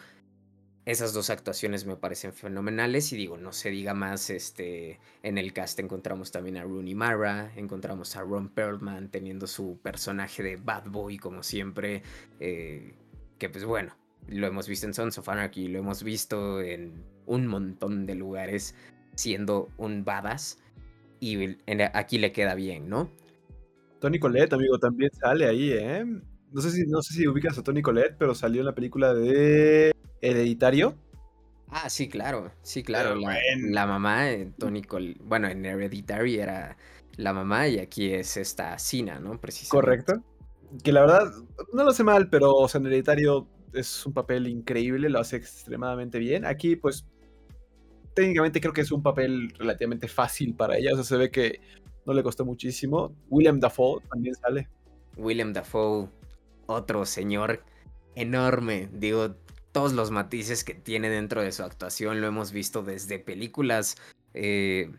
esas 0.87 1.13
dos 1.13 1.31
actuaciones 1.31 1.85
me 1.85 1.97
parecen 1.97 2.33
fenomenales 2.33 3.13
y 3.13 3.17
digo, 3.17 3.37
no 3.37 3.53
se 3.53 3.71
diga 3.71 3.93
más, 3.93 4.31
este, 4.31 5.01
en 5.25 5.37
el 5.37 5.53
cast 5.53 5.81
encontramos 5.81 6.31
también 6.31 6.57
a 6.57 6.63
Rooney 6.63 6.95
Mara, 6.95 7.53
encontramos 7.57 8.15
a 8.15 8.23
Ron 8.23 8.49
Perlman 8.49 9.11
teniendo 9.11 9.49
su 9.49 9.81
personaje 9.83 10.45
de 10.45 10.57
Bad 10.57 10.85
Boy 10.87 11.19
como 11.19 11.43
siempre, 11.43 12.03
eh, 12.39 12.95
que 13.37 13.49
pues 13.49 13.65
bueno, 13.65 13.97
lo 14.29 14.47
hemos 14.47 14.69
visto 14.69 14.87
en 14.87 14.95
Sons 14.95 15.19
of 15.19 15.29
Anarchy, 15.29 15.67
lo 15.67 15.81
hemos 15.81 16.05
visto 16.05 16.63
en 16.63 17.05
un 17.27 17.49
montón 17.49 18.07
de 18.07 18.15
lugares 18.15 18.77
siendo 19.17 19.69
un 19.79 20.05
badass 20.05 20.63
y 21.19 21.57
aquí 21.95 22.19
le 22.19 22.31
queda 22.31 22.55
bien, 22.55 22.89
¿no? 22.89 23.11
Tony 23.99 24.21
Colette, 24.21 24.53
amigo, 24.53 24.79
también 24.79 25.11
sale 25.11 25.47
ahí, 25.47 25.73
¿eh? 25.73 26.05
No 26.53 26.61
sé 26.61 26.71
si, 26.71 26.87
no 26.87 27.03
sé 27.03 27.15
si 27.15 27.27
ubicas 27.27 27.59
a 27.59 27.65
Tony 27.65 27.83
Colette, 27.83 28.15
pero 28.17 28.37
salió 28.37 28.61
en 28.61 28.67
la 28.67 28.75
película 28.75 29.13
de 29.15 29.93
Hereditario. 30.21 30.97
Ah, 31.69 31.91
sí, 31.91 32.09
claro, 32.09 32.53
sí, 32.63 32.83
claro. 32.83 33.17
La, 33.17 33.87
mamá, 33.87 34.27
Tony 34.59 34.83
Col 34.83 35.17
bueno, 35.25 35.49
en 35.49 35.65
Hereditary 35.65 36.39
era 36.39 36.77
la 37.17 37.33
mamá 37.33 37.67
y 37.69 37.79
aquí 37.79 38.13
es 38.13 38.37
esta 38.37 38.79
Sina, 38.79 39.19
¿no? 39.19 39.41
Precisamente. 39.41 39.71
Correcto. 39.71 40.23
Que 40.83 40.93
la 40.93 41.01
verdad, 41.01 41.33
no 41.73 41.85
lo 41.85 41.93
sé 41.93 42.05
mal, 42.05 42.29
pero 42.31 42.53
o 42.53 42.69
sea, 42.69 42.81
en 42.81 42.87
Hereditario 42.87 43.49
es 43.73 44.07
un 44.07 44.13
papel 44.13 44.47
increíble, 44.47 45.09
lo 45.09 45.21
hace 45.21 45.37
extremadamente 45.37 46.19
bien. 46.19 46.45
Aquí, 46.45 46.77
pues, 46.77 47.07
técnicamente 48.15 48.61
creo 48.61 48.73
que 48.73 48.81
es 48.81 48.93
un 48.93 49.03
papel 49.03 49.53
relativamente 49.59 50.09
fácil 50.09 50.55
para 50.55 50.77
ella, 50.77 50.93
o 50.93 50.97
sea, 50.97 51.05
se 51.05 51.17
ve 51.17 51.31
que 51.31 51.61
no 52.07 52.15
le 52.15 52.23
costó 52.23 52.45
muchísimo. 52.45 53.15
William 53.29 53.61
Dafoe 53.61 54.01
también 54.09 54.35
sale. 54.35 54.69
William 55.17 55.53
Dafoe, 55.53 56.09
otro 56.67 57.05
señor 57.05 57.65
enorme, 58.15 58.89
digo, 58.93 59.35
todos 59.77 59.93
los 59.93 60.11
matices 60.11 60.65
que 60.65 60.73
tiene 60.73 61.11
dentro 61.11 61.43
de 61.43 61.53
su 61.53 61.63
actuación. 61.63 62.23
Lo 62.23 62.27
hemos 62.27 62.51
visto 62.51 62.83
desde 62.83 63.19
películas 63.19 63.99
eh, 64.33 64.91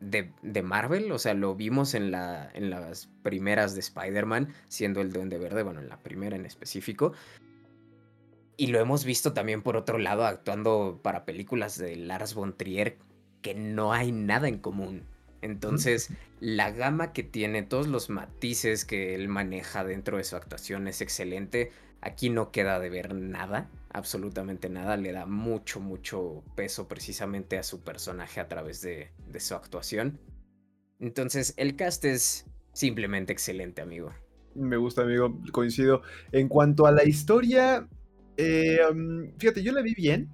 de, 0.00 0.62
Marvel, 0.62 1.12
o 1.12 1.18
sea, 1.18 1.34
lo 1.34 1.54
vimos 1.54 1.92
en, 1.92 2.04
en 2.14 2.70
las 2.70 3.10
primeras 3.22 3.74
de 3.74 3.80
Spider-Man, 3.80 4.54
siendo 4.68 5.02
el 5.02 5.12
Duende 5.12 5.36
Verde, 5.36 5.62
bueno, 5.64 5.80
en 5.80 5.90
la 5.90 5.98
primera 5.98 6.34
en 6.34 6.46
específico. 6.46 7.12
Y 8.56 8.68
lo 8.68 8.80
hemos 8.80 9.04
visto 9.04 9.34
también 9.34 9.60
por 9.60 9.76
otro 9.76 9.98
lado 9.98 10.24
actuando 10.24 10.98
para 11.02 11.26
películas 11.26 11.76
de 11.76 11.94
Lars 11.96 12.32
von 12.32 12.56
Trier, 12.56 12.96
que 13.42 13.54
no 13.54 13.92
hay 13.92 14.12
nada 14.12 14.48
en 14.48 14.60
común. 14.60 15.02
Entonces, 15.42 16.08
la 16.40 16.70
gama 16.70 17.12
que 17.12 17.22
tiene, 17.22 17.64
todos 17.64 17.86
los 17.86 18.08
matices 18.08 18.86
que 18.86 19.14
él 19.14 19.28
maneja 19.28 19.84
dentro 19.84 20.16
de 20.16 20.24
su 20.24 20.36
actuación 20.36 20.88
es 20.88 21.02
excelente. 21.02 21.70
Aquí 22.00 22.30
no 22.30 22.50
queda 22.50 22.80
de 22.80 22.88
ver 22.88 23.14
nada 23.14 23.68
absolutamente 23.92 24.68
nada, 24.68 24.96
le 24.96 25.12
da 25.12 25.26
mucho, 25.26 25.80
mucho 25.80 26.42
peso 26.54 26.88
precisamente 26.88 27.58
a 27.58 27.62
su 27.62 27.82
personaje 27.82 28.40
a 28.40 28.48
través 28.48 28.80
de, 28.82 29.10
su 29.38 29.54
actuación. 29.54 30.18
Entonces, 30.98 31.54
el 31.56 31.76
cast 31.76 32.04
es 32.04 32.46
simplemente 32.72 33.32
excelente, 33.32 33.82
amigo. 33.82 34.10
Me 34.54 34.76
gusta, 34.76 35.02
amigo, 35.02 35.40
coincido. 35.52 36.02
En 36.32 36.48
cuanto 36.48 36.86
a 36.86 36.92
la 36.92 37.04
historia, 37.04 37.88
eh, 38.36 38.78
fíjate, 39.38 39.62
yo 39.62 39.72
la 39.72 39.82
vi 39.82 39.94
bien. 39.94 40.30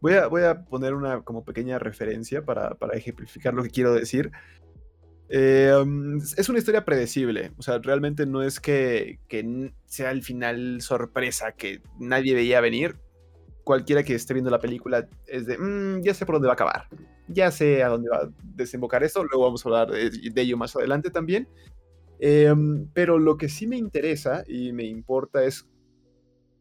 Voy 0.00 0.14
a, 0.14 0.28
voy 0.28 0.42
a 0.42 0.64
poner 0.64 0.94
una 0.94 1.22
como 1.22 1.44
pequeña 1.44 1.78
referencia 1.78 2.44
para, 2.44 2.76
ejemplificar 2.92 3.54
lo 3.54 3.62
que 3.62 3.70
quiero 3.70 3.94
decir. 3.94 4.30
Eh, 5.32 5.72
es 6.36 6.48
una 6.48 6.58
historia 6.58 6.84
predecible, 6.84 7.52
o 7.56 7.62
sea, 7.62 7.78
realmente 7.78 8.26
no 8.26 8.42
es 8.42 8.58
que, 8.58 9.20
que, 9.28 9.72
sea 9.86 10.10
el 10.10 10.24
final 10.24 10.80
sorpresa 10.80 11.52
que 11.52 11.80
nadie 12.00 12.34
veía 12.34 12.60
venir 12.60 12.96
cualquiera 13.62 14.02
que 14.02 14.16
esté 14.16 14.34
viendo 14.34 14.50
la 14.50 14.58
película 14.58 15.08
es 15.28 15.46
de, 15.46 15.56
mm, 15.56 16.02
ya 16.02 16.12
sé 16.12 16.26
por 16.26 16.34
dónde 16.34 16.48
va 16.48 16.52
a 16.52 16.54
acabar, 16.54 16.88
ya 17.28 17.52
sé 17.52 17.84
a 17.84 17.88
dónde 17.88 18.10
va 18.10 18.16
a 18.16 18.30
desembocar 18.42 19.04
esto, 19.04 19.22
luego 19.22 19.44
vamos 19.44 19.64
a 19.64 19.68
hablar 19.68 19.90
de, 19.92 20.42
ello 20.42 20.56
más 20.56 20.74
adelante 20.74 21.10
también. 21.10 21.48
Em, 22.18 22.88
pero 22.92 23.18
lo 23.18 23.36
que 23.36 23.48
sí 23.48 23.68
me 23.68 23.76
interesa 23.76 24.42
y 24.48 24.72
me 24.72 24.84
importa 24.84 25.44
es, 25.44 25.66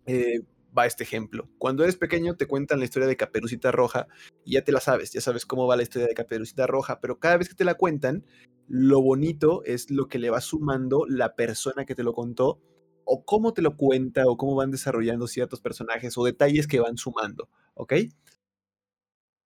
eh, 0.06 0.42
va 0.78 0.86
este 0.86 1.04
ejemplo. 1.04 1.50
Cuando 1.58 1.84
eres 1.84 1.98
pequeño 1.98 2.36
te 2.36 2.48
cuentan 2.48 2.80
la 2.80 2.86
historia 2.86 3.08
de 3.08 3.18
Caperucita 3.18 3.72
Roja 3.72 4.08
y 4.46 4.54
ya 4.54 4.64
te 4.64 4.72
la 4.72 4.80
sabes, 4.80 5.12
ya 5.12 5.22
sabes 5.22 5.46
cómo 5.46 5.68
va 5.68 5.76
la 5.76 5.84
historia 5.84 6.08
de 6.08 6.14
Caperucita 6.14 6.68
Roja, 6.68 7.00
pero 7.00 7.20
cada 7.20 7.38
vez 7.38 7.50
que 7.50 7.56
te 7.56 7.64
la 7.64 7.76
cuentan, 7.76 8.26
lo 8.68 9.02
bonito 9.02 9.64
es 9.66 9.90
lo 9.90 10.08
que 10.08 10.20
le 10.20 10.30
va 10.30 10.42
sumando 10.42 11.06
la 11.08 11.36
persona 11.36 11.86
que 11.86 11.96
te 11.96 12.04
lo 12.04 12.14
contó 12.14 12.62
o 13.04 13.26
cómo 13.26 13.54
te 13.54 13.64
lo 13.64 13.76
cuenta 13.76 14.28
o 14.28 14.38
cómo 14.38 14.56
van 14.56 14.70
desarrollando 14.70 15.28
ciertos 15.28 15.62
personajes 15.62 16.18
o 16.18 16.26
detalles 16.26 16.68
que 16.68 16.80
van 16.80 16.98
sumando, 16.98 17.50
¿ok? 17.74 17.94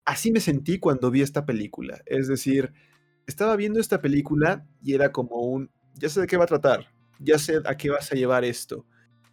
Así 0.05 0.31
me 0.31 0.41
sentí 0.41 0.79
cuando 0.79 1.11
vi 1.11 1.23
esta 1.23 1.45
película. 1.45 2.01
Es 2.07 2.29
decir, 2.29 2.73
estaba 3.27 3.57
viendo 3.57 3.81
esta 3.81 4.01
película 4.01 4.67
y 4.81 4.95
era 4.95 5.11
como 5.11 5.43
un, 5.43 5.71
ya 5.95 6.09
sé 6.09 6.21
de 6.21 6.27
qué 6.29 6.37
va 6.37 6.45
a 6.45 6.47
tratar, 6.49 6.87
ya 7.19 7.39
sé 7.39 7.61
a 7.65 7.77
qué 7.77 7.91
vas 7.91 8.13
a 8.13 8.15
llevar 8.15 8.45
esto, 8.45 8.87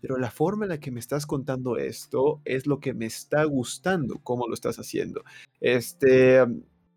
pero 0.06 0.20
la 0.20 0.30
forma 0.30 0.66
en 0.66 0.70
la 0.70 0.80
que 0.80 0.92
me 0.92 1.00
estás 1.00 1.26
contando 1.26 1.78
esto 1.78 2.40
es 2.46 2.68
lo 2.68 2.80
que 2.80 2.94
me 2.94 3.08
está 3.08 3.44
gustando, 3.46 4.20
cómo 4.22 4.48
lo 4.48 4.54
estás 4.54 4.78
haciendo. 4.78 5.24
Este, 5.60 6.46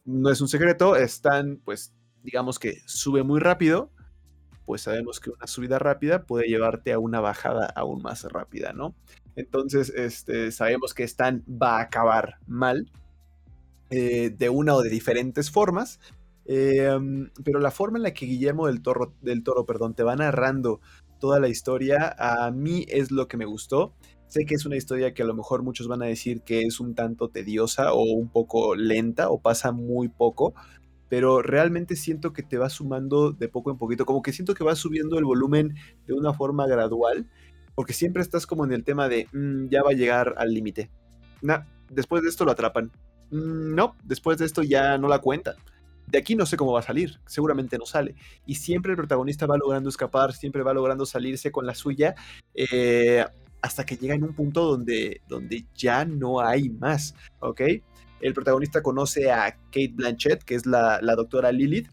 no 0.04 0.28
es 0.28 0.42
un 0.42 0.48
secreto, 0.48 0.94
están, 0.94 1.58
pues, 1.64 1.94
digamos 2.22 2.58
que 2.58 2.82
sube 2.84 3.22
muy 3.22 3.40
rápido, 3.40 3.90
pues 4.66 4.82
sabemos 4.82 5.20
que 5.20 5.30
una 5.30 5.46
subida 5.46 5.78
rápida 5.78 6.24
puede 6.24 6.48
llevarte 6.48 6.92
a 6.92 6.98
una 6.98 7.20
bajada 7.20 7.72
aún 7.74 8.02
más 8.02 8.24
rápida, 8.24 8.74
¿no? 8.74 8.94
Entonces, 9.36 9.88
este, 9.96 10.52
sabemos 10.52 10.92
que 10.92 11.04
Stan 11.04 11.42
va 11.48 11.78
a 11.78 11.84
acabar 11.84 12.34
mal, 12.46 12.92
eh, 13.88 14.34
de 14.36 14.50
una 14.50 14.74
o 14.74 14.82
de 14.82 14.90
diferentes 14.90 15.50
formas, 15.50 15.98
em, 16.44 17.30
pero 17.42 17.58
la 17.58 17.70
forma 17.70 17.96
en 17.96 18.02
la 18.02 18.12
que 18.12 18.26
Guillermo 18.26 18.66
del 18.66 18.82
Toro, 18.82 19.14
del 19.22 19.42
Toro 19.42 19.64
perdón, 19.64 19.94
te 19.94 20.02
va 20.02 20.14
narrando 20.14 20.82
toda 21.18 21.40
la 21.40 21.48
historia, 21.48 22.14
a 22.18 22.50
mí 22.50 22.84
es 22.88 23.10
lo 23.10 23.28
que 23.28 23.36
me 23.36 23.44
gustó. 23.44 23.94
Sé 24.26 24.44
que 24.44 24.54
es 24.54 24.66
una 24.66 24.76
historia 24.76 25.14
que 25.14 25.22
a 25.22 25.26
lo 25.26 25.34
mejor 25.34 25.62
muchos 25.62 25.88
van 25.88 26.02
a 26.02 26.06
decir 26.06 26.42
que 26.42 26.62
es 26.62 26.80
un 26.80 26.94
tanto 26.94 27.28
tediosa 27.28 27.92
o 27.92 28.02
un 28.02 28.28
poco 28.28 28.74
lenta 28.74 29.30
o 29.30 29.40
pasa 29.40 29.72
muy 29.72 30.08
poco, 30.08 30.54
pero 31.08 31.40
realmente 31.40 31.96
siento 31.96 32.32
que 32.32 32.42
te 32.42 32.58
va 32.58 32.68
sumando 32.68 33.32
de 33.32 33.48
poco 33.48 33.70
en 33.70 33.78
poquito, 33.78 34.04
como 34.04 34.22
que 34.22 34.32
siento 34.32 34.54
que 34.54 34.64
va 34.64 34.74
subiendo 34.74 35.18
el 35.18 35.24
volumen 35.24 35.74
de 36.06 36.12
una 36.12 36.34
forma 36.34 36.66
gradual, 36.66 37.26
porque 37.74 37.94
siempre 37.94 38.22
estás 38.22 38.46
como 38.46 38.64
en 38.64 38.72
el 38.72 38.84
tema 38.84 39.08
de 39.08 39.28
mm, 39.32 39.68
ya 39.68 39.82
va 39.82 39.90
a 39.90 39.94
llegar 39.94 40.34
al 40.36 40.52
límite. 40.52 40.90
después 41.90 42.22
de 42.22 42.28
esto 42.28 42.44
lo 42.44 42.52
atrapan. 42.52 42.92
Mm, 43.30 43.74
no, 43.74 43.96
después 44.04 44.38
de 44.38 44.44
esto 44.44 44.62
ya 44.62 44.98
no 44.98 45.08
la 45.08 45.20
cuentan 45.20 45.56
de 46.10 46.18
aquí 46.18 46.34
no 46.34 46.46
sé 46.46 46.56
cómo 46.56 46.72
va 46.72 46.80
a 46.80 46.82
salir, 46.82 47.18
seguramente 47.26 47.78
no 47.78 47.86
sale. 47.86 48.14
Y 48.46 48.54
siempre 48.54 48.92
el 48.92 48.96
protagonista 48.96 49.46
va 49.46 49.56
logrando 49.56 49.88
escapar, 49.88 50.32
siempre 50.32 50.62
va 50.62 50.72
logrando 50.72 51.06
salirse 51.06 51.52
con 51.52 51.66
la 51.66 51.74
suya, 51.74 52.14
eh, 52.54 53.24
hasta 53.60 53.84
que 53.84 53.96
llega 53.96 54.14
en 54.14 54.24
un 54.24 54.34
punto 54.34 54.64
donde, 54.64 55.20
donde 55.28 55.66
ya 55.74 56.04
no 56.04 56.40
hay 56.40 56.70
más, 56.70 57.14
¿ok? 57.40 57.62
El 58.20 58.34
protagonista 58.34 58.82
conoce 58.82 59.30
a 59.30 59.52
Kate 59.66 59.92
Blanchett, 59.94 60.42
que 60.42 60.54
es 60.54 60.66
la, 60.66 61.00
la 61.02 61.14
doctora 61.14 61.52
Lilith, 61.52 61.88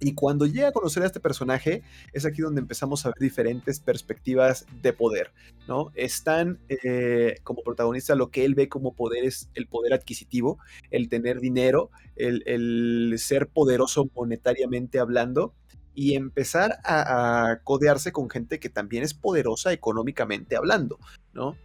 y 0.00 0.14
cuando 0.14 0.46
llega 0.46 0.68
a 0.68 0.72
conocer 0.72 1.02
a 1.02 1.06
este 1.06 1.20
personaje, 1.20 1.82
es 2.12 2.24
aquí 2.24 2.42
donde 2.42 2.60
empezamos 2.60 3.04
a 3.04 3.08
ver 3.08 3.18
diferentes 3.18 3.80
perspectivas 3.80 4.66
de 4.80 4.92
poder, 4.92 5.32
¿no? 5.66 5.90
Están 5.94 6.60
eh, 6.68 7.36
como 7.42 7.62
protagonista 7.62 8.14
lo 8.14 8.30
que 8.30 8.44
él 8.44 8.54
ve 8.54 8.68
como 8.68 8.94
poder 8.94 9.24
es 9.24 9.50
el 9.54 9.66
poder 9.66 9.92
adquisitivo, 9.92 10.58
el 10.90 11.08
tener 11.08 11.40
dinero, 11.40 11.90
el, 12.16 13.14
ser 13.18 13.48
poderoso 13.48 14.08
monetariamente 14.14 15.00
hablando 15.00 15.54
y 15.94 16.14
empezar 16.14 16.78
a, 16.84 17.58
codearse 17.64 18.12
con 18.12 18.30
gente 18.30 18.60
que 18.60 18.68
también 18.68 19.02
es 19.02 19.14
poderosa 19.14 19.72
económicamente 19.72 20.56
hablando, 20.56 20.98
¿no? 21.32 21.56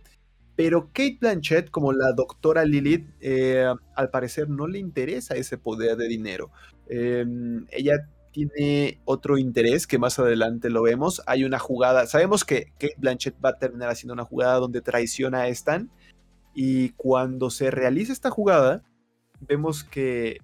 Pero 0.55 0.87
Kate 0.87 1.17
Blanchett, 1.19 1.69
como 1.69 1.93
la 1.93 2.13
doctora 2.13 2.63
Lilith, 2.63 3.07
eh, 3.21 3.65
al 3.95 4.09
parecer 4.09 4.49
no 4.49 4.67
le 4.67 4.77
interesa 4.79 5.35
ese 5.35 5.57
poder 5.57 5.97
de 5.97 6.07
dinero. 6.07 6.51
Em, 6.87 7.65
ella 7.71 8.07
tiene 8.33 8.99
otro 9.05 9.37
interés 9.37 9.87
que 9.87 9.99
más 9.99 10.19
adelante 10.19 10.69
lo 10.69 10.81
vemos. 10.81 11.21
Hay 11.27 11.45
una 11.45 11.59
jugada, 11.59 12.07
sabemos 12.07 12.43
que 12.43 12.73
Kate 12.79 12.95
Blanchett 12.97 13.35
va 13.43 13.49
a 13.49 13.59
terminar 13.59 13.89
haciendo 13.89 14.13
una 14.13 14.25
jugada 14.25 14.55
donde 14.55 14.81
traiciona 14.81 15.41
a 15.41 15.47
Stan 15.49 15.89
y 16.53 16.89
cuando 16.89 17.49
se 17.49 17.71
realiza 17.71 18.11
esta 18.11 18.31
jugada 18.31 18.83
vemos 19.39 19.83
que, 19.83 20.39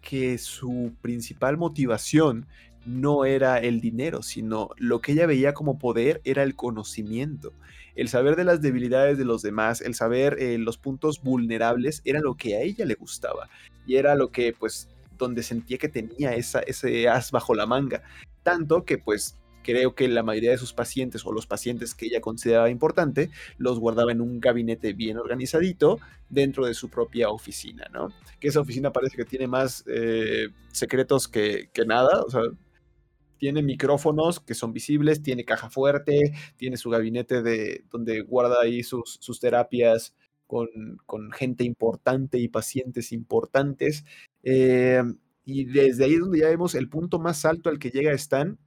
que 0.00 0.38
su 0.38 0.92
principal 1.02 1.58
motivación 1.58 2.46
no 2.86 3.26
era 3.26 3.58
el 3.58 3.82
dinero, 3.82 4.22
sino 4.22 4.70
lo 4.78 5.02
que 5.02 5.12
ella 5.12 5.26
veía 5.26 5.52
como 5.52 5.78
poder 5.78 6.22
era 6.24 6.42
el 6.42 6.56
conocimiento. 6.56 7.52
El 7.94 8.08
saber 8.08 8.36
de 8.36 8.44
las 8.44 8.62
debilidades 8.62 9.18
de 9.18 9.26
los 9.26 9.42
demás, 9.42 9.82
el 9.82 9.94
saber 9.94 10.38
eh, 10.40 10.56
los 10.56 10.78
puntos 10.78 11.22
vulnerables, 11.22 12.00
era 12.06 12.20
lo 12.20 12.36
que 12.36 12.56
a 12.56 12.62
ella 12.62 12.86
le 12.86 12.94
gustaba. 12.94 13.50
Y 13.86 13.96
era 13.96 14.14
lo 14.14 14.30
que 14.30 14.54
pues 14.58 14.88
donde 15.20 15.42
sentía 15.42 15.78
que 15.78 15.88
tenía 15.88 16.34
esa, 16.34 16.60
ese 16.60 17.08
as 17.08 17.30
bajo 17.30 17.54
la 17.54 17.66
manga. 17.66 18.02
Tanto 18.42 18.84
que 18.84 18.98
pues 18.98 19.36
creo 19.62 19.94
que 19.94 20.08
la 20.08 20.22
mayoría 20.22 20.50
de 20.50 20.58
sus 20.58 20.72
pacientes 20.72 21.24
o 21.24 21.32
los 21.32 21.46
pacientes 21.46 21.94
que 21.94 22.06
ella 22.06 22.20
consideraba 22.20 22.70
importante 22.70 23.30
los 23.58 23.78
guardaba 23.78 24.12
en 24.12 24.20
un 24.20 24.40
gabinete 24.40 24.92
bien 24.92 25.18
organizadito 25.18 25.98
dentro 26.28 26.66
de 26.66 26.74
su 26.74 26.88
propia 26.88 27.30
oficina, 27.30 27.86
¿no? 27.92 28.08
Que 28.38 28.48
esa 28.48 28.60
oficina 28.60 28.92
parece 28.92 29.16
que 29.16 29.24
tiene 29.24 29.46
más 29.46 29.84
eh, 29.86 30.48
secretos 30.72 31.28
que, 31.28 31.68
que 31.72 31.84
nada, 31.84 32.22
o 32.22 32.30
sea, 32.30 32.42
tiene 33.38 33.62
micrófonos 33.62 34.38
que 34.38 34.54
son 34.54 34.72
visibles, 34.72 35.22
tiene 35.22 35.44
caja 35.44 35.70
fuerte, 35.70 36.32
tiene 36.56 36.76
su 36.76 36.90
gabinete 36.90 37.42
de 37.42 37.84
donde 37.90 38.20
guarda 38.20 38.60
ahí 38.62 38.82
sus, 38.82 39.18
sus 39.20 39.40
terapias 39.40 40.14
con, 40.46 40.68
con, 41.06 41.32
gente 41.32 41.64
importante 41.64 42.38
y 42.38 42.48
pacientes 42.48 43.12
importantes. 43.12 44.04
Eh, 44.42 45.02
y 45.44 45.64
desde 45.64 46.04
ahí 46.04 46.14
es 46.14 46.20
donde 46.20 46.38
ya 46.38 46.48
vemos 46.48 46.74
el 46.74 46.88
punto 46.88 47.18
más 47.18 47.44
alto 47.44 47.70
al 47.70 47.78
que 47.78 47.90
llega 47.90 48.12
Stan 48.12 48.58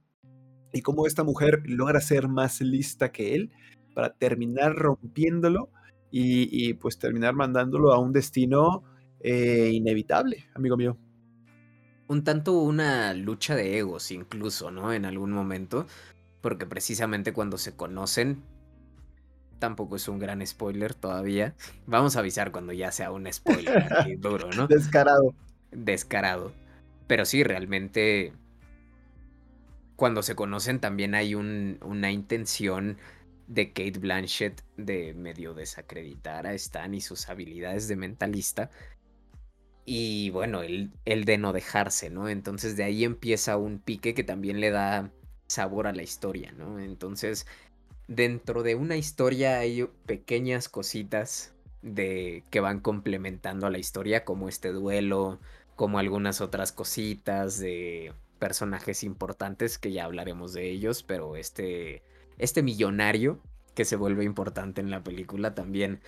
y 0.72 0.82
cómo 0.82 1.06
esta 1.06 1.24
mujer 1.24 1.62
logra 1.64 2.00
ser 2.00 2.28
más 2.28 2.60
lista 2.60 3.12
que 3.12 3.34
él 3.34 3.52
para 3.94 4.12
terminar 4.12 4.74
rompiéndolo 4.74 5.70
y, 6.16 6.74
pues 6.74 6.98
terminar 6.98 7.34
mandándolo 7.34 7.92
a 7.92 7.98
un 7.98 8.12
destino 8.12 8.84
eh, 9.18 9.70
inevitable, 9.72 10.48
amigo 10.54 10.76
mío. 10.76 10.96
Un 12.06 12.22
tanto 12.22 12.52
una 12.52 13.14
lucha 13.14 13.56
de 13.56 13.78
egos 13.78 14.12
incluso, 14.12 14.70
¿no? 14.70 14.92
En 14.92 15.06
algún 15.06 15.32
momento, 15.32 15.86
porque 16.40 16.66
precisamente 16.66 17.32
cuando 17.32 17.58
se 17.58 17.74
conocen, 17.74 18.44
tampoco 19.58 19.96
es 19.96 20.06
un 20.06 20.20
gran 20.20 20.46
spoiler 20.46 20.94
todavía. 20.94 21.56
Vamos 21.86 22.14
a 22.14 22.20
avisar 22.20 22.52
cuando 22.52 22.72
ya 22.72 22.92
sea 22.92 23.10
un 23.10 23.32
spoiler 23.32 23.88
duro, 24.20 24.50
¿no? 24.56 24.68
Descarado 24.68 25.34
descarado. 25.74 26.52
Pero 27.06 27.24
sí, 27.24 27.44
realmente 27.44 28.32
cuando 29.96 30.22
se 30.22 30.34
conocen 30.34 30.80
también 30.80 31.14
hay 31.14 31.34
una 31.34 32.10
intención 32.10 32.98
de 33.46 33.68
Kate 33.68 33.98
Blanchett 33.98 34.62
de 34.76 35.14
medio 35.14 35.54
desacreditar 35.54 36.46
a 36.46 36.54
Stan 36.54 36.94
y 36.94 37.00
sus 37.00 37.28
habilidades 37.28 37.88
de 37.88 37.96
mentalista. 37.96 38.70
Y 39.84 40.30
bueno, 40.30 40.62
el, 40.62 40.92
el 41.04 41.24
de 41.24 41.36
no 41.36 41.52
dejarse, 41.52 42.08
¿no? 42.08 42.28
Entonces 42.28 42.76
de 42.76 42.84
ahí 42.84 43.04
empieza 43.04 43.56
un 43.56 43.78
pique 43.78 44.14
que 44.14 44.24
también 44.24 44.60
le 44.60 44.70
da 44.70 45.12
sabor 45.46 45.86
a 45.86 45.92
la 45.92 46.02
historia, 46.02 46.52
¿no? 46.52 46.80
Entonces, 46.80 47.46
dentro 48.08 48.62
de 48.62 48.74
una 48.74 48.96
historia 48.96 49.58
hay 49.58 49.86
pequeñas 50.06 50.68
cositas 50.68 51.52
de 51.82 52.42
que 52.50 52.60
van 52.60 52.80
complementando 52.80 53.66
a 53.66 53.70
la 53.70 53.78
historia, 53.78 54.24
como 54.24 54.48
este 54.48 54.72
duelo, 54.72 55.38
como 55.76 55.98
algunas 55.98 56.40
otras 56.40 56.72
cositas 56.72 57.58
de 57.58 58.12
personajes 58.38 59.02
importantes 59.04 59.78
que 59.78 59.92
ya 59.92 60.04
hablaremos 60.04 60.52
de 60.52 60.70
ellos, 60.70 61.02
pero 61.02 61.36
este, 61.36 62.02
este 62.38 62.62
millonario 62.62 63.40
que 63.74 63.84
se 63.84 63.96
vuelve 63.96 64.24
importante 64.24 64.80
en 64.80 64.90
la 64.90 65.02
película 65.02 65.54
también, 65.54 66.00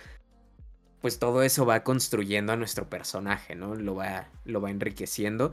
pues 1.01 1.19
todo 1.19 1.43
eso 1.43 1.65
va 1.65 1.83
construyendo 1.83 2.53
a 2.53 2.55
nuestro 2.55 2.89
personaje, 2.89 3.55
¿no? 3.55 3.75
Lo 3.75 3.95
va, 3.95 4.29
lo 4.45 4.61
va 4.61 4.71
enriqueciendo, 4.71 5.51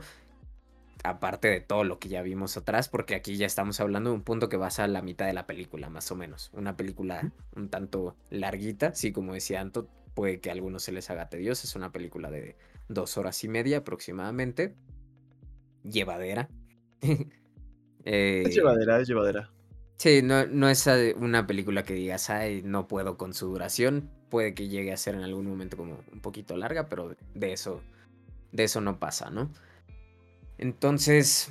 aparte 1.03 1.47
de 1.49 1.61
todo 1.61 1.83
lo 1.83 1.99
que 1.99 2.09
ya 2.09 2.21
vimos 2.21 2.57
atrás, 2.57 2.89
porque 2.89 3.15
aquí 3.15 3.35
ya 3.37 3.45
estamos 3.45 3.79
hablando 3.79 4.09
de 4.09 4.15
un 4.15 4.23
punto 4.23 4.49
que 4.49 4.57
va 4.57 4.67
a 4.67 4.87
la 4.87 5.01
mitad 5.01 5.25
de 5.25 5.33
la 5.33 5.45
película, 5.45 5.89
más 5.89 6.11
o 6.11 6.15
menos. 6.15 6.49
Una 6.53 6.75
película 6.77 7.31
un 7.55 7.69
tanto 7.69 8.15
larguita, 8.29 8.93
sí, 8.95 9.11
como 9.11 9.33
decía 9.33 9.61
Anto, 9.61 9.87
puede 10.13 10.39
que 10.39 10.49
a 10.49 10.53
algunos 10.53 10.83
se 10.83 10.91
les 10.91 11.09
haga 11.09 11.29
tedioso, 11.29 11.67
es 11.67 11.75
una 11.75 11.91
película 11.91 12.31
de 12.31 12.55
dos 12.87 13.17
horas 13.17 13.43
y 13.43 13.47
media 13.47 13.79
aproximadamente. 13.79 14.75
Llevadera. 15.83 16.49
Eh, 18.07 18.43
es 18.45 18.53
llevadera, 18.53 18.99
es 18.99 19.07
llevadera. 19.07 19.49
Sí, 19.97 20.21
no, 20.21 20.45
no 20.45 20.69
es 20.69 20.85
eh, 20.85 21.15
una 21.17 21.47
película 21.47 21.81
que 21.81 21.95
digas, 21.95 22.29
ay, 22.29 22.61
no 22.63 22.87
puedo 22.87 23.17
con 23.17 23.33
su 23.33 23.47
duración. 23.47 24.11
Puede 24.29 24.53
que 24.53 24.67
llegue 24.67 24.93
a 24.93 24.97
ser 24.97 25.15
en 25.15 25.23
algún 25.23 25.47
momento 25.47 25.75
como 25.75 26.03
un 26.13 26.19
poquito 26.21 26.55
larga, 26.55 26.87
pero 26.87 27.15
de 27.33 27.51
eso, 27.51 27.81
de 28.51 28.65
eso 28.65 28.79
no 28.79 28.99
pasa, 28.99 29.31
¿no? 29.31 29.49
Entonces, 30.59 31.49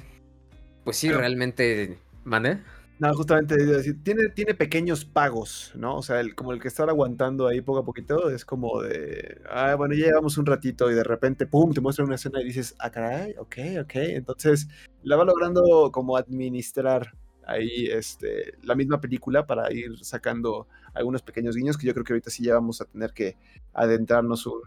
pues 0.85 0.97
sí, 0.97 1.11
realmente. 1.11 1.99
¿Mande? 2.23 2.61
No, 3.01 3.13
justamente 3.13 3.57
tiene, 4.05 4.29
tiene 4.29 4.55
pequeños 4.55 5.05
pagos, 5.05 5.73
¿no? 5.75 5.97
O 5.97 6.03
sea, 6.03 6.21
el, 6.21 6.37
como 6.37 6.53
el 6.53 6.61
que 6.61 6.69
estar 6.69 6.89
aguantando 6.89 7.49
ahí 7.49 7.61
poco 7.61 7.81
a 7.81 7.85
poquito 7.85 8.31
es 8.31 8.45
como 8.45 8.81
de, 8.83 9.41
ah, 9.51 9.75
bueno, 9.75 9.95
ya 9.95 10.07
llevamos 10.07 10.39
un 10.39 10.47
ratito 10.47 10.89
y 10.91 10.95
de 10.95 11.03
repente, 11.03 11.47
pum, 11.47 11.73
te 11.73 11.81
muestran 11.81 12.07
una 12.07 12.15
escena 12.15 12.41
y 12.41 12.45
dices, 12.45 12.77
ah, 12.79 12.91
caray, 12.91 13.35
ok, 13.37 13.57
ok. 13.83 13.95
Entonces, 13.97 14.69
la 15.03 15.17
va 15.17 15.25
logrando 15.25 15.91
como 15.91 16.17
administrar 16.17 17.17
ahí 17.47 17.87
este, 17.87 18.55
la 18.63 18.77
misma 18.77 19.01
película 19.01 19.45
para 19.45 19.73
ir 19.73 19.99
sacando 20.05 20.69
algunos 20.95 21.21
pequeños 21.23 21.57
guiños 21.57 21.77
que 21.77 21.89
yo 21.89 21.95
creo 21.95 22.05
que 22.05 22.13
ahorita 22.13 22.31
sí 22.31 22.45
ya 22.45 22.55
vamos 22.55 22.81
a 22.81 22.85
tener 22.85 23.13
que 23.13 23.37
adentrarnos 23.73 24.47
un, 24.47 24.61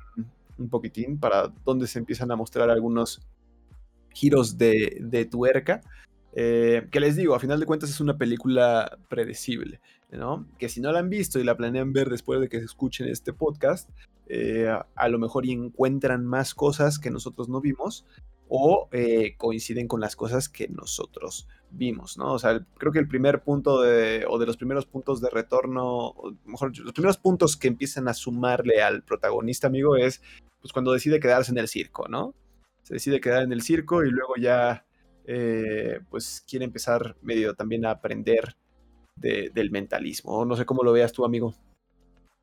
un 0.58 0.70
poquitín 0.70 1.18
para 1.18 1.48
donde 1.64 1.88
se 1.88 2.00
empiezan 2.00 2.30
a 2.32 2.36
mostrar 2.36 2.70
algunos 2.70 3.22
giros 4.14 4.58
de, 4.58 4.98
de 5.00 5.26
tuerca 5.26 5.82
Eh, 6.40 6.88
que 6.92 7.00
les 7.00 7.16
digo, 7.16 7.34
a 7.34 7.40
final 7.40 7.60
de 7.60 7.66
cuentas 7.66 7.90
es 7.90 8.00
una 8.00 8.20
película 8.20 9.00
predecible, 9.10 9.82
¿no? 10.12 10.46
Que 10.60 10.70
si 10.70 10.82
no 10.82 10.92
la 10.92 11.00
han 11.00 11.10
visto 11.10 11.40
y 11.40 11.44
la 11.44 11.58
planean 11.58 11.94
ver 11.94 12.12
después 12.12 12.40
de 12.40 12.48
que 12.48 12.58
escuchen 12.58 13.08
este 13.08 13.34
podcast, 13.34 13.90
eh, 14.28 14.70
a 14.94 15.10
lo 15.10 15.18
mejor 15.18 15.48
encuentran 15.48 16.28
más 16.28 16.54
cosas 16.54 17.00
que 17.00 17.10
nosotros 17.10 17.50
no 17.50 17.60
vimos 17.60 18.06
o 18.50 18.88
eh, 18.92 19.34
coinciden 19.38 19.88
con 19.88 20.00
las 20.00 20.16
cosas 20.16 20.48
que 20.48 20.68
nosotros 20.68 21.48
vimos, 21.72 22.20
¿no? 22.20 22.34
O 22.34 22.38
sea, 22.38 22.64
creo 22.78 22.92
que 22.92 23.00
el 23.00 23.08
primer 23.08 23.42
punto 23.42 23.82
de, 23.82 24.24
o 24.30 24.38
de 24.38 24.46
los 24.46 24.58
primeros 24.58 24.86
puntos 24.86 25.22
de 25.22 25.32
retorno, 25.32 26.10
o 26.10 26.36
mejor, 26.46 26.78
los 26.78 26.94
primeros 26.94 27.18
puntos 27.18 27.58
que 27.58 27.68
empiezan 27.68 28.08
a 28.10 28.14
sumarle 28.14 28.84
al 28.84 29.02
protagonista, 29.02 29.66
amigo, 29.66 29.96
es 29.96 30.22
pues 30.62 30.72
cuando 30.72 30.94
decide 30.94 31.20
quedarse 31.20 31.52
en 31.52 31.58
el 31.58 31.68
circo, 31.68 32.08
¿no? 32.08 32.36
Se 32.84 32.94
decide 32.94 33.22
quedar 33.22 33.42
en 33.42 33.54
el 33.54 33.64
circo 33.64 34.04
y 34.04 34.12
luego 34.12 34.36
ya, 34.40 34.86
eh, 35.28 36.00
pues 36.10 36.44
quiere 36.48 36.66
empezar 36.66 37.18
medio 37.22 37.54
también 37.54 37.86
a 37.86 37.92
aprender 37.92 38.56
del 39.16 39.72
mentalismo. 39.72 40.46
No 40.46 40.56
sé 40.56 40.66
cómo 40.66 40.84
lo 40.84 40.94
veas 40.94 41.12
tú, 41.12 41.26
amigo. 41.26 41.54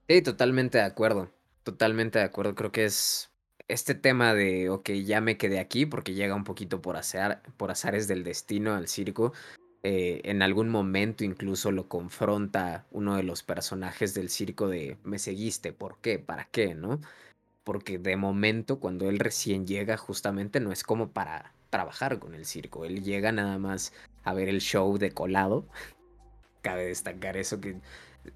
Sí, 0.08 0.22
totalmente 0.22 0.78
de 0.78 0.84
acuerdo. 0.84 1.30
Totalmente 1.62 2.18
de 2.18 2.24
acuerdo. 2.24 2.54
Creo 2.54 2.72
que 2.72 2.84
es 2.84 3.30
este 3.68 3.94
tema 3.94 4.34
de, 4.34 4.68
ok, 4.68 4.90
ya 4.90 5.20
me 5.20 5.38
quedé 5.38 5.60
aquí 5.60 5.86
porque 5.86 6.14
llega 6.14 6.34
un 6.34 6.44
poquito 6.44 6.82
por, 6.82 6.96
azar, 6.96 7.42
por 7.56 7.70
azares 7.70 8.06
del 8.08 8.24
destino 8.24 8.74
al 8.74 8.88
circo. 8.88 9.32
Eh, 9.82 10.20
en 10.24 10.42
algún 10.42 10.68
momento 10.68 11.24
incluso 11.24 11.70
lo 11.70 11.88
confronta 11.88 12.86
uno 12.90 13.16
de 13.16 13.22
los 13.22 13.42
personajes 13.42 14.14
del 14.14 14.30
circo 14.30 14.66
de, 14.66 14.96
me 15.04 15.18
seguiste, 15.18 15.72
¿por 15.72 15.98
qué? 16.00 16.18
¿Para 16.18 16.46
qué? 16.46 16.74
¿No? 16.74 17.00
Porque 17.64 17.98
de 17.98 18.16
momento 18.16 18.80
cuando 18.80 19.08
él 19.10 19.18
recién 19.18 19.66
llega 19.66 19.96
justamente 19.96 20.58
no 20.58 20.72
es 20.72 20.84
como 20.84 21.10
para 21.12 21.52
trabajar 21.74 22.20
con 22.20 22.34
el 22.34 22.46
circo, 22.46 22.84
él 22.84 23.02
llega 23.02 23.32
nada 23.32 23.58
más 23.58 23.92
a 24.22 24.32
ver 24.32 24.48
el 24.48 24.60
show 24.60 24.96
de 24.96 25.10
colado. 25.10 25.66
Cabe 26.62 26.86
destacar 26.86 27.36
eso 27.36 27.60
que 27.60 27.80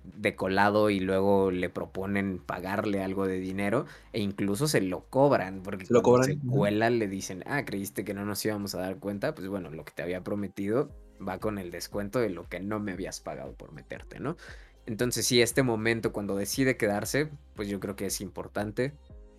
de 0.03 0.35
colado 0.35 0.91
y 0.91 0.99
luego 0.99 1.53
le 1.53 1.71
proponen 1.71 2.41
pagarle 2.41 3.03
algo 3.03 3.27
de 3.27 3.39
dinero 3.39 3.87
e 4.13 4.21
incluso 4.21 4.67
se 4.67 4.83
lo 4.83 5.05
cobran 5.05 5.63
porque 5.63 5.87
lo 5.89 6.03
cuando 6.03 6.25
se 6.25 6.39
cuela 6.39 6.91
le 6.91 7.07
dicen, 7.07 7.45
ah, 7.47 7.65
creíste 7.65 8.05
que 8.05 8.13
no 8.13 8.27
nos 8.27 8.45
íbamos 8.45 8.75
a 8.75 8.81
dar 8.81 8.99
cuenta, 8.99 9.35
pues 9.35 9.49
bueno, 9.49 9.71
lo 9.71 9.85
que 9.85 9.93
te 9.93 10.03
había 10.03 10.23
prometido 10.23 10.91
va 11.27 11.39
con 11.39 11.59
el 11.59 11.71
descuento 11.71 12.19
de 12.19 12.29
lo 12.29 12.49
que 12.49 12.61
no 12.61 12.81
me 12.81 12.93
habías 12.93 13.21
pagado 13.21 13.55
por 13.55 13.73
meterte, 13.73 14.21
¿no? 14.21 14.37
Entonces 14.85 15.27
sí, 15.27 15.41
este 15.41 15.63
momento 15.63 16.13
cuando 16.13 16.37
decide 16.37 16.77
quedarse, 16.77 17.31
pues 17.55 17.69
yo 17.69 17.79
creo 17.81 17.97
que 17.97 18.07
es 18.07 18.21
importante 18.21 18.93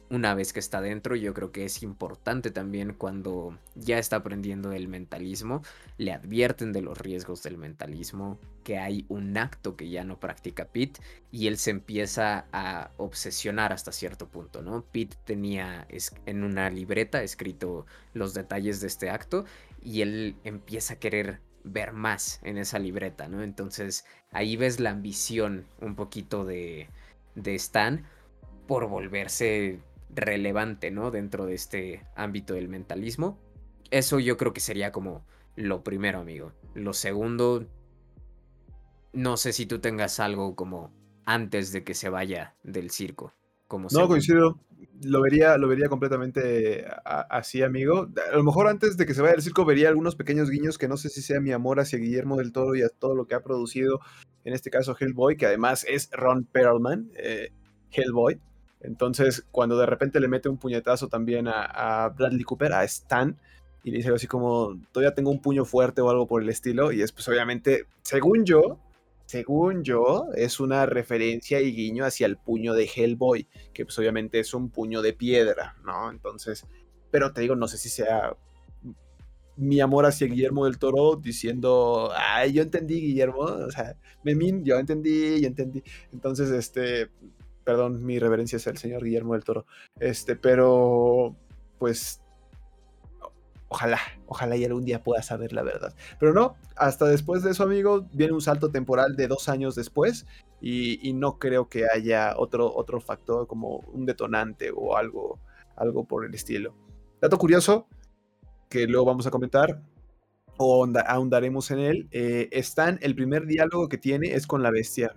una 0.10 0.34
vez 0.34 0.54
que 0.54 0.60
está 0.60 0.82
dentro, 0.82 1.16
yo 1.16 1.34
creo 1.34 1.52
que 1.52 1.66
es 1.66 1.84
importante 1.84 2.50
también 2.50 2.94
cuando 2.94 3.58
ya 3.76 4.00
está 4.00 4.18
aprendiendo 4.18 4.72
el 4.72 4.88
mentalismo, 4.88 5.62
le 5.98 6.12
advierten 6.12 6.74
de 6.74 6.82
los 6.82 6.98
riesgos 6.98 7.44
del 7.44 7.58
mentalismo, 7.58 8.40
que 8.64 8.80
hay 8.80 9.06
un 9.08 9.38
acto 9.38 9.76
que 9.76 9.90
ya 9.90 10.04
no 10.04 10.20
practica 10.20 10.66
Pete 10.66 11.00
y 11.32 11.48
él 11.48 11.58
se 11.58 11.72
empieza 11.72 12.48
a 12.52 12.92
obsesionar 12.98 13.72
hasta 13.72 13.92
cierto 13.92 14.28
punto, 14.28 14.62
¿no? 14.62 14.84
Pete 14.84 15.16
tenía 15.26 15.88
en 16.26 16.44
una 16.44 16.70
libreta 16.70 17.22
escrito 17.22 17.86
los 18.14 18.34
detalles 18.34 18.82
de 18.82 18.88
este 18.88 19.10
acto 19.10 19.46
y 19.82 20.02
él 20.02 20.36
empieza 20.44 20.96
a 20.96 21.00
querer 21.00 21.40
ver 21.64 21.94
más 21.94 22.40
en 22.44 22.58
esa 22.58 22.80
libreta, 22.80 23.28
¿no? 23.28 23.44
Entonces 23.44 24.06
ahí 24.32 24.58
ves 24.58 24.80
la 24.80 24.90
ambición 24.90 25.66
un 25.82 25.96
poquito 25.96 26.46
de, 26.46 26.90
de 27.36 27.56
Stan 27.56 28.06
por 28.68 28.88
volverse 28.88 29.80
relevante, 30.10 30.92
¿no? 30.92 31.12
Dentro 31.12 31.46
de 31.46 31.54
este 31.54 32.06
ámbito 32.16 32.54
del 32.54 32.70
mentalismo. 32.70 33.40
Eso 33.92 34.20
yo 34.20 34.38
creo 34.38 34.54
que 34.54 34.62
sería 34.62 34.92
como 34.92 35.26
lo 35.56 35.84
primero, 35.84 36.20
amigo. 36.20 36.54
Lo 36.74 36.94
segundo, 36.94 37.66
no 39.14 39.38
sé 39.38 39.54
si 39.54 39.66
tú 39.66 39.80
tengas 39.80 40.20
algo 40.20 40.56
como 40.56 40.92
antes 41.26 41.72
de 41.72 41.84
que 41.84 41.94
se 41.94 42.10
vaya 42.10 42.56
del 42.64 42.92
circo. 42.92 43.34
Como 43.68 43.88
no, 43.92 44.08
coincido. 44.08 44.60
Lo 45.04 45.22
vería, 45.22 45.58
lo 45.58 45.68
vería 45.68 45.90
completamente 45.90 46.86
así, 47.06 47.62
amigo. 47.62 48.10
A 48.32 48.36
lo 48.36 48.44
mejor 48.44 48.68
antes 48.68 48.98
de 48.98 49.06
que 49.06 49.14
se 49.14 49.22
vaya 49.22 49.34
del 49.34 49.44
circo 49.44 49.66
vería 49.66 49.90
algunos 49.90 50.16
pequeños 50.16 50.50
guiños 50.50 50.78
que 50.78 50.88
no 50.88 50.98
sé 50.98 51.10
si 51.10 51.22
sea 51.22 51.40
mi 51.40 51.52
amor 51.52 51.80
hacia 51.80 52.00
Guillermo 52.00 52.38
del 52.38 52.52
Toro 52.52 52.76
y 52.76 52.82
a 52.82 52.90
todo 52.90 53.16
lo 53.16 53.28
que 53.28 53.36
ha 53.36 53.44
producido, 53.44 54.00
en 54.44 54.54
este 54.54 54.70
caso 54.72 54.96
Hellboy, 55.00 55.38
que 55.38 55.46
además 55.46 55.86
es 55.88 56.10
Ron 56.12 56.46
Perlman, 56.46 57.12
eh, 57.16 57.52
Hellboy. 57.92 58.40
Entonces, 58.82 59.46
cuando 59.52 59.78
de 59.78 59.86
repente 59.86 60.20
le 60.20 60.28
mete 60.28 60.50
un 60.50 60.58
puñetazo 60.58 61.08
también 61.08 61.48
a, 61.48 62.10
Bradley 62.16 62.44
Cooper, 62.44 62.74
a 62.74 62.84
Stan, 62.86 63.38
y 63.84 63.92
le 63.92 63.98
dice 63.98 64.14
así 64.14 64.28
como, 64.28 64.80
todavía 64.92 65.14
tengo 65.14 65.32
un 65.32 65.42
puño 65.42 65.66
fuerte 65.66 66.02
o 66.02 66.10
algo 66.10 66.28
por 66.28 66.42
el 66.42 66.50
estilo, 66.50 66.92
y 66.92 67.02
es 67.02 67.12
pues 67.12 67.28
obviamente, 67.28 67.86
según 68.02 68.46
yo, 68.46 68.80
según 69.26 69.84
yo, 69.84 70.28
es 70.36 70.60
una 70.60 70.86
referencia 70.86 71.62
y 71.62 71.74
guiño 71.74 72.06
hacia 72.06 72.26
el 72.26 72.38
puño 72.38 72.74
de 72.74 72.90
Hellboy, 72.94 73.48
que 73.74 73.86
pues 73.86 73.98
obviamente 74.00 74.40
es 74.40 74.54
un 74.54 74.70
puño 74.70 75.02
de 75.02 75.14
piedra, 75.14 75.76
¿no? 75.84 76.10
Entonces, 76.10 76.66
pero 77.12 77.32
te 77.34 77.42
digo, 77.42 77.56
no 77.56 77.68
sé 77.68 77.78
si 77.78 77.90
sea 77.90 78.36
mi 79.60 79.82
amor 79.82 80.06
hacia 80.06 80.28
Guillermo 80.28 80.66
del 80.66 80.80
Toro 80.80 81.18
diciendo, 81.18 82.12
ay, 82.16 82.54
yo 82.54 82.64
entendí, 82.64 83.02
Guillermo, 83.02 83.40
o 83.40 83.70
sea, 83.72 83.98
Memín, 84.24 84.64
yo 84.64 84.80
entendí, 84.80 85.42
yo 85.42 85.48
entendí. 85.48 85.84
Entonces, 86.14 86.50
este, 86.50 87.10
perdón, 87.64 88.06
mi 88.06 88.20
reverencia 88.20 88.58
es 88.58 88.68
el 88.68 88.78
señor 88.78 89.04
Guillermo 89.04 89.34
del 89.34 89.44
Toro. 89.44 89.66
Este, 90.00 90.36
pero 90.36 91.36
pues 91.78 92.22
ojalá, 93.70 94.00
ojalá 94.26 94.58
y 94.58 94.66
algún 94.66 94.84
día 94.84 95.04
pueda 95.04 95.22
saber 95.24 95.54
la 95.54 95.64
verdad. 95.64 95.96
Pero 96.20 96.34
no, 96.34 96.56
hasta 96.76 97.06
después 97.06 97.44
de 97.44 97.52
eso, 97.52 97.64
amigo, 97.64 98.08
viene 98.12 98.34
un 98.34 98.42
salto 98.42 98.72
temporal 98.72 99.16
de 99.16 99.28
dos 99.28 99.48
años 99.48 99.76
después 99.76 100.26
y, 100.62 101.14
no 101.14 101.40
creo 101.40 101.70
que 101.70 101.86
haya 101.94 102.34
otro, 102.38 102.74
otro 102.76 103.00
factor 103.00 103.48
como 103.48 103.78
un 103.94 104.06
detonante 104.06 104.72
o 104.76 104.98
algo, 104.98 105.40
algo 105.76 106.04
por 106.04 106.26
el 106.26 106.34
estilo. 106.34 106.76
Dato 107.22 107.38
curioso, 107.38 107.88
que 108.70 108.88
luego 108.88 109.06
vamos 109.06 109.28
a 109.28 109.32
comentar, 109.32 109.82
o 110.58 110.86
ahondaremos 111.06 111.72
en 111.72 111.80
él, 111.80 112.10
eh, 112.12 112.50
el 113.02 113.16
primer 113.16 113.46
diálogo 113.46 113.88
que 113.88 113.98
tiene 113.98 114.34
es 114.34 114.46
con 114.46 114.62
la 114.62 114.72
bestia 114.72 115.16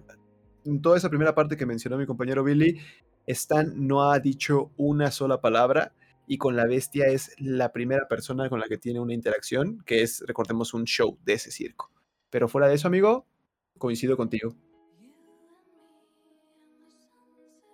en 0.64 0.82
toda 0.82 0.96
esa 0.96 1.08
primera 1.08 1.34
parte 1.34 1.56
que 1.56 1.66
mencionó 1.66 1.96
mi 1.96 2.06
compañero 2.06 2.44
Billy, 2.44 2.80
Stan 3.26 3.72
no 3.86 4.10
ha 4.10 4.18
dicho 4.18 4.70
una 4.76 5.10
sola 5.10 5.40
palabra 5.40 5.92
y 6.26 6.38
con 6.38 6.56
la 6.56 6.66
bestia 6.66 7.06
es 7.06 7.34
la 7.38 7.72
primera 7.72 8.08
persona 8.08 8.48
con 8.48 8.60
la 8.60 8.68
que 8.68 8.78
tiene 8.78 9.00
una 9.00 9.14
interacción, 9.14 9.82
que 9.84 10.02
es, 10.02 10.22
recordemos, 10.26 10.74
un 10.74 10.84
show 10.84 11.18
de 11.24 11.34
ese 11.34 11.50
circo. 11.50 11.90
Pero 12.30 12.48
fuera 12.48 12.68
de 12.68 12.74
eso, 12.74 12.88
amigo, 12.88 13.26
coincido 13.78 14.16
contigo. 14.16 14.54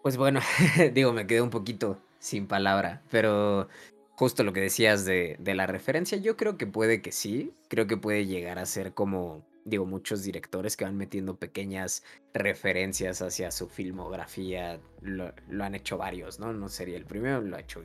Pues 0.03 0.17
bueno, 0.17 0.41
digo, 0.95 1.13
me 1.13 1.27
quedé 1.27 1.43
un 1.43 1.51
poquito 1.51 2.01
sin 2.19 2.47
palabra, 2.47 3.03
pero 3.11 3.69
justo 4.13 4.43
lo 4.43 4.53
que 4.53 4.61
decías 4.61 5.05
de, 5.05 5.37
de, 5.39 5.55
la 5.55 5.67
referencia, 5.67 6.19
yo 6.19 6.37
creo 6.37 6.57
que 6.57 6.67
puede 6.67 7.03
que 7.03 7.13
sí, 7.13 7.53
creo 7.69 7.87
que 7.87 7.97
puede 7.97 8.27
llegar 8.27 8.59
a 8.59 8.67
ser 8.67 8.95
como 8.95 9.45
digo, 9.69 9.85
muchos 9.87 10.23
directores 10.23 10.77
que 10.77 10.85
van 10.85 10.97
metiendo 10.97 11.37
pequeñas 11.37 12.03
referencias 12.33 13.23
hacia 13.23 13.51
su 13.51 13.69
filmografía, 13.69 14.81
lo, 15.03 15.33
han 15.63 15.75
hecho 15.75 15.99
varios, 15.99 16.41
¿no? 16.41 16.53
No 16.53 16.69
sería 16.69 16.97
el 16.97 17.05
primero, 17.05 17.41
lo 17.41 17.57
ha 17.57 17.61
hecho 17.61 17.83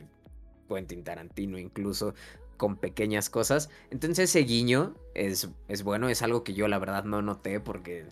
Quentin 0.68 1.04
Tarantino 1.04 1.58
incluso 1.58 2.14
con 2.58 2.78
pequeñas 2.78 3.30
cosas. 3.30 3.70
Entonces 3.92 4.30
ese 4.30 4.40
guiño 4.42 4.96
es, 5.14 5.50
es 5.68 5.84
bueno, 5.84 6.10
es 6.10 6.22
algo 6.22 6.44
que 6.44 6.54
yo 6.54 6.68
la 6.68 6.80
verdad 6.80 7.04
no 7.04 7.22
noté 7.22 7.60
porque 7.60 8.06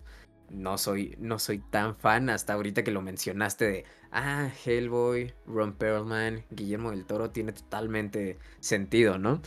no 0.49 0.77
soy, 0.77 1.15
no 1.19 1.39
soy 1.39 1.59
tan 1.59 1.95
fan 1.95 2.29
hasta 2.29 2.53
ahorita 2.53 2.83
que 2.83 2.91
lo 2.91 3.01
mencionaste 3.01 3.65
de, 3.65 3.85
ah, 4.11 4.49
Hellboy, 4.65 5.33
Ron 5.47 5.73
Perlman, 5.73 6.43
Guillermo 6.49 6.91
del 6.91 7.05
Toro, 7.05 7.29
tiene 7.29 7.53
totalmente 7.53 8.37
sentido, 8.59 9.17
¿no? 9.17 9.41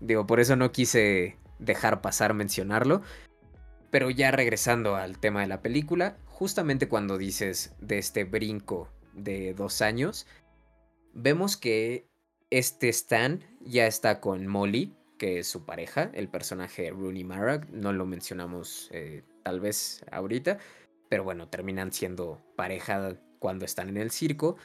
Digo, 0.00 0.26
por 0.26 0.40
eso 0.40 0.56
no 0.56 0.72
quise 0.72 1.38
dejar 1.58 2.02
pasar 2.02 2.34
mencionarlo. 2.34 3.02
Pero 3.92 4.08
ya 4.08 4.30
regresando 4.30 4.96
al 4.96 5.18
tema 5.18 5.42
de 5.42 5.48
la 5.48 5.60
película, 5.60 6.16
justamente 6.24 6.88
cuando 6.88 7.18
dices 7.18 7.74
de 7.78 7.98
este 7.98 8.24
brinco 8.24 8.88
de 9.12 9.52
dos 9.52 9.82
años, 9.82 10.26
vemos 11.12 11.58
que 11.58 12.08
este 12.48 12.88
Stan 12.88 13.44
ya 13.60 13.86
está 13.86 14.18
con 14.18 14.46
Molly, 14.46 14.96
que 15.18 15.40
es 15.40 15.46
su 15.46 15.66
pareja, 15.66 16.10
el 16.14 16.30
personaje 16.30 16.90
Rooney 16.90 17.22
Mara, 17.22 17.66
no 17.70 17.92
lo 17.92 18.06
mencionamos 18.06 18.88
eh, 18.92 19.24
tal 19.42 19.60
vez 19.60 20.02
ahorita, 20.10 20.56
pero 21.10 21.22
bueno, 21.22 21.50
terminan 21.50 21.92
siendo 21.92 22.42
pareja 22.56 23.18
cuando 23.38 23.66
están 23.66 23.90
en 23.90 23.98
el 23.98 24.10
circo, 24.10 24.56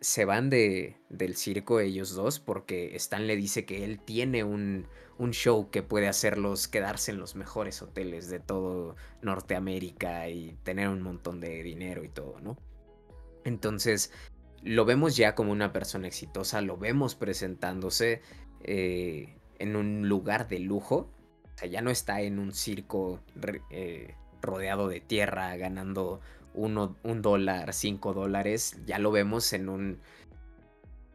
se 0.00 0.24
van 0.24 0.50
de, 0.50 0.96
del 1.08 1.36
circo 1.36 1.80
ellos 1.80 2.14
dos 2.14 2.38
porque 2.40 2.94
Stan 2.96 3.26
le 3.26 3.36
dice 3.36 3.64
que 3.64 3.84
él 3.84 3.98
tiene 3.98 4.44
un, 4.44 4.88
un 5.22 5.30
show 5.30 5.70
que 5.70 5.84
puede 5.84 6.08
hacerlos 6.08 6.66
quedarse 6.66 7.12
en 7.12 7.18
los 7.18 7.36
mejores 7.36 7.80
hoteles 7.80 8.28
de 8.28 8.40
todo 8.40 8.96
Norteamérica 9.22 10.28
y 10.28 10.58
tener 10.64 10.88
un 10.88 11.00
montón 11.00 11.40
de 11.40 11.62
dinero 11.62 12.02
y 12.02 12.08
todo, 12.08 12.40
¿no? 12.40 12.58
Entonces, 13.44 14.10
lo 14.64 14.84
vemos 14.84 15.16
ya 15.16 15.36
como 15.36 15.52
una 15.52 15.72
persona 15.72 16.08
exitosa, 16.08 16.60
lo 16.60 16.76
vemos 16.76 17.14
presentándose 17.14 18.20
eh, 18.64 19.38
en 19.60 19.76
un 19.76 20.08
lugar 20.08 20.48
de 20.48 20.58
lujo 20.58 21.12
O 21.54 21.58
sea, 21.58 21.68
ya 21.68 21.82
no 21.82 21.90
está 21.90 22.20
en 22.20 22.40
un 22.40 22.52
circo 22.52 23.20
eh, 23.70 24.16
rodeado 24.40 24.88
de 24.88 24.98
tierra 24.98 25.56
ganando 25.56 26.20
uno, 26.52 26.96
un 27.04 27.22
dólar, 27.22 27.72
cinco 27.74 28.12
dólares. 28.12 28.76
Ya 28.86 28.98
lo 28.98 29.12
vemos 29.12 29.52
en 29.52 29.68
un, 29.68 30.00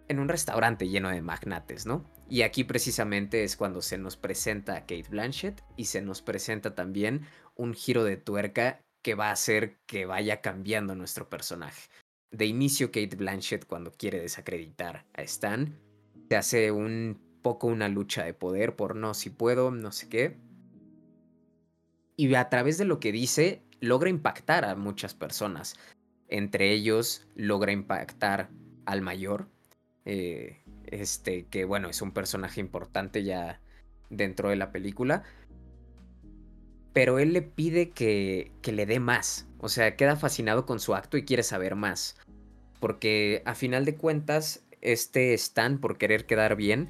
en 0.08 0.20
un 0.20 0.30
restaurante 0.30 0.88
lleno 0.88 1.10
de 1.10 1.22
magnates, 1.22 1.86
¿no? 1.86 2.06
Y 2.30 2.42
aquí 2.42 2.64
precisamente 2.64 3.44
es 3.44 3.56
cuando 3.56 3.82
se 3.82 3.98
nos 3.98 4.18
presenta 4.18 4.76
a 4.76 4.82
Kate 4.82 5.08
Blanchett 5.10 5.64
y 5.78 5.86
se 5.86 6.02
nos 6.02 6.22
presenta 6.22 6.76
también 6.76 7.22
un 7.56 7.74
giro 7.74 8.04
de 8.04 8.18
tuerca 8.18 8.82
que 9.02 9.16
va 9.16 9.30
a 9.30 9.34
hacer 9.34 9.78
que 9.86 10.06
vaya 10.06 10.42
cambiando 10.42 10.94
nuestro 10.96 11.30
personaje. 11.30 11.90
De 12.32 12.46
inicio, 12.46 12.88
Kate 12.88 13.16
Blanchett, 13.16 13.66
cuando 13.66 13.92
quiere 13.92 14.20
desacreditar 14.20 15.06
a 15.14 15.22
Stan, 15.22 15.80
se 16.28 16.36
hace 16.36 16.72
un 16.72 17.18
poco 17.42 17.68
una 17.68 17.88
lucha 17.88 18.26
de 18.26 18.34
poder 18.34 18.76
por 18.76 18.98
no 18.98 19.14
si 19.14 19.30
puedo, 19.30 19.72
no 19.72 19.94
sé 19.94 20.10
qué. 20.10 20.38
Y 22.18 22.34
a 22.36 22.50
través 22.50 22.78
de 22.78 22.84
lo 22.84 23.00
que 23.00 23.14
dice, 23.14 23.62
logra 23.80 24.10
impactar 24.10 24.66
a 24.66 24.76
muchas 24.76 25.14
personas. 25.14 25.76
Entre 26.28 26.74
ellos, 26.74 27.26
logra 27.36 27.72
impactar 27.72 28.50
al 28.86 29.02
mayor, 29.02 29.48
eh, 30.04 30.62
este, 30.88 31.46
que 31.46 31.66
bueno, 31.66 31.90
es 31.90 32.02
un 32.02 32.12
personaje 32.12 32.60
importante 32.60 33.24
ya 33.24 33.62
dentro 34.10 34.50
de 34.50 34.56
la 34.56 34.72
película. 34.72 35.24
Pero 36.94 37.20
él 37.20 37.34
le 37.34 37.44
pide 37.44 37.92
que, 37.92 38.52
que 38.62 38.72
le 38.72 38.86
dé 38.86 39.00
más. 39.00 39.48
O 39.60 39.70
sea, 39.70 39.96
queda 39.96 40.16
fascinado 40.16 40.66
con 40.66 40.80
su 40.80 40.96
acto 40.96 41.18
y 41.18 41.26
quiere 41.26 41.44
saber 41.44 41.76
más. 41.76 42.18
Porque 42.80 43.44
a 43.46 43.56
final 43.56 43.86
de 43.86 43.96
cuentas, 43.96 44.64
este 44.82 45.34
Stan, 45.34 45.80
por 45.80 45.98
querer 45.98 46.26
quedar 46.26 46.56
bien, 46.56 46.90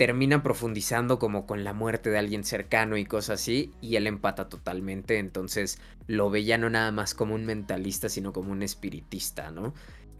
termina 0.00 0.42
profundizando 0.42 1.18
como 1.18 1.44
con 1.44 1.62
la 1.62 1.74
muerte 1.74 2.08
de 2.08 2.16
alguien 2.16 2.42
cercano 2.42 2.96
y 2.96 3.04
cosas 3.04 3.38
así, 3.42 3.74
y 3.82 3.96
él 3.96 4.06
empata 4.06 4.48
totalmente, 4.48 5.18
entonces 5.18 5.78
lo 6.06 6.30
ve 6.30 6.42
ya 6.42 6.56
no 6.56 6.70
nada 6.70 6.90
más 6.90 7.14
como 7.14 7.34
un 7.34 7.44
mentalista, 7.44 8.08
sino 8.08 8.32
como 8.32 8.50
un 8.50 8.62
espiritista, 8.62 9.50
¿no? 9.50 9.74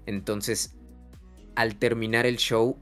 Entonces, 0.05 0.75
al 1.61 1.77
terminar 1.77 2.25
el 2.25 2.39
show, 2.39 2.79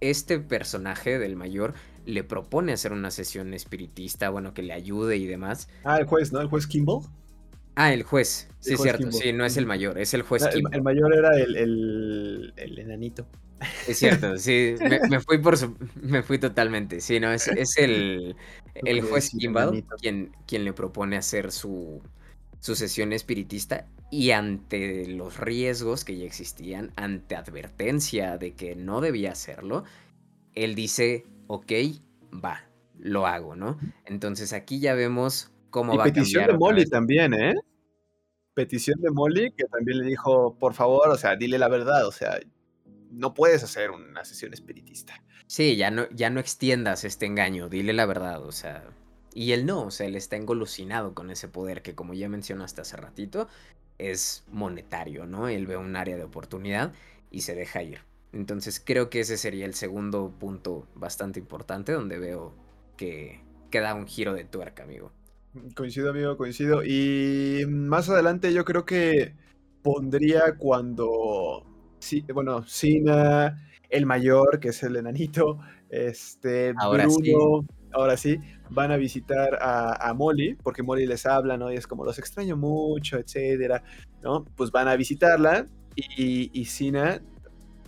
este 0.00 0.38
personaje 0.38 1.18
del 1.18 1.36
mayor 1.36 1.74
le 2.06 2.24
propone 2.24 2.72
hacer 2.72 2.92
una 2.92 3.10
sesión 3.10 3.52
espiritista, 3.52 4.30
bueno, 4.30 4.54
que 4.54 4.62
le 4.62 4.72
ayude 4.72 5.18
y 5.18 5.26
demás. 5.26 5.68
Ah, 5.84 5.98
el 5.98 6.06
juez, 6.06 6.32
¿no? 6.32 6.40
El 6.40 6.48
juez 6.48 6.66
Kimball. 6.66 7.02
Ah, 7.74 7.92
el 7.92 8.04
juez, 8.04 8.48
sí, 8.58 8.72
es 8.72 8.80
cierto, 8.80 9.12
sí, 9.12 9.34
no 9.34 9.44
es 9.44 9.58
el 9.58 9.66
mayor, 9.66 9.98
es 9.98 10.14
el 10.14 10.22
juez. 10.22 10.44
El, 10.44 10.62
el 10.72 10.82
mayor 10.82 11.14
era 11.14 11.38
el, 11.38 11.56
el, 11.56 12.54
el, 12.56 12.78
enanito. 12.78 13.26
Es 13.86 13.98
cierto, 13.98 14.38
sí, 14.38 14.76
me, 15.10 15.20
fui 15.20 15.36
por 15.36 15.56
me 16.00 16.22
fui 16.22 16.38
totalmente, 16.38 17.02
sí, 17.02 17.20
no, 17.20 17.32
es, 17.32 17.48
es 17.48 17.76
el, 17.76 18.34
el 18.74 19.02
juez 19.02 19.28
Kimball 19.28 19.84
quien, 20.00 20.32
quien 20.46 20.64
le 20.64 20.72
propone 20.72 21.18
hacer 21.18 21.52
su, 21.52 22.00
su 22.62 22.76
sesión 22.76 23.12
espiritista 23.12 23.88
y 24.08 24.30
ante 24.30 25.08
los 25.08 25.36
riesgos 25.36 26.04
que 26.04 26.16
ya 26.16 26.24
existían, 26.24 26.92
ante 26.94 27.34
advertencia 27.34 28.38
de 28.38 28.54
que 28.54 28.76
no 28.76 29.00
debía 29.00 29.32
hacerlo, 29.32 29.82
él 30.54 30.76
dice, 30.76 31.26
ok, 31.48 31.72
va, 32.32 32.64
lo 33.00 33.26
hago, 33.26 33.56
¿no? 33.56 33.78
Entonces 34.04 34.52
aquí 34.52 34.78
ya 34.78 34.94
vemos 34.94 35.50
cómo 35.70 35.96
va 35.96 36.04
a 36.04 36.12
cambiar. 36.12 36.52
de 36.52 36.56
Molly 36.56 36.86
también, 36.86 37.34
¿eh? 37.34 37.54
Petición 38.54 39.00
de 39.00 39.10
Molly 39.10 39.52
que 39.56 39.64
también 39.64 39.98
le 39.98 40.06
dijo, 40.06 40.56
por 40.56 40.74
favor, 40.74 41.08
o 41.08 41.16
sea, 41.16 41.34
dile 41.34 41.58
la 41.58 41.68
verdad, 41.68 42.06
o 42.06 42.12
sea, 42.12 42.38
no 43.10 43.34
puedes 43.34 43.64
hacer 43.64 43.90
una 43.90 44.24
sesión 44.24 44.54
espiritista. 44.54 45.20
Sí, 45.48 45.74
ya 45.74 45.90
no, 45.90 46.08
ya 46.10 46.30
no 46.30 46.38
extiendas 46.38 47.02
este 47.02 47.26
engaño, 47.26 47.68
dile 47.68 47.92
la 47.92 48.06
verdad, 48.06 48.40
o 48.46 48.52
sea. 48.52 48.84
Y 49.34 49.52
él 49.52 49.66
no, 49.66 49.84
o 49.84 49.90
sea, 49.90 50.06
él 50.06 50.16
está 50.16 50.36
engolosinado 50.36 51.14
con 51.14 51.30
ese 51.30 51.48
poder 51.48 51.82
que, 51.82 51.94
como 51.94 52.14
ya 52.14 52.28
mencionaste 52.28 52.80
hace 52.82 52.96
ratito, 52.96 53.48
es 53.98 54.44
monetario, 54.50 55.26
¿no? 55.26 55.48
Él 55.48 55.66
ve 55.66 55.76
un 55.76 55.96
área 55.96 56.16
de 56.16 56.24
oportunidad 56.24 56.92
y 57.30 57.42
se 57.42 57.54
deja 57.54 57.82
ir. 57.82 58.00
Entonces 58.32 58.82
creo 58.84 59.10
que 59.10 59.20
ese 59.20 59.36
sería 59.36 59.66
el 59.66 59.74
segundo 59.74 60.32
punto 60.38 60.86
bastante 60.94 61.38
importante 61.38 61.92
donde 61.92 62.18
veo 62.18 62.54
que, 62.96 63.40
que 63.70 63.80
da 63.80 63.94
un 63.94 64.06
giro 64.06 64.34
de 64.34 64.44
tuerca, 64.44 64.84
amigo. 64.84 65.12
Coincido, 65.74 66.10
amigo, 66.10 66.36
coincido. 66.36 66.82
Y 66.82 67.64
más 67.68 68.08
adelante 68.08 68.52
yo 68.52 68.64
creo 68.64 68.86
que 68.86 69.34
pondría 69.82 70.56
cuando, 70.56 71.66
sí, 71.98 72.24
bueno, 72.32 72.66
Sina, 72.66 73.68
el 73.90 74.06
mayor, 74.06 74.60
que 74.60 74.68
es 74.68 74.82
el 74.82 74.96
enanito, 74.96 75.58
este, 75.90 76.72
ahora 76.78 77.06
Bruno, 77.06 77.66
ahora 77.92 78.16
sí, 78.16 78.38
van 78.72 78.92
a 78.92 78.96
visitar 78.96 79.58
a, 79.60 80.12
Molly, 80.14 80.54
porque 80.62 80.82
Molly 80.82 81.06
les 81.06 81.26
habla, 81.26 81.56
¿no? 81.56 81.72
Y 81.72 81.76
es 81.76 81.86
como, 81.86 82.04
los 82.04 82.18
extraño 82.18 82.56
mucho, 82.56 83.18
etcétera, 83.18 83.82
¿no? 84.22 84.44
Pues 84.56 84.70
van 84.70 84.88
a 84.88 84.96
visitarla 84.96 85.66
y, 85.96 86.50
y 86.58 86.64
Sina 86.64 87.20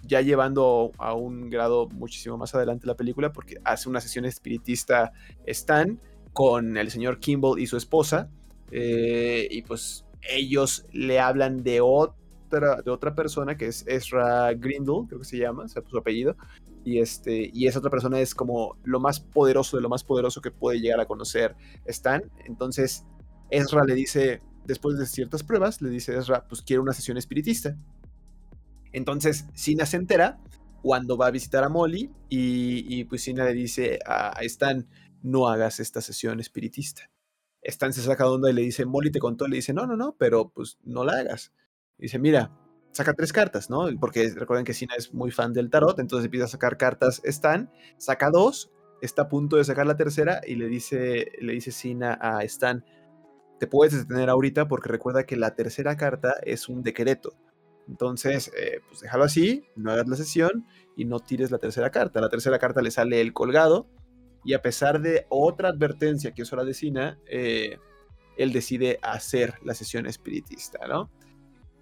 ya 0.07 0.20
llevando 0.20 0.93
a 0.99 1.14
un 1.14 1.51
grado 1.51 1.89
muchísimo 1.89 2.37
más 2.37 2.55
adelante 2.55 2.87
la 2.87 2.97
película, 2.97 3.32
porque 3.32 3.57
hace 3.64 3.89
una 3.89 4.01
sesión 4.01 4.24
espiritista 4.24 5.12
Stan 5.47 5.99
con 6.32 6.76
el 6.76 6.91
señor 6.91 7.20
Kimball 7.20 7.61
y 7.61 7.66
su 7.66 7.76
esposa, 7.76 8.28
eh, 8.70 9.47
y 9.51 9.62
pues 9.62 10.05
ellos 10.28 10.87
le 10.93 11.20
hablan 11.20 11.62
de 11.62 11.80
otra, 11.80 12.82
de 12.82 12.91
otra 12.91 13.14
persona 13.14 13.57
que 13.57 13.66
es 13.66 13.87
Ezra 13.87 14.53
Grindle, 14.55 15.07
creo 15.07 15.20
que 15.20 15.24
se 15.24 15.39
llama, 15.39 15.68
sea, 15.68 15.82
su 15.87 15.97
apellido, 15.97 16.37
y, 16.85 16.99
este, 16.99 17.51
y 17.53 17.66
esa 17.66 17.78
otra 17.78 17.91
persona 17.91 18.20
es 18.20 18.35
como 18.35 18.76
lo 18.85 19.01
más 19.01 19.20
poderoso 19.20 19.76
de 19.76 19.82
lo 19.82 19.89
más 19.89 20.05
poderoso 20.05 20.41
que 20.41 20.51
puede 20.51 20.80
llegar 20.80 21.01
a 21.01 21.07
conocer 21.07 21.57
Stan, 21.87 22.22
entonces 22.45 23.05
Ezra 23.51 23.85
le 23.85 23.95
dice, 23.95 24.43
después 24.64 24.99
de 24.99 25.07
ciertas 25.07 25.43
pruebas, 25.43 25.80
le 25.82 25.91
dice 25.91 26.16
Ezra, 26.16 26.47
pues 26.49 26.62
quiero 26.62 26.82
una 26.82 26.93
sesión 26.93 27.16
espiritista, 27.16 27.76
entonces 28.93 29.47
Sina 29.55 29.87
se 29.87 29.97
entera 29.97 30.39
cuando 30.85 31.16
va 31.16 31.26
a 31.28 31.30
visitar 31.30 31.64
a 31.64 31.68
Molly 31.68 32.11
y, 32.28 33.05
pues 33.05 33.22
Sina 33.22 33.45
le 33.45 33.55
dice 33.55 33.99
a, 34.07 34.32
Stan, 34.43 34.87
no 35.22 35.49
hagas 35.49 35.80
esta 35.80 36.01
sesión 36.01 36.41
espiritista. 36.41 37.11
Stan 37.62 37.93
se 37.93 38.03
saca 38.03 38.24
de 38.24 38.30
onda 38.30 38.51
y 38.51 38.53
le 38.53 38.61
dice, 38.61 38.85
Molly 38.85 39.11
te 39.11 39.18
contó, 39.18 39.49
le 39.49 39.57
dice, 39.57 39.72
no, 39.72 39.87
no, 39.87 39.97
no, 39.97 40.14
pero 40.18 40.51
pues 40.51 40.78
no 40.85 41.05
la 41.05 41.14
hagas. 41.14 41.53
dice, 41.97 42.18
mira, 42.18 42.51
saca 42.95 43.13
tres 43.13 43.33
cartas, 43.33 43.71
¿no? 43.71 43.89
Porque 44.01 44.33
recuerden 44.35 44.65
que 44.65 44.73
Sina 44.73 44.95
es 44.97 45.13
muy 45.13 45.33
fan 45.33 45.53
del 45.53 45.69
tarot, 45.69 45.99
entonces 45.99 46.27
empieza 46.27 46.47
a 46.47 46.49
sacar 46.49 46.77
cartas 46.77 47.21
Stan, 47.25 47.71
saca 47.99 48.31
dos, 48.31 48.71
está 49.03 49.23
a 49.23 49.29
punto 49.29 49.57
de 49.57 49.65
sacar 49.65 49.87
la 49.87 49.97
tercera 49.97 50.41
y 50.47 50.55
le 50.55 50.69
dice, 50.69 51.33
le 51.41 51.55
dice 51.55 51.73
Sina 51.73 52.17
a 52.21 52.45
Stan, 52.45 52.85
te 53.59 53.67
puedes 53.67 53.95
detener 53.95 54.31
ahorita 54.31 54.69
porque 54.69 54.89
recuerda 54.89 55.25
que 55.25 55.37
la 55.37 55.57
tercera 55.57 55.97
carta 55.97 56.37
es 56.45 56.69
un 56.69 56.83
decreto. 56.83 57.35
Entonces, 57.89 58.51
eh, 58.57 58.81
pues 58.89 59.01
déjalo 59.01 59.25
así, 59.25 59.65
no 59.75 59.91
hagas 59.91 60.09
la 60.09 60.17
sesión 60.17 60.65
y 60.97 61.05
no 61.05 61.19
tires 61.19 61.51
la 61.51 61.59
tercera 61.59 61.91
carta. 61.91 62.21
La 62.21 62.29
tercera 62.29 62.59
carta 62.59 62.81
le 62.81 62.93
sale 62.93 63.21
el 63.21 63.33
colgado 63.33 63.89
y 64.45 64.55
a 64.55 64.63
pesar 64.63 65.01
de 65.01 65.27
otra 65.31 65.71
advertencia 65.71 66.33
que 66.33 66.43
es 66.43 66.53
hora 66.53 66.65
de 66.65 66.75
Sina, 66.75 67.19
eh, 67.27 67.79
él 68.37 68.53
decide 68.53 69.01
hacer 69.03 69.55
la 69.65 69.75
sesión 69.75 70.07
espiritista, 70.07 70.87
¿no? 70.87 71.11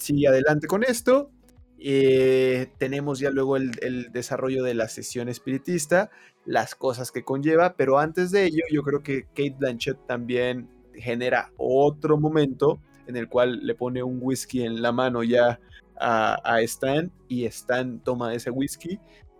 Sigue 0.03 0.29
adelante 0.29 0.67
con 0.67 0.83
esto. 0.83 1.31
Eh, 1.79 2.73
tenemos 2.79 3.19
ya 3.19 3.31
luego 3.31 3.57
el, 3.57 3.73
el, 3.83 4.13
desarrollo 4.13 4.63
de 4.63 4.75
la 4.75 4.89
sesión 4.89 5.29
espiritista, 5.29 6.11
las 6.45 6.75
cosas 6.75 7.11
que 7.11 7.25
conlleva, 7.25 7.77
pero 7.77 7.99
antes 7.99 8.31
de 8.31 8.45
ello 8.45 8.63
yo 8.71 8.83
creo 8.83 9.03
que 9.03 9.25
Kate 9.25 9.57
Blanchett 9.59 10.07
también 10.07 10.69
genera 10.95 11.53
otro 11.57 12.19
momento 12.19 12.81
en 13.07 13.17
el 13.17 13.29
cual 13.29 13.65
le 13.65 13.75
pone 13.75 14.03
un 14.03 14.19
whisky 14.21 14.63
en 14.63 14.83
la 14.83 14.93
mano 14.93 15.23
ya 15.23 15.61
a, 16.01 16.61
Stan 16.63 17.13
y 17.29 17.45
Stan 17.45 18.01
toma 18.01 18.35
ese 18.35 18.51
whisky. 18.51 18.99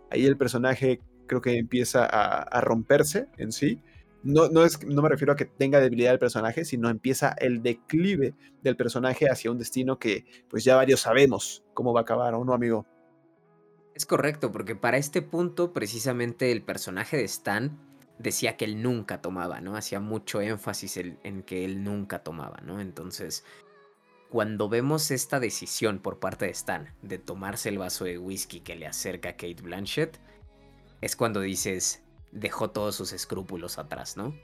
Ahí 0.09 0.25
el 0.25 0.37
personaje 0.37 1.01
creo 1.27 1.41
que 1.41 1.57
empieza 1.57 2.05
a, 2.05 2.61
romperse 2.61 3.27
en 3.37 3.51
sí. 3.51 3.81
No, 4.23 4.47
no, 4.47 4.63
es, 4.63 4.85
no 4.85 5.01
me 5.01 5.09
refiero 5.09 5.33
a 5.33 5.35
que 5.35 5.45
tenga 5.45 5.79
debilidad 5.79 6.13
el 6.13 6.19
personaje, 6.19 6.63
sino 6.63 6.89
empieza 6.89 7.35
el 7.37 7.61
declive 7.61 8.33
del 8.61 8.77
personaje 8.77 9.29
hacia 9.29 9.51
un 9.51 9.57
destino 9.57 9.99
que 9.99 10.25
pues 10.49 10.63
ya 10.63 10.75
varios 10.75 11.01
sabemos 11.01 11.63
cómo 11.73 11.93
va 11.93 12.01
a 12.01 12.03
acabar, 12.03 12.33
¿o 12.33 12.45
no, 12.45 12.53
amigo? 12.53 12.85
Es 13.95 14.05
correcto, 14.05 14.51
porque 14.51 14.75
para 14.75 14.97
este 14.97 15.21
punto 15.21 15.73
precisamente 15.73 16.51
el 16.51 16.63
personaje 16.63 17.17
de 17.17 17.25
Stan 17.25 17.77
decía 18.17 18.55
que 18.55 18.65
él 18.65 18.81
nunca 18.81 19.21
tomaba, 19.21 19.59
¿no? 19.61 19.75
Hacía 19.75 19.99
mucho 19.99 20.41
énfasis 20.41 20.97
en 20.97 21.43
que 21.43 21.65
él 21.65 21.83
nunca 21.83 22.23
tomaba, 22.23 22.61
¿no? 22.61 22.79
Entonces, 22.79 23.43
cuando 24.33 24.67
vemos 24.67 25.11
esta 25.11 25.39
decisión 25.39 25.99
por 25.99 26.19
parte 26.19 26.45
de 26.45 26.51
Stan 26.53 26.91
de 27.03 27.19
tomarse 27.19 27.69
el 27.69 27.77
vaso 27.77 28.05
de 28.05 28.17
whisky 28.17 28.61
que 28.61 28.75
le 28.75 28.87
acerca 28.87 29.29
a 29.29 29.33
Kate 29.33 29.61
Blanchett, 29.61 30.19
es 31.01 31.15
cuando 31.15 31.39
dices, 31.39 32.01
dejó 32.33 32.71
todos 32.71 32.95
sus 32.95 33.13
escrúpulos 33.13 33.77
atrás, 33.77 34.17
¿no? 34.17 34.35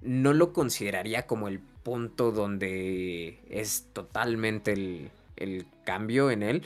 No 0.00 0.32
lo 0.32 0.52
consideraría 0.52 1.26
como 1.26 1.48
el 1.48 1.60
punto 1.60 2.32
donde 2.32 3.40
es 3.48 3.86
totalmente 3.92 4.72
el, 5.36 5.66
cambio 5.84 6.30
en 6.30 6.42
él. 6.42 6.62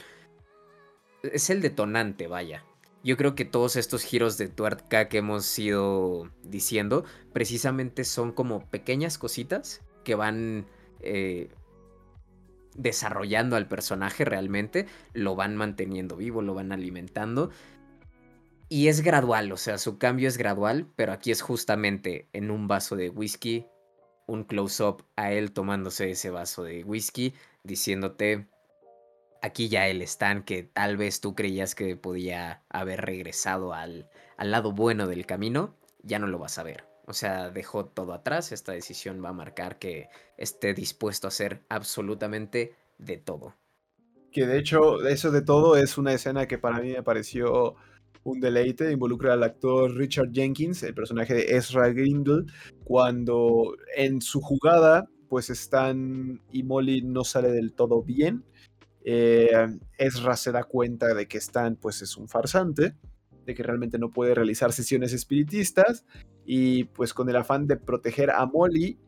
Es 1.22 1.50
el 1.50 1.60
detonante, 1.60 2.26
vaya. 2.26 2.64
yo 3.02 3.16
creo 3.16 3.34
que 3.34 3.44
todos 3.44 3.76
estos 3.76 4.02
giros 4.02 4.38
de 4.38 4.48
tuerca 4.48 5.08
que 5.08 5.18
hemos 5.18 5.58
ido 5.58 6.30
diciendo, 6.42 7.04
precisamente 7.32 8.04
son 8.04 8.32
como 8.32 8.64
pequeñas 8.66 9.18
cositas 9.18 9.82
que 10.04 10.14
van 10.14 10.66
eh, 11.00 11.48
desarrollando 12.74 13.56
al 13.56 13.66
personaje 13.68 14.24
realmente, 14.24 14.86
lo 15.12 15.34
van 15.36 15.56
manteniendo 15.56 16.16
vivo, 16.16 16.42
lo 16.42 16.54
van 16.54 16.72
alimentando. 16.72 17.50
Y 18.68 18.88
es 18.88 19.02
gradual, 19.02 19.52
o 19.52 19.56
sea, 19.56 19.78
su 19.78 19.98
cambio 19.98 20.28
es 20.28 20.38
gradual, 20.38 20.90
pero 20.96 21.12
aquí 21.12 21.30
es 21.30 21.42
justamente 21.42 22.28
en 22.32 22.50
un 22.50 22.66
vaso 22.66 22.96
de 22.96 23.10
whisky, 23.10 23.66
un 24.26 24.44
close-up 24.44 25.04
a 25.16 25.32
él 25.32 25.52
tomándose 25.52 26.10
ese 26.10 26.30
vaso 26.30 26.64
de 26.64 26.82
whisky, 26.82 27.34
diciéndote, 27.62 28.48
aquí 29.42 29.68
ya 29.68 29.86
él 29.88 30.00
Stan 30.02 30.42
que 30.42 30.62
tal 30.62 30.96
vez 30.96 31.20
tú 31.20 31.34
creías 31.34 31.74
que 31.74 31.96
podía 31.96 32.62
haber 32.70 33.02
regresado 33.02 33.74
al, 33.74 34.08
al 34.38 34.50
lado 34.50 34.72
bueno 34.72 35.06
del 35.06 35.26
camino, 35.26 35.76
ya 36.02 36.18
no 36.18 36.26
lo 36.26 36.38
vas 36.38 36.58
a 36.58 36.62
ver. 36.62 36.84
O 37.06 37.12
sea, 37.12 37.50
dejó 37.50 37.84
todo 37.84 38.14
atrás, 38.14 38.50
esta 38.50 38.72
decisión 38.72 39.22
va 39.22 39.28
a 39.28 39.34
marcar 39.34 39.78
que 39.78 40.08
esté 40.38 40.72
dispuesto 40.72 41.26
a 41.26 41.28
hacer 41.28 41.62
absolutamente 41.68 42.74
de 42.96 43.18
todo. 43.18 43.54
Que 44.32 44.46
de 44.46 44.58
hecho, 44.58 45.06
eso 45.06 45.30
de 45.30 45.42
todo 45.42 45.76
es 45.76 45.98
una 45.98 46.14
escena 46.14 46.48
que 46.48 46.58
para 46.58 46.80
mí 46.80 46.92
me 46.92 47.02
pareció 47.02 47.76
un 48.24 48.40
deleite. 48.40 48.90
Involucra 48.90 49.34
al 49.34 49.42
actor 49.42 49.94
Richard 49.94 50.32
Jenkins, 50.32 50.82
el 50.82 50.94
personaje 50.94 51.34
de 51.34 51.56
Ezra 51.56 51.90
Grindle, 51.90 52.44
cuando 52.82 53.76
en 53.96 54.20
su 54.20 54.40
jugada, 54.40 55.08
pues 55.28 55.50
Stan 55.50 56.40
y 56.50 56.62
Molly 56.62 57.02
no 57.02 57.24
sale 57.24 57.50
del 57.50 57.72
todo 57.72 58.02
bien 58.02 58.44
eh, 59.04 59.50
Ezra 59.98 60.34
se 60.34 60.50
da 60.50 60.64
cuenta 60.64 61.12
de 61.14 61.28
que 61.28 61.38
Stan 61.38 61.76
pues 61.76 62.00
es 62.00 62.16
un 62.16 62.26
farsante, 62.26 62.94
de 63.44 63.54
que 63.54 63.62
realmente 63.62 63.98
no 63.98 64.10
puede 64.10 64.34
realizar 64.34 64.72
sesiones 64.72 65.12
espiritistas 65.12 66.06
y 66.46 66.84
pues 66.84 67.12
con 67.12 67.28
el 67.28 67.36
afán 67.36 67.66
de 67.66 67.76
proteger 67.76 68.30
a 68.30 68.46
Molly, 68.46 68.98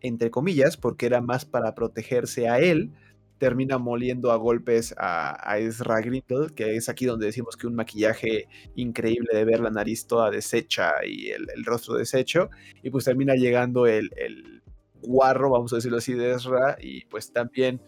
entre 0.00 0.30
comillas, 0.30 0.76
porque 0.76 1.06
era 1.06 1.20
más 1.20 1.44
para 1.44 1.74
protegerse 1.74 2.48
a 2.48 2.60
él, 2.60 2.92
termina 3.38 3.78
moliendo 3.78 4.32
a 4.32 4.36
golpes 4.36 4.94
a, 4.96 5.58
Ezra 5.58 6.00
Grindle, 6.00 6.54
que 6.54 6.76
es 6.76 6.88
aquí 6.88 7.04
donde 7.04 7.26
decimos 7.26 7.56
que 7.56 7.66
un 7.66 7.74
maquillaje 7.74 8.48
increíble 8.74 9.34
de 9.34 9.44
ver 9.44 9.60
la 9.60 9.70
nariz 9.70 10.06
toda 10.06 10.30
deshecha 10.30 10.92
y 11.06 11.30
el, 11.30 11.46
rostro 11.64 11.94
deshecho, 11.94 12.50
y 12.82 12.90
pues 12.90 13.04
termina 13.04 13.34
llegando 13.34 13.86
el, 13.86 14.10
el 14.16 14.62
guarro, 15.02 15.50
vamos 15.50 15.72
a 15.72 15.76
decirlo 15.76 15.98
así, 15.98 16.14
de 16.14 16.32
Ezra, 16.32 16.76
y 16.80 17.04
pues 17.06 17.32
también 17.32 17.80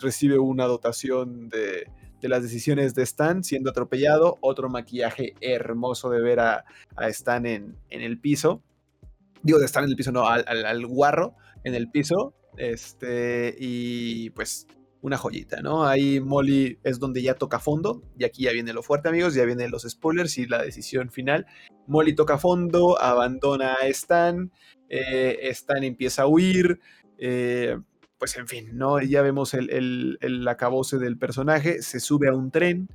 recibe 0.00 0.38
una 0.38 0.64
dotación 0.66 1.48
de, 1.48 1.86
las 2.22 2.42
decisiones 2.42 2.94
de 2.94 3.02
Stan 3.02 3.42
siendo 3.42 3.70
atropellado, 3.70 4.38
otro 4.40 4.68
maquillaje 4.68 5.34
hermoso 5.40 6.10
de 6.10 6.20
ver 6.20 6.40
a, 6.40 6.64
Stan 7.08 7.46
en, 7.46 7.76
el 7.90 8.18
piso. 8.18 8.62
Digo, 9.42 9.58
de 9.58 9.64
Stan 9.64 9.84
en 9.84 9.90
el 9.90 9.96
piso, 9.96 10.12
no, 10.12 10.26
al, 10.28 10.86
guarro 10.86 11.34
en 11.64 11.74
el 11.74 11.90
piso. 11.90 12.34
Este, 12.56 13.56
y 13.58 14.30
pues 14.30 14.66
una 15.02 15.18
joyita, 15.18 15.60
¿no? 15.60 15.84
Ahí 15.84 16.20
Molly 16.20 16.78
es 16.84 16.98
donde 16.98 17.22
ya 17.22 17.34
toca 17.34 17.58
fondo, 17.58 18.02
y 18.16 18.24
aquí 18.24 18.44
ya 18.44 18.52
viene 18.52 18.72
lo 18.72 18.82
fuerte, 18.82 19.08
amigos, 19.08 19.34
ya 19.34 19.44
vienen 19.44 19.70
los 19.70 19.82
spoilers 19.82 20.38
y 20.38 20.46
la 20.46 20.62
decisión 20.62 21.10
final. 21.10 21.46
Molly 21.86 22.14
toca 22.14 22.38
fondo, 22.38 22.98
abandona 23.00 23.74
a 23.74 23.86
Stan, 23.88 24.50
eh, 24.88 25.38
Stan 25.50 25.82
empieza 25.82 26.22
a 26.22 26.28
huir, 26.28 26.80
eh, 27.18 27.78
pues 28.16 28.36
en 28.36 28.46
fin, 28.46 28.70
¿no? 28.72 29.00
Ya 29.02 29.22
vemos 29.22 29.52
el, 29.54 30.18
el, 30.20 30.48
acabose 30.48 30.98
del 30.98 31.18
personaje, 31.18 31.82
se 31.82 31.98
sube 31.98 32.28
a 32.28 32.34
un 32.34 32.52
tren, 32.52 32.88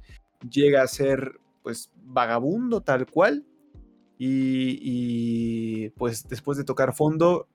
llega 0.49 0.81
a 0.83 0.87
ser 0.87 1.39
pues 1.61 1.91
vagabundo 1.95 2.79
tal 2.79 3.05
cual 3.07 3.45
y, 4.17 5.89
pues 5.91 6.27
después 6.29 6.57
de 6.57 6.63
tocar 6.63 6.95
fondo 6.95 7.47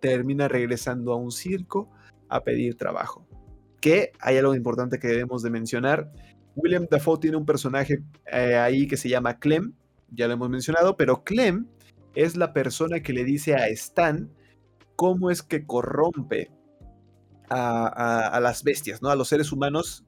termina 0.00 0.46
regresando 0.48 1.12
a 1.12 1.16
un 1.16 1.32
circo 1.32 1.90
a 2.28 2.44
pedir 2.44 2.76
trabajo. 2.76 3.26
Que 3.80 4.12
hay 4.20 4.36
algo 4.36 4.54
importante 4.54 4.98
que 4.98 5.08
debemos 5.08 5.42
de 5.42 5.50
mencionar. 5.50 6.12
William 6.56 6.86
Dafoe 6.90 7.18
tiene 7.18 7.36
un 7.36 7.46
personaje 7.46 8.02
eh, 8.30 8.56
ahí 8.56 8.86
que 8.86 8.96
se 8.96 9.08
llama 9.08 9.38
Clem, 9.38 9.72
ya 10.10 10.26
lo 10.26 10.34
hemos 10.34 10.50
mencionado, 10.50 10.96
pero 10.96 11.22
Clem 11.24 11.66
es 12.14 12.36
la 12.36 12.52
persona 12.52 13.00
que 13.00 13.12
le 13.12 13.24
dice 13.24 13.54
a 13.54 13.68
Stan 13.68 14.30
cómo 14.96 15.30
es 15.30 15.42
que 15.42 15.64
corrompe 15.64 16.50
a, 17.48 18.38
las 18.40 18.62
bestias, 18.62 19.02
¿no? 19.02 19.08
A 19.10 19.16
los 19.16 19.28
seres 19.28 19.50
humanos, 19.52 20.04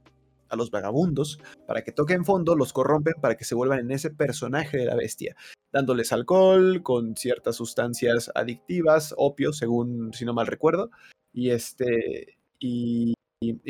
a 0.48 0.56
los 0.56 0.70
vagabundos, 0.70 1.40
para 1.66 1.82
que 1.82 1.92
toquen 1.92 2.24
fondo, 2.24 2.54
los 2.54 2.72
corrompen 2.72 3.14
para 3.20 3.36
que 3.36 3.44
se 3.44 3.54
vuelvan 3.54 3.80
en 3.80 3.90
ese 3.90 4.10
personaje 4.10 4.76
de 4.78 4.84
la 4.84 4.94
bestia, 4.94 5.34
dándoles 5.72 6.12
alcohol 6.12 6.82
con 6.82 7.16
ciertas 7.16 7.56
sustancias 7.56 8.30
adictivas, 8.34 9.14
opio, 9.16 9.52
según 9.52 10.12
si 10.12 10.24
no 10.24 10.34
mal 10.34 10.46
recuerdo, 10.46 10.90
y 11.32 11.50
este, 11.50 12.36
y, 12.58 13.14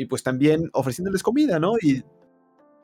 pues 0.09 0.23
también 0.23 0.69
ofreciéndoles 0.73 1.23
comida, 1.23 1.59
¿no? 1.59 1.73
Y 1.81 2.03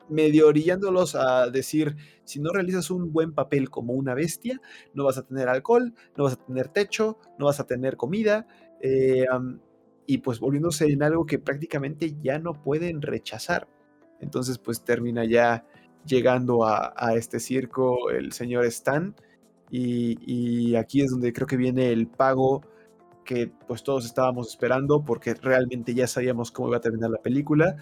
medio 0.08 0.48
orillándolos 0.48 1.14
a 1.14 1.48
decir, 1.50 1.96
si 2.24 2.40
no 2.40 2.52
realizas 2.52 2.90
un 2.90 3.12
buen 3.12 3.32
papel 3.32 3.70
como 3.70 3.92
una 3.92 4.14
bestia, 4.14 4.60
no 4.92 5.04
vas 5.04 5.18
a 5.18 5.22
tener 5.22 5.48
alcohol, 5.48 5.94
no 6.16 6.24
vas 6.24 6.34
a 6.34 6.44
tener 6.44 6.68
techo, 6.68 7.18
no 7.38 7.46
vas 7.46 7.60
a 7.60 7.66
tener 7.66 7.96
comida, 7.96 8.46
eh, 8.80 9.26
y 10.06 10.18
pues 10.18 10.40
volviéndose 10.40 10.86
en 10.86 11.02
algo 11.02 11.24
que 11.26 11.38
prácticamente 11.38 12.16
ya 12.20 12.38
no 12.38 12.60
pueden 12.62 13.00
rechazar. 13.00 13.68
Entonces 14.20 14.58
pues 14.58 14.82
termina 14.84 15.24
ya 15.24 15.64
llegando 16.04 16.64
a, 16.64 17.14
este 17.14 17.40
circo 17.40 18.10
el 18.10 18.32
señor 18.32 18.64
Stan 18.64 19.14
y, 19.70 20.74
aquí 20.74 21.02
es 21.02 21.10
donde 21.10 21.32
creo 21.32 21.46
que 21.46 21.56
viene 21.56 21.92
el 21.92 22.08
pago 22.08 22.62
que 23.30 23.48
pues 23.68 23.84
todos 23.84 24.06
estábamos 24.06 24.48
esperando 24.48 25.04
porque 25.04 25.34
realmente 25.34 25.94
ya 25.94 26.08
sabíamos 26.08 26.50
cómo 26.50 26.66
iba 26.66 26.78
a 26.78 26.80
terminar 26.80 27.10
la 27.10 27.22
película 27.22 27.76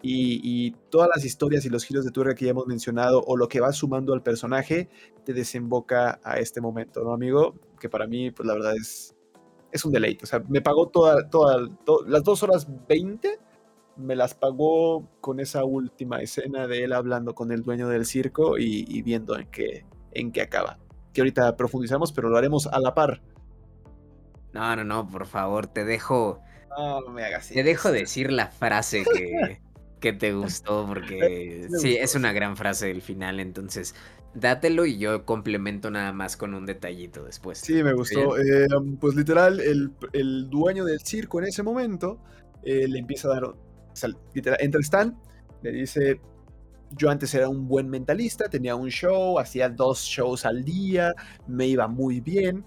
y, 0.00 0.70
todas 0.90 1.08
las 1.12 1.24
historias 1.24 1.64
y 1.64 1.70
los 1.70 1.82
giros 1.82 2.04
de 2.04 2.12
tuerca 2.12 2.36
que 2.36 2.44
ya 2.44 2.52
hemos 2.52 2.68
mencionado 2.68 3.20
o 3.26 3.36
lo 3.36 3.48
que 3.48 3.58
va 3.58 3.72
sumando 3.72 4.14
al 4.14 4.22
personaje 4.22 4.88
te 5.24 5.32
desemboca 5.32 6.20
a 6.22 6.38
este 6.38 6.60
momento, 6.60 7.02
¿no, 7.02 7.12
amigo? 7.12 7.56
Que 7.80 7.88
para 7.88 8.06
mí, 8.06 8.30
pues 8.30 8.46
la 8.46 8.54
verdad 8.54 8.76
es, 8.76 9.16
es 9.72 9.84
un 9.84 9.90
deleite. 9.90 10.22
O 10.22 10.26
sea, 10.28 10.40
me 10.48 10.60
pagó 10.60 10.88
toda, 10.88 11.28
toda, 11.28 11.68
las 12.06 12.22
dos 12.22 12.44
horas 12.44 12.68
20, 12.88 13.40
me 13.96 14.14
las 14.14 14.34
pagó 14.34 15.08
con 15.20 15.40
esa 15.40 15.64
última 15.64 16.20
escena 16.20 16.68
de 16.68 16.84
él 16.84 16.92
hablando 16.92 17.34
con 17.34 17.50
el 17.50 17.62
dueño 17.62 17.88
del 17.88 18.06
circo 18.06 18.56
y, 18.56 19.02
viendo 19.02 19.36
en 19.36 19.48
qué, 19.50 19.84
en 20.12 20.30
qué 20.30 20.42
acaba. 20.42 20.78
Que 21.12 21.22
ahorita 21.22 21.56
profundizamos, 21.56 22.12
pero 22.12 22.28
lo 22.28 22.36
haremos 22.36 22.68
a 22.68 22.78
la 22.78 22.94
par. 22.94 23.20
No, 24.52 24.76
no, 24.76 24.84
no, 24.84 25.08
por 25.08 25.26
favor, 25.26 25.66
te 25.66 25.84
dejo. 25.84 26.40
No, 26.70 27.00
no 27.00 27.10
me 27.10 27.24
hagas 27.24 27.48
Te 27.48 27.62
dejo 27.62 27.92
decir 27.92 28.32
la 28.32 28.48
frase 28.48 29.04
que, 29.04 29.60
que 30.00 30.12
te 30.12 30.32
gustó, 30.32 30.86
porque 30.86 31.68
sí, 31.78 31.96
es 31.96 32.14
una 32.14 32.32
gran 32.32 32.56
frase 32.56 32.88
del 32.88 33.02
final. 33.02 33.40
Entonces, 33.40 33.94
dátelo 34.34 34.86
y 34.86 34.98
yo 34.98 35.24
complemento 35.24 35.90
nada 35.90 36.12
más 36.12 36.36
con 36.36 36.54
un 36.54 36.66
detallito 36.66 37.24
después. 37.24 37.58
Sí, 37.58 37.82
me 37.82 37.92
gustó. 37.92 38.38
Eh, 38.38 38.66
pues 39.00 39.14
literal, 39.14 39.60
el, 39.60 40.50
dueño 40.50 40.84
del 40.84 41.00
circo 41.00 41.40
en 41.40 41.48
ese 41.48 41.62
momento 41.62 42.18
eh, 42.64 42.86
le 42.88 42.98
empieza 42.98 43.28
a 43.28 43.34
dar, 43.34 43.44
o 43.44 43.56
sea, 43.92 44.10
literal, 44.34 44.58
entra 44.60 44.80
Stan, 44.80 45.16
le 45.62 45.72
dice, 45.72 46.20
yo 46.96 47.10
antes 47.10 47.34
era 47.34 47.48
un 47.48 47.68
buen 47.68 47.88
mentalista, 47.88 48.48
tenía 48.48 48.74
un 48.74 48.88
show, 48.90 49.38
hacía 49.38 49.68
dos 49.68 50.02
shows 50.02 50.44
al 50.46 50.64
día, 50.64 51.14
me 51.46 51.66
iba 51.66 51.86
muy 51.88 52.20
bien. 52.20 52.64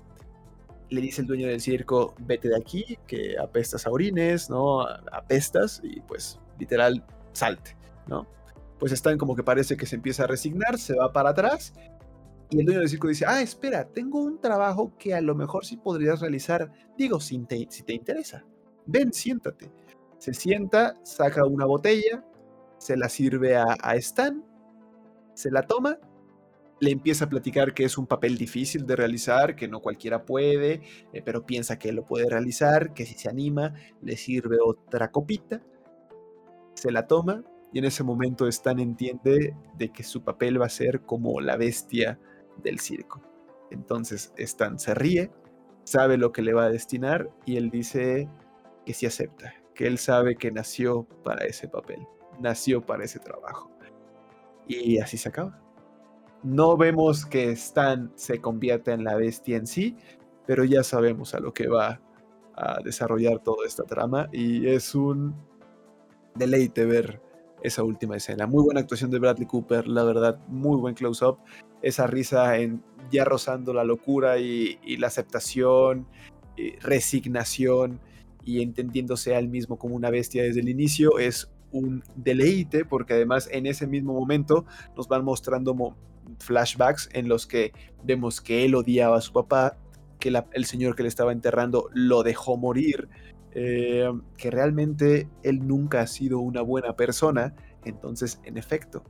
Le 0.96 1.02
dice 1.02 1.22
el 1.22 1.28
dueño 1.28 1.48
del 1.48 1.60
circo, 1.60 2.16
vete 2.20 2.48
de 2.48 2.56
aquí, 2.56 2.98
que 3.06 3.36
apestas 3.38 3.86
a 3.86 3.92
orines, 3.92 4.50
¿no? 4.50 4.82
Apestas 5.12 5.82
y 5.84 6.00
pues 6.02 6.40
literal, 6.58 7.06
salte, 7.34 7.76
¿no? 8.08 8.28
pues 8.80 8.92
están 8.92 9.18
como 9.18 9.36
que 9.36 9.44
parece 9.44 9.78
que 9.78 9.86
se 9.86 9.96
empieza 9.96 10.24
a 10.24 10.28
resignar, 10.28 10.78
se 10.78 10.96
va 10.96 11.12
para 11.12 11.30
atrás 11.30 11.74
y 12.50 12.60
el 12.60 12.66
dueño 12.66 12.82
del 12.82 12.90
circo 12.90 13.08
dice, 13.08 13.26
ah, 13.28 13.42
espera, 13.42 13.86
tengo 13.86 14.22
un 14.22 14.40
trabajo 14.40 14.94
que 14.98 15.16
a 15.16 15.22
lo 15.22 15.36
mejor 15.36 15.66
sí 15.66 15.78
podrías 15.78 16.22
realizar, 16.22 16.72
digo, 16.98 17.20
si 17.20 17.40
te, 17.40 17.68
si 17.70 17.84
te 17.84 17.94
interesa, 17.94 18.46
ven, 18.86 19.12
siéntate. 19.12 19.72
Se 20.20 20.34
sienta, 20.34 20.96
saca 21.04 21.46
una 21.46 21.66
botella, 21.66 22.24
se 22.78 22.98
la 22.98 23.10
sirve 23.10 23.56
a, 23.56 23.96
Stan, 23.96 24.44
se 25.34 25.52
la 25.52 25.64
toma, 25.64 25.98
le 26.80 26.92
empieza 26.92 27.26
a 27.26 27.30
platicar 27.30 27.74
que 27.74 27.86
es 27.86 27.98
un 27.98 28.06
papel 28.06 28.38
difícil 28.38 28.86
de 28.86 28.96
realizar, 28.96 29.56
que 29.56 29.68
no 29.68 29.82
cualquiera 29.82 30.26
puede, 30.26 30.82
eh, 31.14 31.22
pero 31.24 31.46
piensa 31.46 31.80
que 31.80 31.92
lo 31.92 32.06
puede 32.06 32.30
realizar, 32.30 32.94
que 32.94 33.06
si 33.06 33.16
se 33.16 33.30
anima, 33.30 33.74
le 34.02 34.18
sirve 34.18 34.58
otra 34.64 35.12
copita, 35.12 35.62
se 36.74 36.92
la 36.92 37.08
toma, 37.08 37.44
y 37.72 37.80
en 37.80 37.86
ese 37.86 38.04
momento 38.04 38.48
Stan 38.48 38.80
entiende 38.80 39.56
de 39.78 39.90
que 39.90 40.04
su 40.04 40.24
papel 40.24 40.62
va 40.62 40.66
a 40.66 40.70
ser 40.70 41.02
como 41.02 41.42
la 41.42 41.58
bestia 41.58 42.20
del 42.64 42.80
circo. 42.80 43.22
Entonces 43.72 44.34
Stan 44.38 44.80
se 44.80 44.94
ríe, 44.94 45.32
sabe 45.84 46.18
lo 46.18 46.32
que 46.32 46.42
le 46.42 46.54
va 46.54 46.66
a 46.66 46.70
destinar 46.70 47.30
y 47.46 47.58
él 47.58 47.70
dice 47.70 48.30
que 48.86 48.94
sí 48.94 49.06
acepta, 49.06 49.54
que 49.74 49.88
él 49.88 49.98
sabe 49.98 50.36
que 50.36 50.52
nació 50.52 51.04
para 51.24 51.46
ese 51.46 51.68
papel, 51.68 52.08
nació 52.40 52.86
para 52.86 53.04
ese 53.04 53.20
trabajo. 53.20 53.72
Y 54.68 55.00
así 55.00 55.18
se 55.18 55.30
acaba. 55.30 55.65
No 56.46 56.78
vemos 56.78 57.26
que 57.26 57.50
Stan 57.54 58.12
se 58.14 58.40
convierta 58.40 58.94
en 58.94 59.04
la 59.04 59.16
bestia 59.16 59.58
en 59.58 59.66
sí, 59.66 59.96
pero 60.46 60.64
ya 60.64 60.84
sabemos 60.84 61.34
a 61.34 61.40
lo 61.40 61.52
que 61.56 61.68
va 61.68 62.00
a 62.56 62.84
desarrollar 62.84 63.40
toda 63.40 63.66
esta 63.66 63.82
trama 63.82 64.30
y 64.32 64.68
es 64.68 64.94
un 64.94 65.36
deleite 66.36 66.86
ver 66.86 67.20
esa 67.64 67.82
última 67.82 68.16
escena. 68.16 68.46
Muy 68.46 68.64
buena 68.64 68.82
actuación 68.82 69.10
de 69.10 69.18
Bradley 69.18 69.48
Cooper, 69.48 69.88
la 69.88 70.04
verdad, 70.04 70.38
muy 70.48 70.78
buen 70.78 70.94
close-up. 70.94 71.40
Esa 71.82 72.06
risa 72.06 72.60
en, 72.60 72.84
ya 73.10 73.26
rozando 73.26 73.74
la 73.74 73.84
locura 73.84 74.38
y, 74.38 74.78
la 74.98 75.08
aceptación, 75.08 76.06
y 76.56 76.76
resignación 76.76 78.00
y 78.44 78.62
entendiéndose 78.62 79.34
a 79.34 79.40
él 79.40 79.50
mismo 79.50 79.80
como 79.80 79.96
una 79.96 80.12
bestia 80.12 80.44
desde 80.44 80.60
el 80.60 80.70
inicio 80.70 81.18
es 81.18 81.52
un 81.72 82.04
deleite 82.16 82.86
porque 82.86 83.16
además 83.16 83.50
en 83.52 83.66
ese 83.66 83.88
mismo 83.88 84.14
momento 84.14 84.64
nos 84.96 85.08
van 85.08 85.26
mostrando 85.26 85.74
flashbacks 86.40 87.10
en 87.14 87.28
los 87.28 87.46
que 87.46 87.74
vemos 88.04 88.42
que 88.42 88.66
él 88.66 88.76
odiaba 88.76 89.18
a 89.18 89.22
su 89.22 89.34
papá, 89.34 89.78
que 90.20 90.34
el 90.54 90.66
señor 90.66 90.96
que 90.96 91.04
le 91.04 91.10
estaba 91.10 91.32
enterrando 91.32 91.90
lo 91.94 92.24
dejó 92.24 92.58
morir, 92.58 93.10
eh, 93.52 94.12
que 94.38 94.52
realmente 94.52 95.30
él 95.44 95.68
nunca 95.68 96.02
ha 96.02 96.08
sido 96.08 96.40
una 96.40 96.62
buena 96.62 96.96
persona, 96.96 97.56
entonces 97.84 98.40
en 98.44 98.58
efecto, 98.58 99.04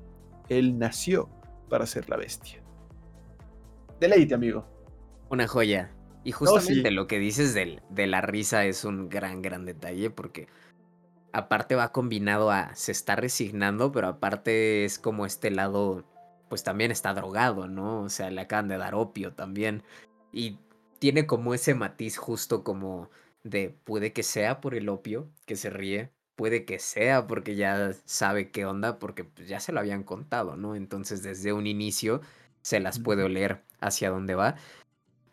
él 0.49 0.77
nació 0.77 1.29
para 1.69 1.85
ser 1.85 2.09
la 2.09 2.17
bestia. 2.17 2.61
Deleite, 3.99 4.35
amigo. 4.35 4.65
Una 5.29 5.47
joya. 5.47 5.91
Y 6.23 6.31
justamente 6.31 6.91
lo 6.91 7.07
que 7.07 7.19
dices 7.19 7.53
de, 7.53 7.81
de 7.89 8.07
la 8.07 8.21
risa 8.21 8.65
es 8.65 8.83
un 8.83 9.09
gran, 9.09 9.41
gran 9.41 9.65
detalle 9.65 10.09
porque 10.09 10.47
aparte 11.35 11.75
va 11.75 11.91
combinado 11.91 12.49
a 12.49 12.73
se 12.75 12.91
está 12.91 13.15
resignando, 13.15 13.91
pero 13.91 14.07
aparte 14.07 14.85
es 14.85 14.97
como 14.97 15.25
este 15.25 15.51
lado, 15.51 16.05
pues 16.49 16.63
también 16.63 16.91
está 16.91 17.13
drogado, 17.13 17.67
¿no? 17.67 18.01
O 18.03 18.09
sea, 18.09 18.29
le 18.29 18.41
acaban 18.41 18.67
de 18.67 18.77
dar 18.77 18.95
opio 18.95 19.33
también. 19.33 19.83
Y 20.31 20.59
tiene 20.99 21.25
como 21.27 21.53
ese 21.53 21.75
matiz 21.75 22.17
justo 22.17 22.63
como 22.63 23.09
de 23.43 23.69
puede 23.83 24.13
que 24.13 24.23
sea 24.23 24.61
por 24.61 24.75
el 24.75 24.89
opio 24.89 25.29
que 25.45 25.55
se 25.55 25.69
ríe, 25.69 26.11
puede 26.35 26.65
que 26.65 26.79
sea 26.79 27.27
porque 27.27 27.55
ya 27.55 27.93
sabe 28.05 28.51
qué 28.51 28.65
onda, 28.65 28.99
porque 28.99 29.23
pues, 29.23 29.47
ya 29.47 29.59
se 29.59 29.71
lo 29.71 29.79
habían 29.79 30.03
contado, 30.03 30.55
¿no? 30.55 30.75
Entonces 30.75 31.23
desde 31.23 31.53
un 31.53 31.67
inicio 31.67 32.21
se 32.61 32.79
las 32.79 32.99
puede 32.99 33.23
oler 33.23 33.61
hacia 33.79 34.09
dónde 34.09 34.35
va. 34.35 34.55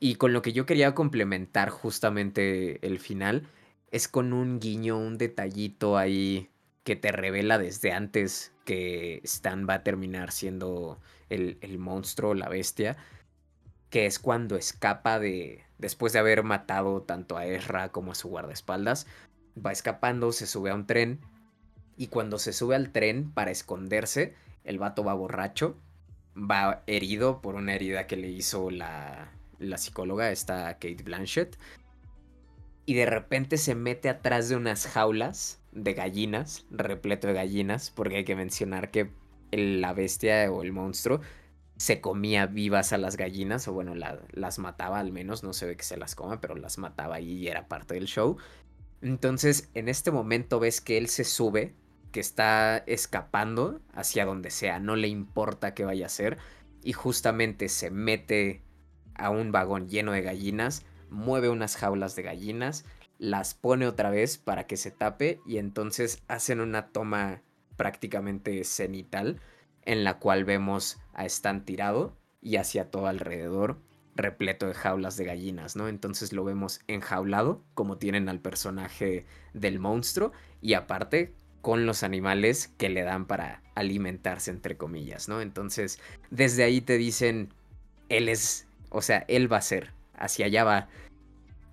Y 0.01 0.17
con 0.17 0.33
lo 0.33 0.43
que 0.43 0.53
yo 0.53 0.67
quería 0.67 0.95
complementar 0.95 1.71
justamente 1.71 2.85
el 2.87 2.99
final 2.99 3.47
es 3.91 4.09
con 4.09 4.33
un 4.33 4.59
guiño, 4.61 4.99
un 4.99 5.19
detallito 5.19 5.97
ahí 5.97 6.51
que 6.85 6.97
te 6.97 7.13
revela 7.13 7.59
desde 7.59 7.93
antes 7.93 8.52
que 8.65 9.21
Stan 9.25 9.67
va 9.69 9.75
a 9.75 9.83
terminar 9.83 10.33
siendo 10.33 11.01
el, 11.29 11.59
el 11.61 11.79
monstruo, 11.79 12.35
la 12.35 12.49
bestia, 12.49 12.97
que 13.91 14.07
es 14.07 14.19
cuando 14.19 14.57
escapa 14.57 15.19
de, 15.19 15.65
después 15.79 16.13
de 16.13 16.19
haber 16.19 16.45
matado 16.45 17.03
tanto 17.03 17.37
a 17.37 17.47
Ezra 17.47 17.91
como 17.91 18.13
a 18.13 18.15
su 18.15 18.29
guardaespaldas, 18.29 19.07
va 19.55 19.73
escapando, 19.73 20.33
se 20.33 20.47
sube 20.47 20.71
a 20.71 20.75
un 20.75 20.87
tren 20.87 21.21
y 21.97 22.07
cuando 22.09 22.39
se 22.39 22.53
sube 22.53 22.75
al 22.75 22.91
tren 22.91 23.31
para 23.31 23.51
esconderse, 23.51 24.35
el 24.65 24.79
vato 24.79 25.05
va 25.05 25.15
borracho, 25.15 25.77
va 26.37 26.83
herido 26.87 27.43
por 27.43 27.55
una 27.55 27.75
herida 27.75 28.07
que 28.07 28.17
le 28.17 28.29
hizo 28.29 28.71
la, 28.71 29.31
la 29.59 29.79
psicóloga, 29.79 30.31
esta 30.31 30.73
Kate 30.75 31.03
Blanchett, 31.05 31.59
y 32.87 32.95
de 32.95 33.07
repente 33.07 33.59
se 33.59 33.75
mete 33.75 34.09
atrás 34.09 34.49
de 34.49 34.57
unas 34.57 34.87
jaulas 34.87 35.62
de 35.73 35.95
gallinas, 35.95 36.67
repleto 36.71 37.27
de 37.27 37.35
gallinas, 37.35 37.91
porque 37.91 38.17
hay 38.17 38.25
que 38.25 38.37
mencionar 38.37 38.91
que 38.91 39.11
la 39.51 39.93
bestia 39.93 40.51
o 40.51 40.63
el 40.63 40.73
monstruo 40.73 41.21
se 41.77 42.01
comía 42.01 42.47
vivas 42.47 42.93
a 42.93 42.99
las 42.99 43.17
gallinas, 43.17 43.67
o 43.67 43.73
bueno, 43.73 43.95
las 43.97 44.59
mataba 44.59 45.01
al 45.01 45.11
menos, 45.11 45.43
no 45.43 45.53
se 45.53 45.67
ve 45.67 45.77
que 45.77 45.83
se 45.83 45.97
las 45.97 46.15
coma, 46.15 46.41
pero 46.41 46.55
las 46.55 46.79
mataba 46.79 47.21
y 47.21 47.49
era 47.49 47.67
parte 47.67 47.95
del 47.95 48.07
show. 48.07 48.37
Entonces, 49.01 49.69
en 49.75 49.89
este 49.89 50.13
momento 50.13 50.61
ves 50.61 50.81
que 50.81 50.97
él 50.97 51.09
se 51.09 51.25
sube, 51.25 51.75
que 52.13 52.21
está 52.21 52.79
escapando 52.87 53.81
hacia 53.95 54.25
donde 54.25 54.51
sea, 54.51 54.79
no 54.79 54.95
le 54.95 55.09
importa 55.09 55.75
qué 55.75 55.85
vaya 55.85 56.05
a 56.05 56.07
hacer, 56.07 56.39
y 56.85 56.93
justamente 56.93 57.69
se 57.69 57.91
mete 57.91 58.63
a 59.15 59.31
un 59.31 59.51
vagón 59.51 59.89
lleno 59.89 60.13
de 60.13 60.23
gallinas, 60.23 60.85
mueve 61.11 61.49
unas 61.49 61.77
jaulas 61.77 62.15
de 62.15 62.23
gallinas, 62.23 62.85
las 63.23 63.55
pone 63.55 63.87
otra 63.87 64.11
vez 64.11 64.37
para 64.37 64.67
que 64.67 64.77
se 64.77 64.91
tape 64.91 65.39
y 65.47 65.59
entonces 65.59 66.25
hacen 66.27 66.61
una 66.61 66.89
toma 66.89 67.41
prácticamente 67.77 68.65
cenital 68.65 69.41
en 69.85 70.03
la 70.03 70.19
cual 70.19 70.45
vemos 70.45 70.99
a 71.15 71.25
Stan 71.27 71.65
tirado 71.65 72.17
y 72.41 72.57
hacia 72.57 72.91
todo 72.91 73.07
alrededor 73.07 73.79
repleto 74.17 74.67
de 74.67 74.75
jaulas 74.75 75.17
de 75.17 75.25
gallinas, 75.25 75.77
¿no? 75.77 75.87
Entonces 75.87 76.33
lo 76.33 76.43
vemos 76.43 76.81
enjaulado, 76.89 77.63
como 77.75 77.97
tienen 77.97 78.29
al 78.29 78.41
personaje 78.41 79.25
del 79.55 79.79
monstruo, 79.79 80.33
y 80.61 80.75
aparte 80.75 81.33
con 81.61 81.87
los 81.87 82.03
animales 82.03 82.75
que 82.77 82.89
le 82.89 83.03
dan 83.03 83.27
para 83.27 83.63
alimentarse, 83.77 84.51
entre 84.51 84.77
comillas, 84.77 85.29
¿no? 85.29 85.41
Entonces, 85.41 86.01
desde 86.31 86.65
ahí 86.65 86.81
te 86.81 86.99
dicen, 86.99 87.55
él 88.09 88.29
es, 88.29 88.67
o 88.91 89.01
sea, 89.01 89.25
él 89.29 89.51
va 89.51 89.59
a 89.59 89.63
ser, 89.63 89.93
hacia 90.15 90.47
allá 90.47 90.65
va. 90.65 90.89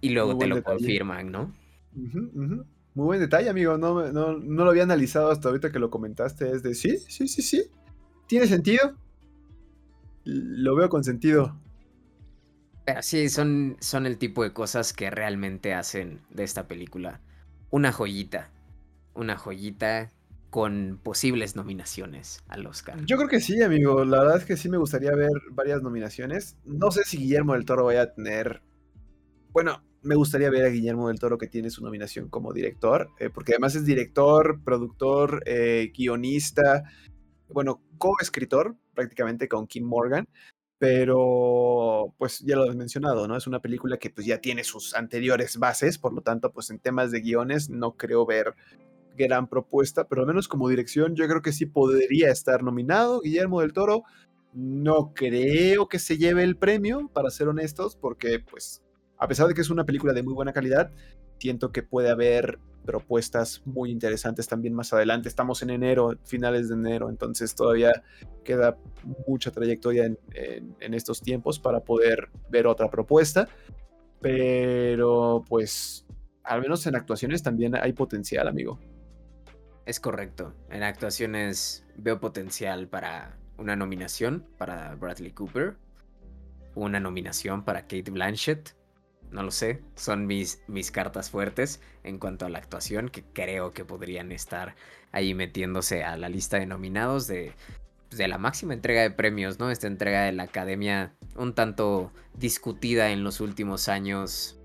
Y 0.01 0.09
luego 0.09 0.37
te 0.37 0.47
lo 0.47 0.63
confirman, 0.63 1.31
¿no? 1.31 1.53
Muy 1.93 3.05
buen 3.05 3.19
detalle, 3.19 3.49
amigo. 3.49 3.77
No, 3.77 4.11
no, 4.11 4.33
lo 4.39 4.69
había 4.69 4.83
analizado 4.83 5.31
hasta 5.31 5.49
ahorita 5.49 5.71
que 5.71 5.79
lo 5.79 5.89
comentaste. 5.89 6.51
Es 6.51 6.63
de, 6.63 6.75
sí, 6.75 6.97
sí, 6.97 7.27
sí, 7.27 7.41
sí. 7.41 7.63
¿Tiene 8.27 8.47
sentido? 8.47 8.95
Lo 10.23 10.75
veo 10.75 10.89
con 10.89 11.03
sentido. 11.03 11.55
Pero 12.85 13.01
sí, 13.01 13.29
son, 13.29 13.77
son 13.79 14.05
el 14.05 14.17
tipo 14.17 14.43
de 14.43 14.53
cosas 14.53 14.93
que 14.93 15.09
realmente 15.09 15.73
hacen 15.73 16.21
de 16.29 16.43
esta 16.43 16.67
película 16.67 17.21
una 17.71 17.91
joyita. 17.91 18.49
Una 19.13 19.37
joyita 19.37 20.11
con 20.49 20.99
posibles 21.03 21.55
nominaciones 21.55 22.43
al 22.47 22.65
Oscar. 22.65 23.05
Yo 23.05 23.17
creo 23.17 23.29
que 23.29 23.39
sí, 23.39 23.61
amigo. 23.61 24.03
La 24.05 24.19
verdad 24.19 24.37
es 24.37 24.45
que 24.45 24.57
sí 24.57 24.69
me 24.69 24.77
gustaría 24.77 25.11
ver 25.11 25.31
varias 25.51 25.81
nominaciones. 25.81 26.57
No 26.65 26.91
sé 26.91 27.03
si 27.03 27.17
Guillermo 27.17 27.53
del 27.53 27.65
Toro 27.65 27.85
vaya 27.85 28.03
a 28.03 28.13
tener. 28.13 28.61
Bueno, 29.51 29.83
me 30.01 30.15
gustaría 30.15 30.49
ver 30.49 30.65
a 30.65 30.69
Guillermo 30.69 31.07
del 31.09 31.19
Toro 31.19 31.37
que 31.37 31.47
tiene 31.47 31.69
su 31.69 31.83
nominación 31.83 32.29
como 32.29 32.53
director, 32.53 33.09
eh, 33.19 33.29
porque 33.29 33.53
además 33.53 33.75
es 33.75 33.85
director, 33.85 34.61
productor, 34.63 35.43
eh, 35.45 35.91
guionista, 35.95 36.83
bueno, 37.49 37.81
co-escritor 37.97 38.75
prácticamente 38.93 39.47
con 39.47 39.67
Kim 39.67 39.85
Morgan. 39.85 40.27
Pero, 40.77 42.15
pues 42.17 42.39
ya 42.39 42.55
lo 42.55 42.63
has 42.63 42.75
mencionado, 42.75 43.27
¿no? 43.27 43.35
Es 43.35 43.47
una 43.47 43.59
película 43.59 43.97
que 43.97 44.09
pues 44.09 44.25
ya 44.25 44.39
tiene 44.39 44.63
sus 44.63 44.95
anteriores 44.95 45.57
bases, 45.57 45.97
por 45.97 46.13
lo 46.13 46.21
tanto, 46.21 46.53
pues 46.53 46.69
en 46.69 46.79
temas 46.79 47.11
de 47.11 47.19
guiones 47.19 47.69
no 47.69 47.97
creo 47.97 48.25
ver 48.25 48.55
gran 49.17 49.49
propuesta, 49.49 50.07
pero 50.07 50.21
al 50.21 50.27
menos 50.27 50.47
como 50.47 50.69
dirección 50.69 51.15
yo 51.15 51.27
creo 51.27 51.41
que 51.41 51.51
sí 51.51 51.65
podría 51.65 52.31
estar 52.31 52.63
nominado 52.63 53.19
Guillermo 53.19 53.59
del 53.59 53.73
Toro. 53.73 54.03
No 54.53 55.13
creo 55.13 55.89
que 55.89 55.99
se 55.99 56.17
lleve 56.17 56.43
el 56.43 56.55
premio, 56.55 57.09
para 57.13 57.29
ser 57.29 57.49
honestos, 57.49 57.97
porque 57.97 58.39
pues 58.39 58.81
a 59.19 59.27
pesar 59.27 59.47
de 59.47 59.53
que 59.53 59.61
es 59.61 59.69
una 59.69 59.85
película 59.85 60.13
de 60.13 60.23
muy 60.23 60.33
buena 60.33 60.53
calidad, 60.53 60.91
siento 61.39 61.71
que 61.71 61.83
puede 61.83 62.09
haber 62.09 62.57
propuestas 62.85 63.61
muy 63.65 63.91
interesantes 63.91 64.47
también 64.47 64.73
más 64.73 64.93
adelante. 64.93 65.29
Estamos 65.29 65.61
en 65.61 65.69
enero, 65.69 66.17
finales 66.23 66.69
de 66.69 66.75
enero, 66.75 67.09
entonces 67.09 67.53
todavía 67.53 68.03
queda 68.43 68.77
mucha 69.27 69.51
trayectoria 69.51 70.05
en, 70.05 70.17
en 70.79 70.93
estos 70.93 71.21
tiempos 71.21 71.59
para 71.59 71.81
poder 71.81 72.29
ver 72.49 72.65
otra 72.65 72.89
propuesta. 72.89 73.47
Pero 74.21 75.43
pues 75.47 76.05
al 76.43 76.61
menos 76.61 76.85
en 76.87 76.95
actuaciones 76.95 77.43
también 77.43 77.75
hay 77.75 77.93
potencial, 77.93 78.47
amigo. 78.47 78.79
Es 79.85 79.99
correcto. 79.99 80.53
En 80.69 80.83
actuaciones 80.83 81.85
veo 81.95 82.19
potencial 82.19 82.87
para 82.87 83.37
una 83.57 83.75
nominación 83.75 84.45
para 84.57 84.95
Bradley 84.95 85.31
Cooper, 85.31 85.75
una 86.75 86.99
nominación 86.99 87.65
para 87.65 87.81
Kate 87.81 88.11
Blanchett. 88.11 88.78
No 89.31 89.43
lo 89.43 89.51
sé, 89.51 89.81
son 89.95 90.25
mis, 90.25 90.63
mis 90.67 90.91
cartas 90.91 91.29
fuertes 91.29 91.81
en 92.03 92.17
cuanto 92.17 92.45
a 92.45 92.49
la 92.49 92.57
actuación 92.57 93.09
que 93.09 93.23
creo 93.33 93.73
que 93.73 93.85
podrían 93.85 94.31
estar 94.31 94.75
ahí 95.11 95.33
metiéndose 95.33 96.03
a 96.03 96.17
la 96.17 96.29
lista 96.29 96.57
de 96.57 96.65
nominados 96.65 97.27
de, 97.27 97.53
de 98.11 98.27
la 98.27 98.37
máxima 98.37 98.73
entrega 98.73 99.01
de 99.01 99.11
premios, 99.11 99.59
¿no? 99.59 99.69
Esta 99.69 99.87
entrega 99.87 100.23
de 100.23 100.31
la 100.31 100.43
academia 100.43 101.13
un 101.35 101.53
tanto 101.53 102.11
discutida 102.33 103.11
en 103.11 103.23
los 103.23 103.39
últimos 103.39 103.87
años 103.87 104.59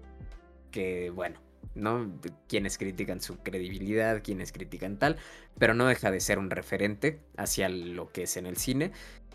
que, 0.71 1.11
bueno, 1.11 1.39
¿no? 1.75 2.11
Quienes 2.49 2.79
critican 2.79 3.21
su 3.21 3.39
credibilidad, 3.39 4.23
quienes 4.23 4.53
critican 4.53 4.99
tal, 4.99 5.17
pero 5.59 5.75
no 5.75 5.87
deja 5.87 6.11
de 6.11 6.21
ser 6.21 6.39
un 6.39 6.51
referente 6.51 7.21
hacia 7.37 7.69
lo 7.69 8.11
que 8.11 8.25
es 8.25 8.37
en 8.37 8.47
el 8.47 8.57
cine. 8.57 8.93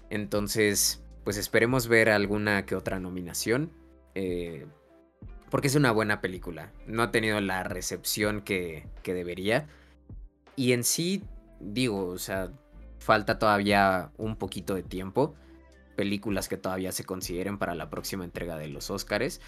Entonces, 0.09 1.03
pues 1.23 1.37
esperemos 1.37 1.87
ver 1.87 2.09
alguna 2.09 2.65
que 2.65 2.75
otra 2.75 2.99
nominación. 2.99 3.71
Eh, 4.15 4.65
porque 5.49 5.67
es 5.67 5.75
una 5.75 5.91
buena 5.91 6.21
película. 6.21 6.71
No 6.87 7.03
ha 7.03 7.11
tenido 7.11 7.39
la 7.41 7.63
recepción 7.63 8.41
que, 8.41 8.85
que 9.03 9.13
debería. 9.13 9.67
Y 10.55 10.73
en 10.73 10.83
sí, 10.83 11.23
digo, 11.59 12.07
o 12.07 12.17
sea, 12.17 12.51
falta 12.99 13.39
todavía 13.39 14.11
un 14.17 14.35
poquito 14.35 14.75
de 14.75 14.83
tiempo. 14.83 15.35
películas 15.95 16.47
que 16.47 16.57
todavía 16.57 16.91
se 16.91 17.03
consideren 17.03 17.57
para 17.57 17.75
la 17.75 17.89
próxima 17.89 18.23
entrega 18.23 18.57
de 18.57 18.67
los 18.67 18.89
Oscars. 18.89 19.41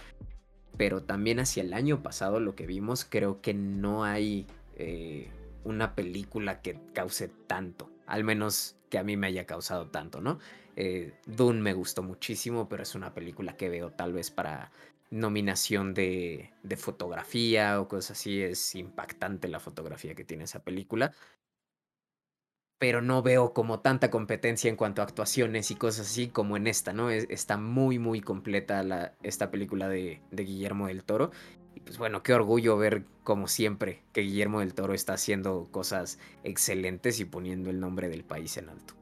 Pero 0.77 1.03
también 1.03 1.39
hacia 1.39 1.63
el 1.63 1.73
año 1.73 2.01
pasado 2.01 2.39
lo 2.39 2.55
que 2.55 2.65
vimos, 2.65 3.05
creo 3.05 3.41
que 3.41 3.53
no 3.53 4.03
hay 4.03 4.47
eh, 4.75 5.29
una 5.63 5.95
película 5.95 6.61
que 6.61 6.79
cause 6.93 7.29
tanto. 7.47 7.89
Al 8.05 8.23
menos 8.23 8.75
que 8.89 8.97
a 8.97 9.03
mí 9.03 9.15
me 9.15 9.27
haya 9.27 9.45
causado 9.45 9.87
tanto, 9.87 10.21
¿no? 10.21 10.39
Eh, 10.75 11.13
Dune 11.25 11.61
me 11.61 11.73
gustó 11.73 12.03
muchísimo, 12.03 12.67
pero 12.67 12.83
es 12.83 12.95
una 12.95 13.13
película 13.13 13.55
que 13.55 13.69
veo 13.69 13.91
tal 13.91 14.13
vez 14.13 14.31
para 14.31 14.71
nominación 15.11 15.93
de, 15.93 16.51
de, 16.63 16.77
fotografía 16.77 17.79
o 17.79 17.87
cosas 17.87 18.17
así. 18.17 18.41
Es 18.41 18.75
impactante 18.75 19.47
la 19.47 19.59
fotografía 19.59 20.15
que 20.15 20.23
tiene 20.23 20.45
esa 20.45 20.63
película 20.63 21.13
pero 22.81 23.03
no 23.03 23.21
veo 23.21 23.53
como 23.53 23.81
tanta 23.81 24.09
competencia 24.09 24.67
en 24.67 24.75
cuanto 24.75 25.03
a 25.03 25.05
actuaciones 25.05 25.69
y 25.69 25.75
cosas 25.75 26.07
así 26.07 26.29
como 26.29 26.57
en 26.57 26.65
esta, 26.65 26.93
¿no? 26.93 27.11
está 27.11 27.55
muy, 27.55 27.99
muy 27.99 28.21
completa 28.21 28.81
la, 28.81 29.13
esta 29.21 29.51
película 29.51 29.87
de, 29.87 30.19
Guillermo 30.31 30.87
del 30.87 31.03
Toro. 31.03 31.29
Y 31.75 31.81
pues 31.81 31.99
bueno, 31.99 32.23
qué 32.23 32.33
orgullo 32.33 32.77
ver, 32.77 33.03
como 33.23 33.47
siempre, 33.47 34.01
que 34.13 34.21
Guillermo 34.21 34.61
del 34.61 34.73
Toro 34.73 34.95
está 34.95 35.13
haciendo 35.13 35.67
cosas 35.69 36.17
excelentes 36.43 37.19
y 37.19 37.25
poniendo 37.25 37.69
el 37.69 37.79
nombre 37.79 38.09
del 38.09 38.23
país 38.23 38.57
en 38.57 38.69
alto. 38.69 38.95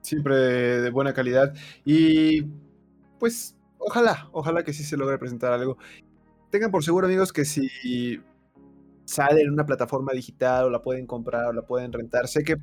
Siempre 0.00 0.34
de 0.34 0.90
buena 0.90 1.14
calidad. 1.14 1.54
Y 1.84 2.46
pues 3.20 3.54
ojalá, 3.86 4.28
ojalá 4.32 4.64
que 4.64 4.72
sí 4.72 4.84
se 4.84 4.96
logre 4.96 5.18
presentar 5.18 5.52
algo. 5.52 5.76
Tengan 6.50 6.70
por 6.70 6.84
seguro, 6.84 7.06
amigos, 7.06 7.32
que 7.32 7.44
si 7.44 8.20
sale 9.04 9.42
en 9.42 9.50
una 9.50 9.66
plataforma 9.66 10.12
digital 10.12 10.66
o 10.66 10.70
la 10.70 10.82
pueden 10.82 11.06
comprar 11.06 11.46
o 11.46 11.52
la 11.52 11.62
pueden 11.62 11.92
rentar, 11.92 12.28
sé 12.28 12.44
que 12.44 12.56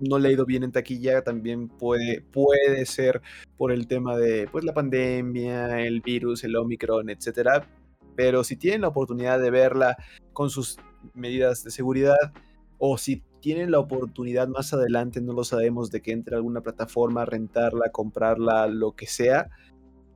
no 0.00 0.18
le 0.18 0.28
ha 0.28 0.32
ido 0.32 0.44
bien 0.44 0.64
en 0.64 0.72
taquilla, 0.72 1.22
también 1.22 1.68
puede, 1.68 2.20
puede 2.20 2.84
ser 2.86 3.22
por 3.56 3.70
el 3.72 3.86
tema 3.86 4.16
de 4.16 4.48
pues, 4.50 4.64
la 4.64 4.74
pandemia, 4.74 5.80
el 5.80 6.00
virus, 6.00 6.44
el 6.44 6.56
Omicron, 6.56 7.10
etcétera. 7.10 7.68
Pero 8.16 8.44
si 8.44 8.56
tienen 8.56 8.82
la 8.82 8.88
oportunidad 8.88 9.40
de 9.40 9.50
verla 9.50 9.96
con 10.32 10.50
sus 10.50 10.78
medidas 11.14 11.64
de 11.64 11.70
seguridad, 11.70 12.32
o 12.78 12.98
si 12.98 13.22
tienen 13.40 13.70
la 13.70 13.78
oportunidad 13.78 14.48
más 14.48 14.72
adelante, 14.72 15.20
no 15.20 15.32
lo 15.32 15.44
sabemos, 15.44 15.90
de 15.90 16.00
que 16.00 16.12
entre 16.12 16.36
alguna 16.36 16.60
plataforma, 16.60 17.24
rentarla, 17.24 17.90
comprarla, 17.90 18.66
lo 18.66 18.92
que 18.92 19.06
sea, 19.06 19.50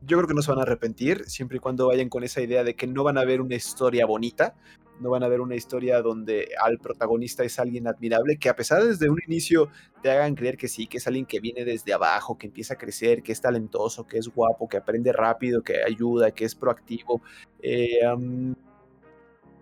yo 0.03 0.17
creo 0.17 0.29
que 0.29 0.35
no 0.35 0.43
se 0.43 0.51
van 0.51 0.61
a 0.61 0.63
arrepentir, 0.63 1.25
siempre 1.27 1.59
y 1.59 1.61
cuando 1.61 1.89
vayan 1.89 2.09
con 2.09 2.25
esa 2.25 2.41
idea 2.41 2.65
de 2.65 2.75
que 2.75 2.87
no 2.87 3.05
van 3.05 3.19
a 3.19 3.25
ver 3.25 3.41
una 3.41 3.55
historia 3.55 4.07
bonita, 4.07 4.55
no 5.01 5.11
van 5.11 5.23
a 5.23 5.29
ver 5.29 5.41
una 5.41 5.55
historia 5.55 6.03
donde 6.03 6.49
al 6.61 6.79
protagonista 6.79 7.45
es 7.45 7.59
alguien 7.59 7.87
admirable, 7.87 8.37
que 8.37 8.49
a 8.49 8.57
pesar 8.57 8.83
de 8.83 8.89
desde 8.89 9.09
un 9.09 9.19
inicio 9.27 9.71
te 10.03 10.11
hagan 10.11 10.35
creer 10.35 10.57
que 10.57 10.69
sí, 10.69 10.87
que 10.87 10.99
es 10.99 11.07
alguien 11.07 11.27
que 11.27 11.41
viene 11.41 11.65
desde 11.65 11.93
abajo, 11.93 12.37
que 12.37 12.47
empieza 12.47 12.75
a 12.75 12.79
crecer, 12.79 13.23
que 13.23 13.33
es 13.33 13.41
talentoso, 13.41 14.07
que 14.07 14.19
es 14.19 14.29
guapo, 14.29 14.69
que 14.69 14.77
aprende 14.77 15.13
rápido, 15.13 15.63
que 15.63 15.83
ayuda, 15.85 16.33
que 16.33 16.45
es 16.45 16.55
proactivo. 16.55 17.23
Eh, 17.63 18.01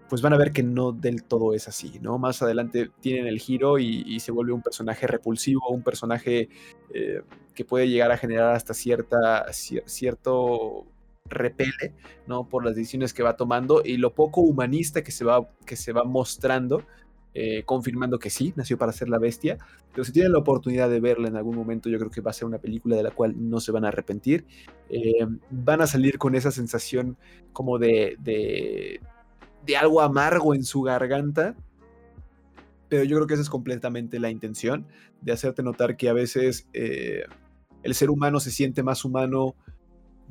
pues 0.08 0.22
van 0.22 0.32
a 0.32 0.36
ver 0.36 0.52
que 0.52 0.62
no 0.62 0.92
del 0.92 1.24
todo 1.24 1.52
es 1.52 1.68
así, 1.68 1.98
¿no? 2.00 2.18
Más 2.18 2.42
adelante 2.42 2.90
tienen 3.00 3.26
el 3.26 3.38
giro 3.38 3.78
y, 3.78 4.20
se 4.20 4.32
vuelve 4.32 4.52
un 4.52 4.62
personaje 4.62 5.06
repulsivo, 5.06 5.68
un 5.68 5.82
personaje 5.82 6.48
eh, 6.94 7.22
que 7.54 7.64
puede 7.64 7.88
llegar 7.88 8.10
a 8.12 8.16
generar 8.16 8.54
hasta 8.54 8.74
cierta, 8.74 9.46
cierto 9.52 10.86
repele, 11.28 11.94
¿no? 12.26 12.48
Por 12.48 12.64
las 12.64 12.76
decisiones 12.76 13.12
que 13.12 13.22
va 13.22 13.36
tomando 13.36 13.82
y 13.84 13.96
lo 13.96 14.14
poco 14.14 14.40
humanista 14.40 15.02
que 15.02 15.10
se 15.10 15.24
va, 15.24 15.48
que 15.64 15.76
se 15.76 15.92
va 15.92 16.04
mostrando, 16.04 16.84
eh, 17.34 17.64
confirmando 17.64 18.18
que 18.18 18.30
sí, 18.30 18.52
nació 18.56 18.78
para 18.78 18.92
ser 18.92 19.08
la 19.08 19.18
bestia. 19.18 19.58
Pero 19.92 20.04
si 20.04 20.12
tienen 20.12 20.32
la 20.32 20.38
oportunidad 20.38 20.88
de 20.88 21.00
verla 21.00 21.28
en 21.28 21.36
algún 21.36 21.56
momento, 21.56 21.88
yo 21.88 21.98
creo 21.98 22.10
que 22.10 22.20
va 22.20 22.30
a 22.30 22.34
ser 22.34 22.46
una 22.46 22.58
película 22.58 22.96
de 22.96 23.02
la 23.02 23.10
cual 23.10 23.34
no 23.36 23.60
se 23.60 23.72
van 23.72 23.84
a 23.84 23.88
arrepentir. 23.88 24.46
Eh, 24.88 25.26
van 25.50 25.80
a 25.80 25.86
salir 25.86 26.18
con 26.18 26.34
esa 26.34 26.50
sensación 26.50 27.16
como 27.52 27.78
de, 27.78 28.16
de, 28.20 29.00
de 29.66 29.76
algo 29.76 30.00
amargo 30.00 30.54
en 30.54 30.64
su 30.64 30.82
garganta. 30.82 31.54
Pero 32.88 33.04
yo 33.04 33.16
creo 33.16 33.26
que 33.26 33.34
esa 33.34 33.42
es 33.42 33.50
completamente 33.50 34.20
la 34.20 34.30
intención 34.30 34.86
de 35.20 35.32
hacerte 35.32 35.62
notar 35.62 35.96
que 35.96 36.08
a 36.08 36.12
veces 36.12 36.68
eh, 36.72 37.24
el 37.82 37.94
ser 37.94 38.10
humano 38.10 38.38
se 38.38 38.50
siente 38.50 38.82
más 38.82 39.04
humano 39.04 39.56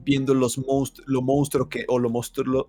viendo 0.03 0.33
los 0.33 0.59
lo 1.05 1.21
monstruo 1.21 1.69
que, 1.69 1.85
o 1.87 1.99
lo, 1.99 2.09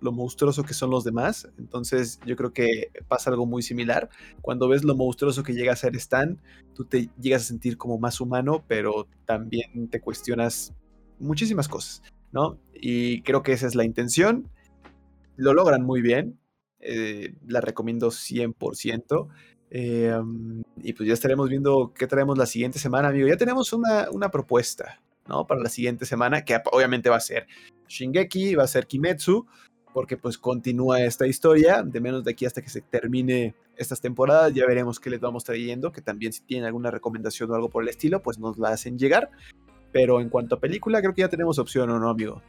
lo, 0.01 0.11
monstruoso 0.11 0.63
que 0.63 0.73
son 0.73 0.89
los 0.89 1.03
demás. 1.03 1.49
Entonces 1.57 2.19
yo 2.25 2.35
creo 2.35 2.53
que 2.53 2.91
pasa 3.07 3.29
algo 3.29 3.45
muy 3.45 3.61
similar. 3.61 4.09
Cuando 4.41 4.67
ves 4.67 4.83
lo 4.83 4.95
monstruoso 4.95 5.43
que 5.43 5.53
llega 5.53 5.73
a 5.73 5.75
ser 5.75 5.95
Stan, 5.95 6.39
tú 6.73 6.85
te 6.85 7.09
llegas 7.19 7.43
a 7.43 7.45
sentir 7.45 7.77
como 7.77 7.97
más 7.97 8.21
humano, 8.21 8.63
pero 8.67 9.07
también 9.25 9.89
te 9.89 9.99
cuestionas 9.99 10.73
muchísimas 11.19 11.67
cosas, 11.67 12.01
¿no? 12.31 12.59
Y 12.73 13.21
creo 13.23 13.43
que 13.43 13.53
esa 13.53 13.67
es 13.67 13.75
la 13.75 13.83
intención. 13.83 14.49
Lo 15.35 15.53
logran 15.53 15.83
muy 15.83 16.01
bien. 16.01 16.39
Eh, 16.79 17.33
la 17.47 17.61
recomiendo 17.61 18.09
100%. 18.09 19.27
Eh, 19.69 20.15
y 20.81 20.93
pues 20.93 21.07
ya 21.07 21.13
estaremos 21.13 21.49
viendo 21.49 21.93
qué 21.93 22.07
traemos 22.07 22.37
la 22.37 22.45
siguiente 22.45 22.79
semana, 22.79 23.09
amigo. 23.09 23.27
Ya 23.27 23.37
tenemos 23.37 23.73
una, 23.73 24.09
una 24.11 24.29
propuesta. 24.29 25.01
¿no? 25.27 25.45
Para 25.45 25.61
la 25.61 25.69
siguiente 25.69 26.05
semana, 26.05 26.43
que 26.43 26.57
obviamente 26.71 27.09
va 27.09 27.17
a 27.17 27.21
ser 27.21 27.47
Shingeki, 27.87 28.55
va 28.55 28.63
a 28.63 28.67
ser 28.67 28.87
Kimetsu, 28.87 29.45
porque 29.93 30.17
pues 30.17 30.37
continúa 30.37 31.01
esta 31.01 31.27
historia, 31.27 31.83
de 31.83 31.99
menos 31.99 32.23
de 32.23 32.31
aquí 32.31 32.45
hasta 32.45 32.61
que 32.61 32.69
se 32.69 32.81
termine 32.81 33.55
estas 33.75 34.01
temporadas, 34.01 34.53
ya 34.53 34.65
veremos 34.65 34.99
qué 34.99 35.09
les 35.09 35.19
vamos 35.19 35.43
trayendo, 35.43 35.91
que 35.91 36.01
también 36.01 36.33
si 36.33 36.41
tienen 36.41 36.65
alguna 36.65 36.91
recomendación 36.91 37.51
o 37.51 37.55
algo 37.55 37.69
por 37.69 37.83
el 37.83 37.89
estilo, 37.89 38.21
pues 38.21 38.39
nos 38.39 38.57
la 38.57 38.69
hacen 38.69 38.97
llegar. 38.97 39.29
Pero 39.91 40.19
en 40.19 40.29
cuanto 40.29 40.55
a 40.55 40.59
película, 40.59 41.01
creo 41.01 41.13
que 41.13 41.21
ya 41.21 41.29
tenemos 41.29 41.59
opción, 41.59 41.89
¿o 41.89 41.99
no, 41.99 42.09
amigo? 42.09 42.41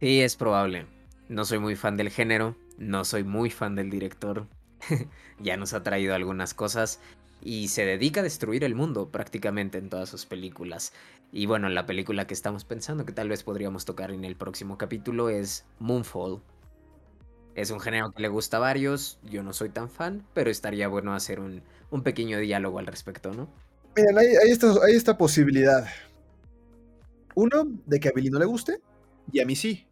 Sí, 0.00 0.20
es 0.20 0.36
probable. 0.36 0.86
No 1.28 1.44
soy 1.44 1.58
muy 1.58 1.76
fan 1.76 1.96
del 1.96 2.10
género, 2.10 2.56
no 2.78 3.04
soy 3.04 3.24
muy 3.24 3.50
fan 3.50 3.74
del 3.74 3.90
director. 3.90 4.46
ya 5.38 5.56
nos 5.56 5.72
ha 5.72 5.82
traído 5.82 6.14
algunas 6.14 6.54
cosas 6.54 7.00
y 7.42 7.68
se 7.68 7.84
dedica 7.84 8.20
a 8.20 8.24
destruir 8.24 8.64
el 8.64 8.74
mundo 8.74 9.10
prácticamente 9.10 9.78
en 9.78 9.90
todas 9.90 10.08
sus 10.08 10.26
películas. 10.26 10.92
Y 11.30 11.46
bueno, 11.46 11.68
la 11.68 11.84
película 11.84 12.26
que 12.26 12.34
estamos 12.34 12.64
pensando 12.64 13.04
que 13.04 13.12
tal 13.12 13.28
vez 13.28 13.42
podríamos 13.42 13.84
tocar 13.84 14.10
en 14.10 14.24
el 14.24 14.36
próximo 14.36 14.78
capítulo 14.78 15.28
es 15.28 15.64
Moonfall. 15.78 16.40
Es 17.54 17.70
un 17.70 17.80
género 17.80 18.12
que 18.12 18.22
le 18.22 18.28
gusta 18.28 18.56
a 18.56 18.60
varios, 18.60 19.18
yo 19.24 19.42
no 19.42 19.52
soy 19.52 19.68
tan 19.68 19.88
fan, 19.88 20.26
pero 20.32 20.50
estaría 20.50 20.88
bueno 20.88 21.14
hacer 21.14 21.40
un, 21.40 21.62
pequeño 22.02 22.38
diálogo 22.38 22.80
al 22.80 22.86
respecto, 22.86 23.32
¿no? 23.32 23.48
Miren, 23.96 24.18
hay, 24.18 24.50
esta, 24.92 25.16
posibilidad. 25.16 25.86
Uno, 27.36 27.66
de 27.86 28.00
que 28.00 28.08
a 28.08 28.12
Billy 28.12 28.30
no 28.30 28.40
le 28.40 28.44
guste, 28.44 28.80
y 29.30 29.40
a 29.40 29.46
mí 29.46 29.54
sí. 29.54 29.86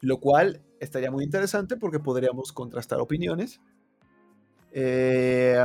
Lo 0.00 0.18
cual 0.18 0.62
estaría 0.80 1.10
muy 1.10 1.24
interesante 1.24 1.76
porque 1.76 1.98
podríamos 1.98 2.52
contrastar 2.52 3.00
opiniones. 3.00 3.60
Eh, 4.72 5.58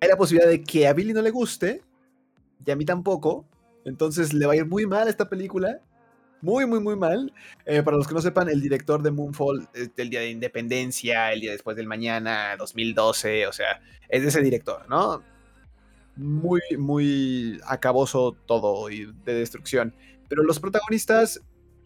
hay 0.00 0.08
la 0.08 0.16
posibilidad 0.16 0.50
de 0.50 0.62
que 0.62 0.86
a 0.86 0.92
Billy 0.92 1.12
no 1.12 1.22
le 1.22 1.30
guste, 1.30 1.82
y 2.64 2.70
a 2.70 2.76
mí 2.76 2.84
tampoco, 2.84 3.44
entonces 3.84 4.32
le 4.32 4.46
va 4.46 4.52
a 4.52 4.56
ir 4.56 4.66
muy 4.66 4.86
mal 4.86 5.08
esta 5.08 5.28
película. 5.28 5.80
Muy, 6.40 6.66
muy, 6.66 6.78
muy 6.78 6.94
mal. 6.94 7.32
Eh, 7.66 7.82
para 7.82 7.96
los 7.96 8.06
que 8.06 8.14
no 8.14 8.20
sepan, 8.20 8.48
el 8.48 8.60
director 8.60 9.02
de 9.02 9.10
Moonfall 9.10 9.68
es 9.74 9.94
del 9.96 10.08
Día 10.10 10.20
de 10.20 10.30
Independencia, 10.30 11.32
el 11.32 11.40
día 11.40 11.50
después 11.50 11.76
del 11.76 11.88
mañana, 11.88 12.56
2012, 12.56 13.48
o 13.48 13.52
sea, 13.52 13.80
es 14.08 14.22
de 14.22 14.28
ese 14.28 14.40
director, 14.40 14.88
¿no? 14.88 15.22
Muy, 16.14 16.60
muy 16.78 17.60
acaboso 17.66 18.36
todo 18.46 18.88
y 18.88 19.12
de 19.24 19.34
destrucción. 19.34 19.94
Pero 20.28 20.44
los 20.44 20.60
protagonistas, 20.60 21.40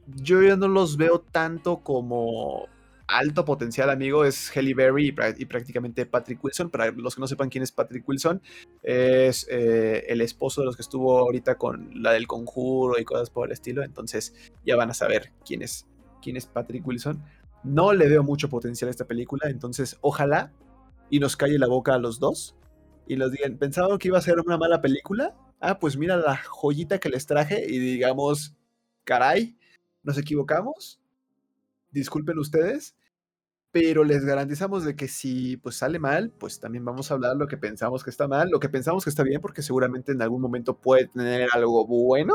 yo 0.07 0.43
ya 0.43 0.57
no 0.57 0.69
los 0.69 0.97
veo 0.97 1.21
tanto 1.21 1.79
como 1.79 2.69
alto 3.07 3.45
potencial, 3.45 3.91
amigo, 3.91 4.25
es 4.25 4.51
Halle 4.57 4.75
Berry 4.75 5.15
y, 5.37 5.45
prácticamente 5.45 6.07
Patrick 6.07 6.43
Wilson. 6.43 6.71
Para 6.71 6.91
los 6.91 7.15
que 7.15 7.21
no 7.21 7.27
sepan 7.27 7.51
quién 7.51 7.63
es 7.63 7.73
Patrick 7.73 8.09
Wilson, 8.09 8.41
es 8.83 9.47
eh, 9.51 10.05
el 10.09 10.21
esposo 10.21 10.63
de 10.63 10.67
los 10.67 10.77
que 10.77 10.83
estuvo 10.83 11.19
ahorita 11.19 11.57
con 11.57 11.91
la 12.03 12.13
del 12.13 12.27
conjuro 12.27 12.99
y 12.99 13.05
cosas 13.05 13.31
por 13.31 13.49
el 13.49 13.53
estilo. 13.53 13.83
Entonces 13.83 14.35
ya 14.65 14.77
van 14.77 14.91
a 14.91 14.95
saber 14.95 15.33
quién 15.45 15.63
es, 15.63 15.87
quién 16.23 16.37
es 16.37 16.47
Patrick 16.47 16.87
Wilson. 16.87 17.23
No 17.65 17.93
le 17.93 18.09
veo 18.09 18.23
mucho 18.23 18.49
potencial 18.49 18.89
a 18.89 18.91
esta 18.91 19.07
película, 19.07 19.49
entonces 19.49 19.99
ojalá 20.01 20.53
y 21.11 21.21
nos 21.21 21.37
calle 21.37 21.59
la 21.59 21.69
boca 21.69 21.95
a 21.95 21.99
los 21.99 22.19
dos 22.19 22.57
y 23.07 23.17
los 23.17 23.31
digan, 23.31 23.59
pensaban 23.59 23.99
que 23.99 24.09
iba 24.09 24.19
a 24.19 24.23
ser 24.23 24.41
una 24.41 24.57
mala 24.57 24.81
película. 24.81 25.35
Ah, 25.61 25.79
pues 25.79 25.97
mira 25.97 26.17
la 26.17 26.37
joyita 26.37 26.99
que 26.99 27.09
les 27.09 27.27
traje 27.27 27.65
y 27.69 27.79
digamos, 27.79 28.57
caray, 29.05 29.57
nos 30.03 30.19
equivocamos 30.19 31.03
disculpen 31.93 32.39
ustedes, 32.39 32.97
pero 33.71 34.05
les 34.05 34.25
garantizamos 34.25 34.85
de 34.85 34.97
que 34.97 35.09
si 35.09 35.57
pues 35.59 35.77
sale 35.77 35.99
mal, 35.99 36.31
pues 36.31 36.59
también 36.59 36.85
vamos 36.85 37.11
a 37.11 37.15
hablar 37.15 37.37
lo 37.37 37.47
que 37.47 37.57
pensamos 37.57 38.03
que 38.03 38.11
está 38.11 38.27
mal, 38.27 38.51
lo 38.51 38.61
que 38.61 38.69
pensamos 38.69 39.05
que 39.05 39.11
está 39.11 39.23
bien, 39.23 39.41
porque 39.41 39.63
seguramente 39.63 40.13
en 40.13 40.23
algún 40.23 40.43
momento 40.43 40.77
puede 40.77 41.07
tener 41.07 41.49
algo 41.55 41.87
bueno. 41.87 42.35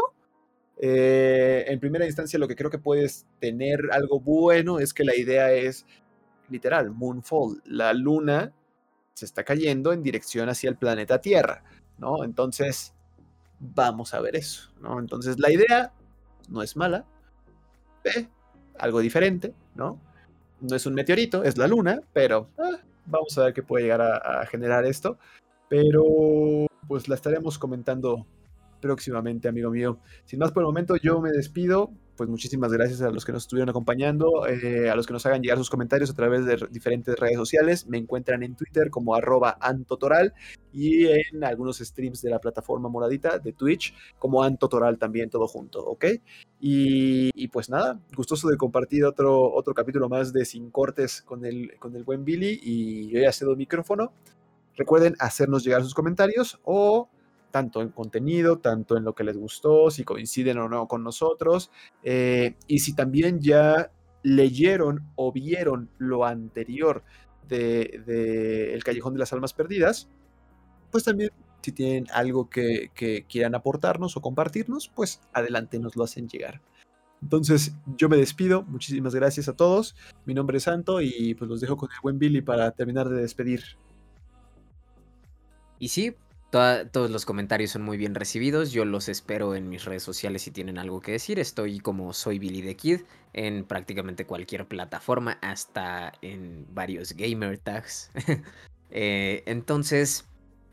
Eh, 0.80 1.66
en 1.68 1.80
primera 1.80 2.06
instancia, 2.06 2.40
lo 2.40 2.48
que 2.48 2.56
creo 2.56 2.70
que 2.70 2.80
puedes 2.80 3.26
tener 3.40 3.80
algo 3.92 4.20
bueno 4.20 4.80
es 4.80 4.94
que 4.94 5.04
la 5.04 5.16
idea 5.16 5.52
es 5.52 5.86
literal, 6.50 6.92
Moonfall, 6.92 7.62
la 7.66 7.94
luna 7.94 8.54
se 9.14 9.26
está 9.26 9.44
cayendo 9.44 9.92
en 9.92 10.04
dirección 10.04 10.50
hacia 10.50 10.70
el 10.70 10.78
planeta 10.78 11.20
Tierra, 11.20 11.64
¿no? 11.98 12.24
Entonces, 12.24 12.94
vamos 13.60 14.14
a 14.14 14.22
ver 14.22 14.36
eso, 14.36 14.72
¿no? 14.80 15.00
Entonces, 15.00 15.40
la 15.40 15.52
idea 15.52 15.94
no 16.50 16.62
es 16.62 16.78
mala. 16.78 17.06
Algo 18.78 19.00
diferente, 19.00 19.54
¿no? 19.76 20.00
No 20.62 20.76
es 20.76 20.86
un 20.86 20.94
meteorito, 20.94 21.44
es 21.44 21.58
la 21.58 21.68
luna, 21.68 22.02
pero 22.14 22.50
ah, 22.58 22.78
vamos 23.06 23.38
a 23.38 23.46
ver 23.46 23.54
qué 23.54 23.64
puede 23.64 23.84
llegar 23.84 24.02
a, 24.02 24.42
a 24.42 24.46
generar 24.46 24.86
esto. 24.86 25.18
Pero 25.70 26.68
pues 26.88 27.08
la 27.10 27.16
estaremos 27.16 27.60
comentando 27.60 28.26
próximamente, 28.80 29.48
amigo 29.48 29.70
mío. 29.70 30.00
Sin 30.26 30.40
más 30.40 30.52
por 30.52 30.64
el 30.64 30.68
momento, 30.68 30.96
yo 30.96 31.20
me 31.20 31.32
despido 31.32 31.92
pues 32.18 32.30
muchísimas 32.30 32.74
gracias 32.74 33.02
a 33.02 33.12
los 33.12 33.24
que 33.24 33.32
nos 33.32 33.44
estuvieron 33.44 33.70
acompañando, 33.70 34.48
eh, 34.48 34.90
a 34.90 34.96
los 34.96 35.06
que 35.06 35.14
nos 35.14 35.26
hagan 35.26 35.42
llegar 35.42 35.58
sus 35.58 35.70
comentarios 35.70 36.10
a 36.10 36.16
través 36.16 36.46
de 36.46 36.58
diferentes 36.72 37.18
redes 37.18 37.38
sociales. 37.38 37.88
Me 37.88 37.98
encuentran 37.98 38.44
en 38.44 38.56
Twitter 38.56 38.90
como 38.90 39.16
arroba 39.16 39.58
antotoral 39.62 40.34
y 40.74 41.06
en 41.06 41.44
algunos 41.44 41.78
streams 41.78 42.22
de 42.22 42.32
la 42.32 42.40
plataforma 42.40 42.90
moradita 42.90 43.38
de 43.38 43.54
Twitch 43.54 43.94
como 44.18 44.44
antotoral 44.44 44.98
también, 44.98 45.30
todo 45.30 45.48
junto, 45.48 45.86
¿ok? 45.86 46.06
Y, 46.60 47.48
pues 47.50 47.70
nada, 47.70 48.00
gustoso 48.16 48.50
de 48.50 48.58
compartir 48.58 49.06
otro, 49.06 49.54
otro 49.54 49.74
capítulo 49.76 50.10
más 50.10 50.34
de 50.34 50.44
Sin 50.44 50.72
Cortes 50.72 51.22
con 51.22 51.46
el, 51.46 51.78
con 51.78 51.96
el 51.96 52.04
buen 52.04 52.26
Billy 52.26 52.60
y 52.62 53.10
yo 53.10 53.22
ya 53.22 53.32
cedo 53.32 53.56
micrófono. 53.56 54.12
Recuerden 54.76 55.16
hacernos 55.20 55.64
llegar 55.64 55.84
sus 55.84 55.94
comentarios 55.94 56.60
o 56.64 57.10
tanto 57.52 57.82
en 57.82 57.90
contenido, 57.90 58.60
tanto 58.60 58.98
en 58.98 59.04
lo 59.04 59.14
que 59.14 59.24
les 59.24 59.38
gustó, 59.38 59.90
si 59.90 60.04
coinciden 60.04 60.58
o 60.58 60.70
no 60.70 60.88
con 60.88 61.04
nosotros, 61.04 61.72
eh, 62.04 62.56
y 62.68 62.80
si 62.80 62.94
también 62.94 63.40
ya 63.40 63.92
leyeron 64.24 65.08
o 65.16 65.32
vieron 65.32 65.90
lo 65.98 66.26
anterior 66.26 67.04
de, 67.48 68.74
El 68.74 68.84
Callejón 68.84 69.14
de 69.14 69.20
las 69.20 69.34
Almas 69.34 69.54
Perdidas, 69.54 70.10
pues 70.92 71.04
también 71.04 71.32
si 71.62 71.72
tienen 71.72 72.08
algo 72.14 72.50
que, 72.50 72.92
que, 72.94 73.26
quieran 73.28 73.56
aportarnos 73.56 74.16
o 74.16 74.22
compartirnos, 74.22 74.90
pues 74.94 75.22
adelante 75.34 75.80
nos 75.80 75.96
lo 75.96 76.04
hacen 76.04 76.28
llegar. 76.28 76.62
Entonces 77.22 77.76
yo 77.98 78.10
me 78.10 78.18
despido, 78.18 78.64
muchísimas 78.64 79.16
gracias 79.16 79.48
a 79.48 79.56
todos, 79.56 79.96
mi 80.26 80.34
nombre 80.34 80.58
es 80.58 80.64
Santo 80.64 81.02
y 81.02 81.34
pues 81.34 81.50
los 81.50 81.62
dejo 81.62 81.76
con 81.76 81.90
el 81.90 81.98
buen 82.02 82.20
Billy 82.20 82.42
para 82.42 82.72
terminar 82.72 83.10
de 83.10 83.22
despedir. 83.22 83.64
Y 85.80 85.90
sí, 85.90 86.16
todos 86.50 87.12
los 87.12 87.26
comentarios 87.26 87.72
son 87.72 87.84
muy 87.84 87.98
bien 87.98 88.16
recibidos. 88.16 88.72
Yo 88.72 88.86
los 88.86 89.10
espero 89.10 89.56
en 89.56 89.70
mis 89.70 89.86
redes 89.86 90.04
sociales 90.04 90.42
si 90.44 90.52
tienen 90.52 90.78
algo 90.78 91.02
que 91.02 91.12
decir. 91.12 91.40
Estoy 91.40 91.80
como 91.80 92.14
soy 92.14 92.40
Billy 92.40 92.62
the 92.62 92.76
Kid 92.76 93.02
en 93.34 93.66
prácticamente 93.66 94.26
cualquier 94.26 94.66
plataforma, 94.68 95.38
hasta 95.42 96.14
en 96.22 96.66
varios 96.74 97.14
gamer 97.14 97.58
tags. 97.58 98.12
Eh, 98.90 99.44
entonces, 99.46 100.24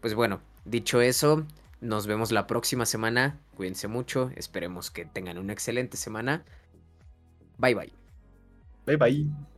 pues 0.00 0.14
bueno, 0.14 0.40
dicho 0.64 1.00
eso, 1.00 1.44
nos 1.80 2.06
vemos 2.06 2.30
la 2.30 2.46
próxima 2.46 2.86
semana. 2.86 3.40
Cuídense 3.56 3.88
mucho. 3.88 4.30
Esperemos 4.36 4.92
que 4.92 5.04
tengan 5.04 5.36
una 5.36 5.52
excelente 5.52 5.96
semana. 5.96 6.44
Bye 7.58 7.74
bye. 7.74 7.92
Bye 8.86 8.96
bye. 8.96 9.53